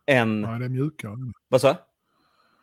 [0.07, 0.41] än...
[0.41, 1.17] nej, det är mjukare.
[1.49, 1.77] Vad sa?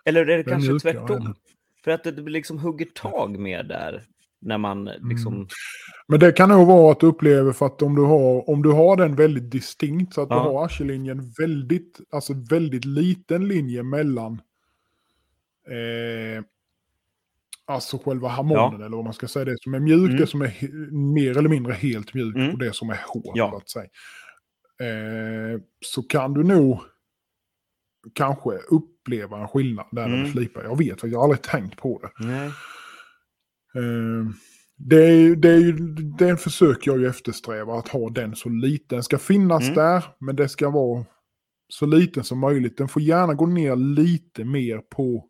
[0.05, 1.35] Eller är det, är kanske mjukare, tvärtom?
[1.83, 4.03] För att det liksom hugger tag mer där
[4.45, 5.33] när man liksom...
[5.33, 5.47] Mm.
[6.07, 8.71] Men det kan nog vara att du upplever för att om du har, om du
[8.71, 10.35] har den väldigt distinkt så att Ja.
[10.35, 14.41] du har arsellinjen väldigt, alltså väldigt liten linje mellan
[15.67, 16.43] eh,
[17.65, 20.17] alltså själva harmonen eller vad man ska säga, det som är mjukt, Mm.
[20.17, 20.71] det som är
[21.13, 22.51] mer eller mindre helt mjukt Mm.
[22.51, 23.31] och det som är hårt.
[23.35, 23.57] Ja.
[23.57, 23.85] Att säga.
[24.79, 26.79] Eh, så kan du nog
[28.13, 30.23] kanske uppleva en skillnad där när Mm.
[30.25, 30.63] du slipar.
[30.63, 32.25] Jag vet, jag har aldrig tänkt på det.
[32.25, 32.51] Nej.
[34.77, 35.71] Det, är, ju- det, är ju,
[36.17, 38.87] den försöker jag ju eftersträva, att ha den så liten.
[38.95, 39.75] Den ska finnas Mm.
[39.75, 41.05] där, men det ska vara
[41.69, 42.77] så liten som möjligt.
[42.77, 45.25] Den får gärna gå ner lite mer på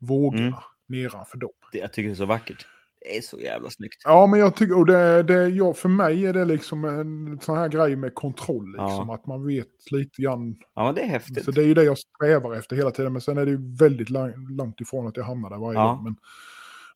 [0.00, 0.54] vågorna Mm.
[0.88, 1.50] nedanför dem.
[1.72, 2.66] Det, jag tycker det är så vackert.
[3.04, 4.02] Det är så jävla snyggt.
[4.04, 7.58] Ja, men jag tycker, och det, det, ja, för mig är det liksom en sån
[7.58, 9.14] här grej med kontroll, liksom, Ja.
[9.14, 10.56] att man vet lite grann.
[10.74, 11.44] Ja, men det är häftigt.
[11.44, 13.76] Så det är ju det jag strävar efter hela tiden, men sen är det ju
[13.78, 14.10] väldigt
[14.50, 15.92] långt ifrån att jag hamnar där varje Ja.
[15.94, 16.04] gång.
[16.04, 16.16] Men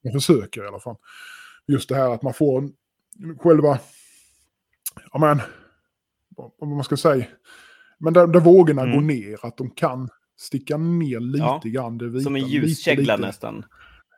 [0.05, 0.97] jag försöker i alla fall.
[1.67, 2.69] Just det här att man får
[3.39, 3.79] själva,
[5.13, 5.41] ja men,
[6.59, 7.27] vad man ska säga,
[7.99, 8.95] men där, där vågorna Mm.
[8.95, 11.99] går ner, att de kan sticka ner lite Ja, grann.
[11.99, 13.65] Det vita, Som en lite, ljuskägla nästan.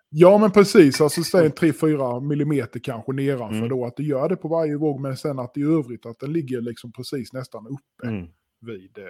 [0.09, 1.01] Ja, men precis.
[1.01, 3.69] Alltså säg 3-4 millimeter kanske nedanför Mm.
[3.69, 3.87] då.
[3.87, 6.61] Att det gör det på varje våg, men sen att i övrigt att den ligger
[6.61, 8.27] liksom precis nästan uppe Mm.
[8.61, 8.99] vid...
[8.99, 9.05] Eh.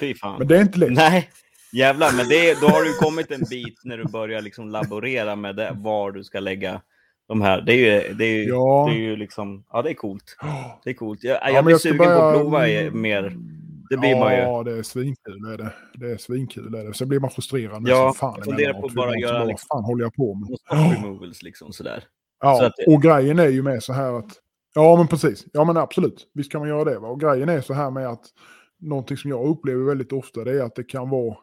[0.00, 0.38] Fy fan.
[0.38, 0.92] Men det är inte lätt.
[0.92, 1.30] Nej,
[1.74, 5.56] jävlar, men det, då har du kommit en bit när du börjar liksom laborera med
[5.56, 6.80] det, var du ska lägga
[7.28, 7.60] de här.
[7.60, 7.76] Det är
[8.08, 8.86] ju, det är ju, Ja.
[8.88, 10.36] det är ju liksom, ja det är coolt.
[10.42, 11.24] Ja, Det är coolt.
[11.24, 12.58] Jag, men jag blir ska sugen på börja- att prova
[12.98, 13.36] mer.
[13.90, 14.38] Det blir ja, man ju.
[14.40, 15.44] Ja, det är svinkul.
[15.52, 15.72] Är det.
[15.94, 16.74] det är svinkul.
[16.74, 16.94] Är det.
[16.94, 17.82] Sen blir man frustrerad.
[17.88, 20.34] Ja, som fan jag funderar på att bara göra Vad liksom- fan håller jag på
[20.34, 20.48] med?
[20.96, 22.04] Removals liksom sådär.
[22.40, 24.30] Ja, så att- och grejen är ju med så här att...
[24.74, 25.44] Ja, men precis.
[25.52, 26.30] Ja, men absolut.
[26.34, 26.98] Visst kan man göra det.
[26.98, 27.08] Va?
[27.08, 28.24] Och grejen är så här med att
[28.80, 31.36] någonting som jag upplever väldigt ofta det är att det kan vara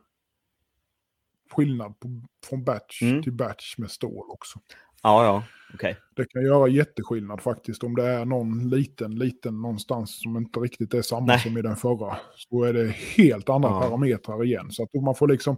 [1.52, 3.24] skillnad på, från batch Mm.
[3.24, 4.60] till batch med stål också.
[5.04, 5.44] Ja, ja,
[5.74, 5.98] okej.
[6.16, 10.94] Det kan göra jätteskillnad faktiskt om det är någon liten, liten någonstans som inte riktigt
[10.94, 11.40] är samma Nej.
[11.40, 12.18] som i den förra.
[12.36, 12.88] Så är det
[13.18, 13.82] helt andra Ja.
[13.82, 14.72] parametrar igen.
[14.72, 15.58] Så att man får liksom...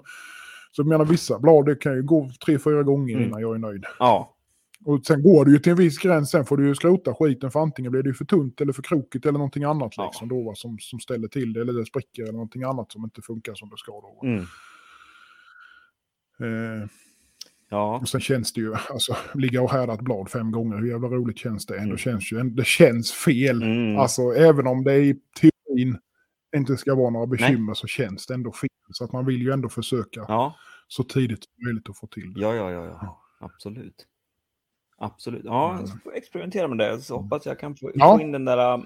[0.71, 3.27] Så jag menar vissa blad det kan ju gå tre, fyra gånger Mm.
[3.27, 3.85] innan jag är nöjd.
[3.99, 4.35] Ja,
[4.85, 7.51] Och sen går det ju till en viss gräns, sen får du ju skrota skiten
[7.51, 10.05] för antingen blir det ju för tunt eller för krokigt eller någonting annat Ja.
[10.05, 13.03] liksom då va, som, som ställer till det eller det spricker eller någonting annat som
[13.03, 14.19] inte funkar som det ska då.
[14.27, 14.45] mm.
[16.43, 16.87] Eh,
[17.69, 17.97] ja.
[17.99, 21.07] och sen känns det ju, alltså ligga och härda ett blad fem gånger, hur jävla
[21.07, 21.73] roligt känns det?
[21.75, 21.97] Ändå Mm.
[21.97, 23.63] känns ju, det känns fel.
[23.63, 23.97] Mm.
[23.97, 25.97] Alltså även om det i teorin
[26.55, 28.69] inte ska vara några bekymmer så känns det ändå fel.
[28.91, 30.55] Så att man vill ju ändå försöka Ja,
[30.87, 32.41] så tidigt som möjligt att få till det.
[32.41, 33.21] ja, ja, ja, ja.
[33.39, 34.07] absolut.
[34.97, 35.41] Absolut.
[35.45, 37.01] Ja, jag får experimentera med det.
[37.01, 38.15] Så hoppas jag kan få, Ja.
[38.17, 38.85] få in den där,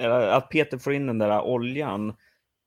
[0.00, 2.14] eller att Peter får in den där oljan.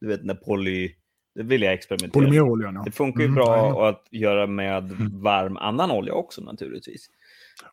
[0.02, 0.92] Du vet den där poly,
[1.36, 2.24] det vill jag experimentera
[2.56, 2.64] med.
[2.76, 2.82] Ja.
[2.86, 3.84] Det funkar ju Mm, bra jajamän.
[3.86, 4.84] att göra med
[5.22, 7.08] varm annan olja också naturligtvis.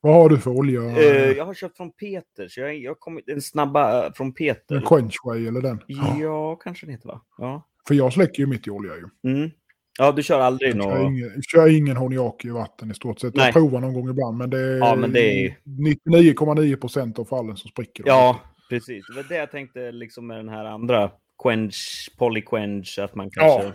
[0.01, 0.81] Vad har du för olja?
[0.83, 4.35] Eh, jag har köpt från Peter, så jag, jag har kommit en snabba eh, från
[4.35, 4.77] Peter.
[4.77, 5.81] En Quenchway eller den?
[6.21, 7.21] Ja, kanske den heter va?
[7.39, 7.67] Ja.
[7.89, 9.33] För jag släcker ju mitt i olja ju.
[9.33, 9.51] Mm.
[9.99, 13.35] Ja, du kör aldrig Jag kör ingen, kör ingen honiaki i vatten i stort sett.
[13.35, 13.45] Nej.
[13.47, 17.25] Jag provar någon gång ibland men det är, Ja, men det är- 99,9 procent av
[17.25, 18.05] fallen som spricker.
[18.07, 18.41] Ja,
[18.71, 19.07] precis.
[19.07, 21.11] Det var det jag tänkte liksom med den här andra
[21.43, 23.73] quench, polyquench, att man kanske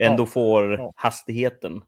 [0.00, 0.26] ändå Ja.
[0.26, 0.92] får Ja.
[0.96, 1.82] hastigheten.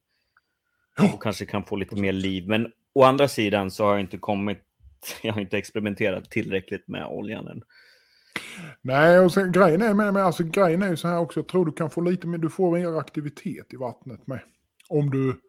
[0.98, 1.10] Ja.
[1.14, 2.48] Och kanske kan få lite mer liv.
[2.48, 4.58] Men å andra sidan så har jag inte kommit,
[5.22, 7.62] jag har inte experimenterat tillräckligt med oljan än.
[8.82, 11.48] Nej, och sen, grejen, är med, med, alltså, grejen är ju så här också, jag
[11.48, 14.40] tror du kan få lite mer, du får mer aktivitet i vattnet med.
[14.88, 15.40] Om du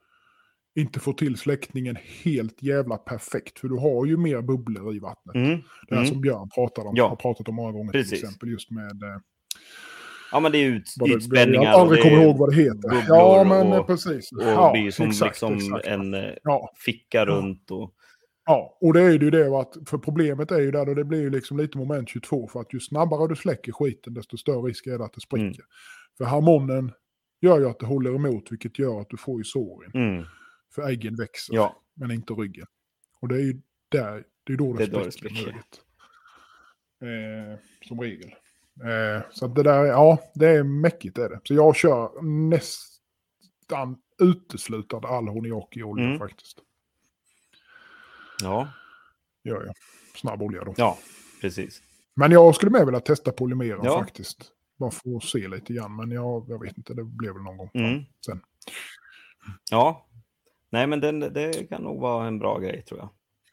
[0.75, 3.59] inte får till släckningen helt jävla perfekt.
[3.59, 5.35] För du har ju mer bubblor i vattnet.
[5.35, 5.49] Mm.
[5.87, 6.05] Det här Mm.
[6.13, 7.07] som Björn pratade om, Ja.
[7.07, 8.09] har pratat om många gånger Precis.
[8.09, 8.49] till exempel.
[8.49, 9.17] Just med eh,
[10.31, 11.63] Ja, men det är ut, vad det, ytspänningar.
[11.63, 13.05] jag aldrig kommer ihåg vad det heter.
[13.07, 14.31] Ja, men eh, och- precis.
[14.31, 15.87] Och ja, blir som exakt, liksom exakt.
[15.87, 17.71] en eh, Ja, ficka runt.
[17.71, 17.93] Och,
[18.45, 21.21] Ja, och det är ju det att, för problemet är ju där, och det blir
[21.21, 24.87] ju liksom lite moment 22, för att ju snabbare du släcker skiten, desto större risk
[24.87, 25.45] är det att det spricker.
[25.45, 25.55] Mm.
[26.17, 26.91] För harmonen
[27.41, 29.91] gör ju att det håller emot, vilket gör att du får ju såren.
[29.93, 30.25] mm.
[30.75, 32.65] För äggen växer, Ja, men inte ryggen.
[33.21, 35.11] Och det är ju där, det är då det, Det spricker.
[35.11, 35.35] spricker.
[35.45, 35.81] möjligt.
[37.01, 38.29] Eh, som regel.
[38.83, 41.39] Eh, så det där, är- ja, det är mäckigt är det.
[41.43, 46.19] Så jag kör nästan uteslutande all honiaki-olja Mm.
[46.19, 46.57] faktiskt.
[48.43, 48.67] ja.
[49.43, 49.75] Gör jag.
[50.15, 50.73] snabb olja då.
[50.77, 50.97] Ja,
[51.41, 51.81] precis.
[52.15, 53.99] Men jag skulle med vilja testa polymeren Ja.
[53.99, 54.51] faktiskt.
[54.77, 57.57] Bara för att se lite grann, men jag, jag vet inte, det blir väl någon
[57.57, 58.03] gång Mm.
[58.25, 58.41] sen.
[59.71, 60.07] Ja.
[60.69, 63.09] Nej, men den, det kan nog vara en bra grej tror jag.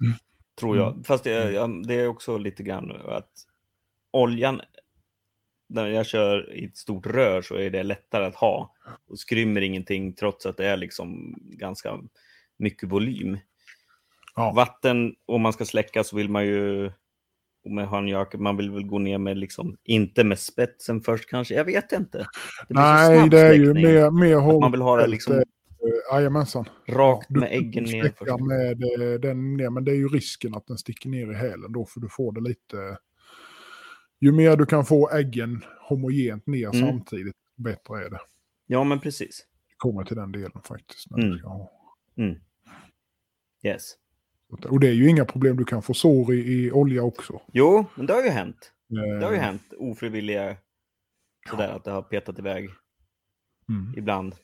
[0.07, 0.19] Mm.
[0.61, 1.03] Tror jag.
[1.07, 3.31] Fast det, jag, det är också lite grann att
[4.11, 4.61] oljan,
[5.69, 8.75] när jag kör i ett stort rör så är det lättare att ha.
[9.09, 11.99] Och skrymmer ingenting trots att det är liksom ganska
[12.59, 13.39] mycket volym.
[14.37, 14.53] Ja.
[14.57, 16.91] Vatten, om man ska släcka så vill man ju
[17.65, 21.65] med handjake, man vill väl gå ner med liksom, inte med spetsen först kanske, jag
[21.65, 22.19] vet inte.
[22.69, 24.61] Det Nej, det är ju mer, mer håll.
[24.61, 25.43] Man vill ha det liksom
[26.13, 26.69] Jajamensan.
[26.89, 28.13] rakt med äggen ner.
[28.19, 28.41] först.
[28.41, 31.73] med eh, den ner, men det är ju risken att den sticker ner i hälen
[31.73, 32.99] då, för du får det lite...
[34.21, 36.89] Ju mer du kan få äggen homogent ner Mm.
[36.89, 38.21] samtidigt, bättre är det.
[38.67, 39.47] Ja, men precis.
[39.69, 41.11] Det kommer till den delen faktiskt.
[41.11, 41.39] När Mm.
[41.39, 41.71] ska ha.
[42.17, 42.39] Mm.
[43.63, 43.95] Yes.
[44.69, 47.41] Och det är ju inga problem, du kan få sår i, i olja också.
[47.53, 48.73] Jo, men det har ju hänt.
[48.91, 50.57] Eh, Det har ju hänt ofrivilliga
[51.51, 52.71] sådär att det har petat iväg
[53.69, 53.95] Mm.
[53.97, 54.35] ibland.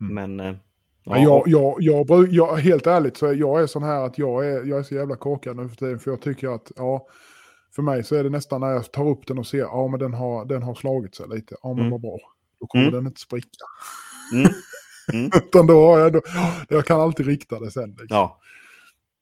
[0.00, 0.14] Mm.
[0.14, 0.56] Men eh,
[1.04, 4.64] Ja, jag, jag, jag, jag, helt ärligt så jag är sån här att jag är,
[4.64, 5.98] jag är så jävla korkad nu för tiden.
[5.98, 7.06] För jag tycker att, ja,
[7.74, 10.00] för mig så är det nästan när jag tar upp den och ser, ja men
[10.00, 11.54] den har, den har slagit sig lite.
[11.62, 11.90] Ja men Mm.
[11.90, 12.18] vad bra.
[12.60, 12.94] Då kommer Mm.
[12.94, 13.64] den inte spricka.
[14.32, 14.52] Mm.
[15.12, 15.30] Mm.
[15.36, 16.20] Utan då har jag, då,
[16.68, 17.90] jag kan alltid rikta det sen.
[17.90, 18.06] Liksom.
[18.16, 18.36] Ja,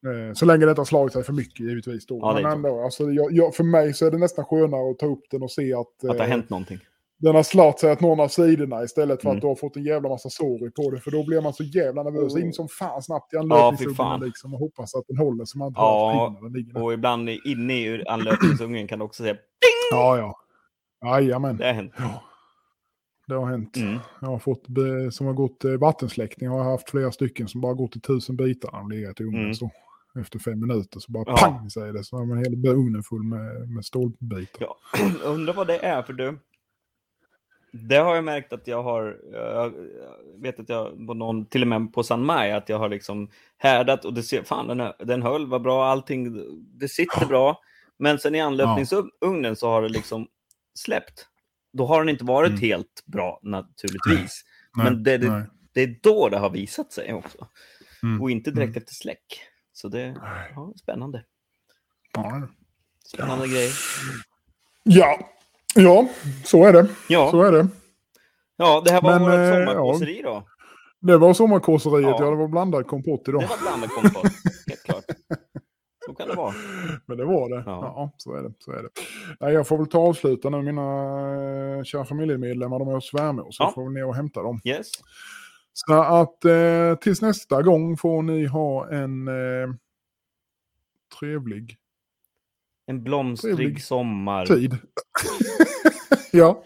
[0.07, 2.07] Eh, Så länge det inte har slagit sig för mycket givetvis.
[2.07, 2.19] Då.
[2.23, 5.07] Ja, men ändå, alltså, jag, jag, för mig så är det nästan skönare att ta
[5.07, 6.79] upp den och se att, att det har eh, hänt någonting.
[7.21, 9.37] Den har slagit sig åt någon av sidorna istället för Mm.
[9.37, 11.01] att du har fått en jävla massa sår i på det.
[11.01, 12.37] För då blir man så jävla nervös.
[12.37, 14.21] In som fan snabbt i Ja, anlöpningsugnen fan.
[14.21, 16.83] liksom, och hoppas att den håller så man inte Ja, har den ligger.
[16.83, 19.37] Och ibland inne i anlöpningsugnen kan du också säga
[19.91, 20.39] Ja, ja.
[21.05, 21.57] Jajamän.
[21.57, 21.93] det har hänt.
[21.99, 22.23] Ja,
[23.27, 23.77] det har hänt.
[23.77, 23.99] Mm.
[24.21, 24.65] Jag har fått,
[25.11, 28.37] som har gått eh, vattensläckning, har jag haft flera stycken som bara gått i tusen
[28.37, 29.41] bitar när de legat i ugnen.
[29.43, 29.55] Mm.
[29.55, 29.71] Så
[30.21, 31.37] efter fem minuter så bara Ja.
[31.37, 32.05] pang säger det.
[32.05, 34.61] Så har man hela ugnen full med, med stålbitar.
[34.61, 34.77] Ja,
[35.25, 36.39] undrar vad det är för du.
[37.73, 39.73] Det har jag märkt att jag har, jag
[40.43, 43.31] vet att jag på någon, till och med på San Maj, att jag har liksom
[43.59, 46.45] härdat och det ser, fan den, den höll, vad bra, allting,
[46.79, 47.61] det sitter bra.
[47.99, 50.29] Men sen i anlöpningsugnen så har det liksom
[50.75, 51.27] släppt.
[51.73, 52.61] Då har den inte varit Mm.
[52.61, 54.45] helt bra naturligtvis.
[54.77, 57.49] Nej, Men det, det, det är då det har visat sig också.
[58.03, 58.23] Mm.
[58.23, 58.79] Och inte direkt Mm.
[58.79, 59.41] efter släck.
[59.73, 60.53] Så det Nej.
[60.55, 61.25] ja, spännande.
[62.15, 62.49] Ja,
[63.05, 63.73] Spännande grejer.
[64.83, 65.19] Ja.
[65.83, 66.09] Ja,
[66.45, 66.89] så är det.
[67.09, 67.69] Ja, Så är det.
[68.57, 70.47] ja det här var Men, vårt eh, sommarkåseri då.
[71.01, 72.09] Det var sommarkåseriet.
[72.09, 72.17] Ja.
[72.21, 72.31] Ja.
[72.31, 73.41] det var blandad kompott idag.
[73.43, 74.33] Det var blandad kompott,
[74.67, 75.05] helt klart.
[76.07, 76.55] Så kan det vara.
[77.07, 77.63] Men det var det.
[77.67, 77.81] Ja.
[77.97, 78.53] Ja, så är det.
[78.59, 78.89] Så är det.
[79.41, 80.63] Nej, jag får väl ta och avsluta nu.
[80.63, 80.83] Mina
[81.77, 83.47] eh, kära familjemedlemmar, de är hos svärmor.
[83.51, 83.67] Så Ja.
[83.67, 84.61] jag får väl ner och hämta dem.
[84.65, 84.91] Yes.
[85.73, 89.69] Så att eh, tills nästa gång får ni ha en eh,
[91.21, 91.77] trevlig
[92.87, 94.47] En blomstrig Trevlig sommar.
[94.47, 94.79] tid.
[96.33, 96.63] ja.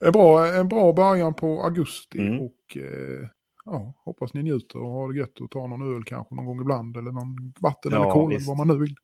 [0.00, 2.18] En bra, en bra början på augusti.
[2.18, 2.40] Mm.
[2.40, 3.28] Och eh,
[3.64, 6.60] ja, hoppas ni njuter och har det gött och tar någon öl kanske någon gång
[6.60, 6.96] ibland.
[6.96, 8.48] Eller någon vatten Ja, eller visst.
[8.48, 8.94] vad man nu vill.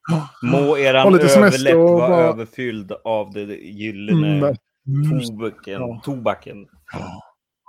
[0.43, 5.73] Må eran överläpp vara bara- överfylld av det gyllene Mm, tobaken.
[5.81, 6.01] Ja.
[6.05, 6.67] tobaken.
[6.93, 7.23] Ja.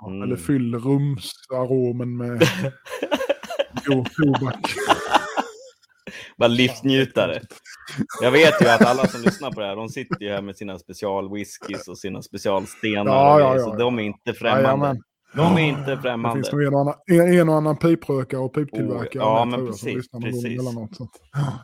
[0.10, 0.22] Mm.
[0.24, 2.40] Eller fyll rumsaromen med
[3.86, 4.72] god tobak.
[6.38, 7.41] Bara livsnjutare.
[8.22, 10.55] Jag vet ju att alla som lyssnar på det här, de sitter ju här med
[10.57, 13.05] sina specialwhiskys och sina specialstenar.
[13.11, 13.76] Ja, ja, ja, så ja.
[13.76, 14.61] de är inte främmande.
[14.68, 15.01] Jajamän.
[15.35, 16.35] De är inte Det främmande.
[16.43, 19.23] finns nog en och annan, en, en och annan piprökare och piptillverkare.
[19.23, 20.45] Oh, ja, men precis, precis.
[20.45, 21.07] emellanåt, så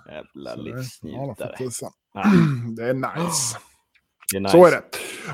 [0.09, 1.55] Jävla så det- Ja, livsnjutare.
[2.13, 2.23] Ja,
[2.77, 3.57] Det är nice.
[4.31, 4.51] det är nice.
[4.51, 4.81] Så är det.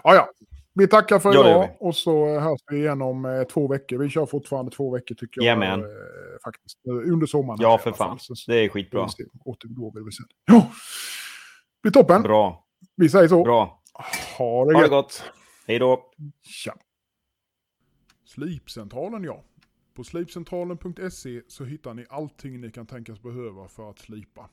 [0.03, 0.29] Ja, ja.
[0.77, 3.67] Vi tackar för Ja, det idag och så eh, hörs vi igen om eh, två
[3.67, 3.97] veckor.
[3.97, 5.45] Vi kör fortfarande två veckor tycker jag.
[5.45, 5.79] Jajamän.
[6.45, 6.79] Faktiskt.
[6.87, 7.57] Eh, Under sommaren.
[7.61, 8.19] Ja, för fall.
[8.19, 8.35] fan.
[8.35, 9.07] Så- Det är skitbra.
[9.45, 10.25] Återgår väl vi sen.
[10.45, 10.71] Ja.
[11.81, 12.21] Blir toppen.
[12.21, 12.65] Bra.
[12.95, 13.43] Vi säger så.
[13.43, 13.81] Bra.
[14.37, 15.23] Ha det Ha det gott.
[15.67, 16.11] Hej då.
[16.43, 16.73] Tja.
[18.25, 19.43] Slipcentralen ja.
[19.93, 24.49] På slipcentralen.se så hittar ni allting ni kan tänkas behöva för att slipa.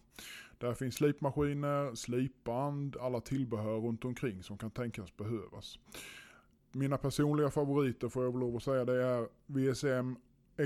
[0.59, 5.79] Där finns slipmaskiner, slipband, alla tillbehör runt omkring som kan tänkas behövas.
[6.73, 10.17] Mina personliga favoriter får jag väl lov att säga det är VSM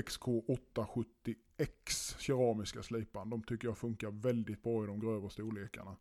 [0.01, 3.29] XK870X keramiska slipan.
[3.29, 5.95] De tycker jag funkar väldigt bra i de grövre storlekarna.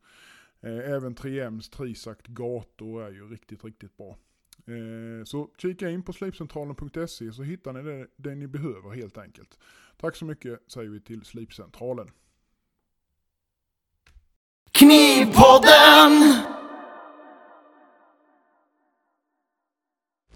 [0.60, 4.18] Eh, även 3Ms Trisact gator är ju riktigt, riktigt bra.
[4.66, 9.58] Eh, så kika in på slipcentralen.se så hittar ni det, det ni behöver helt enkelt.
[9.96, 12.10] Tack så mycket säger vi till Slipcentralen.
[14.72, 16.45] Knivpodden!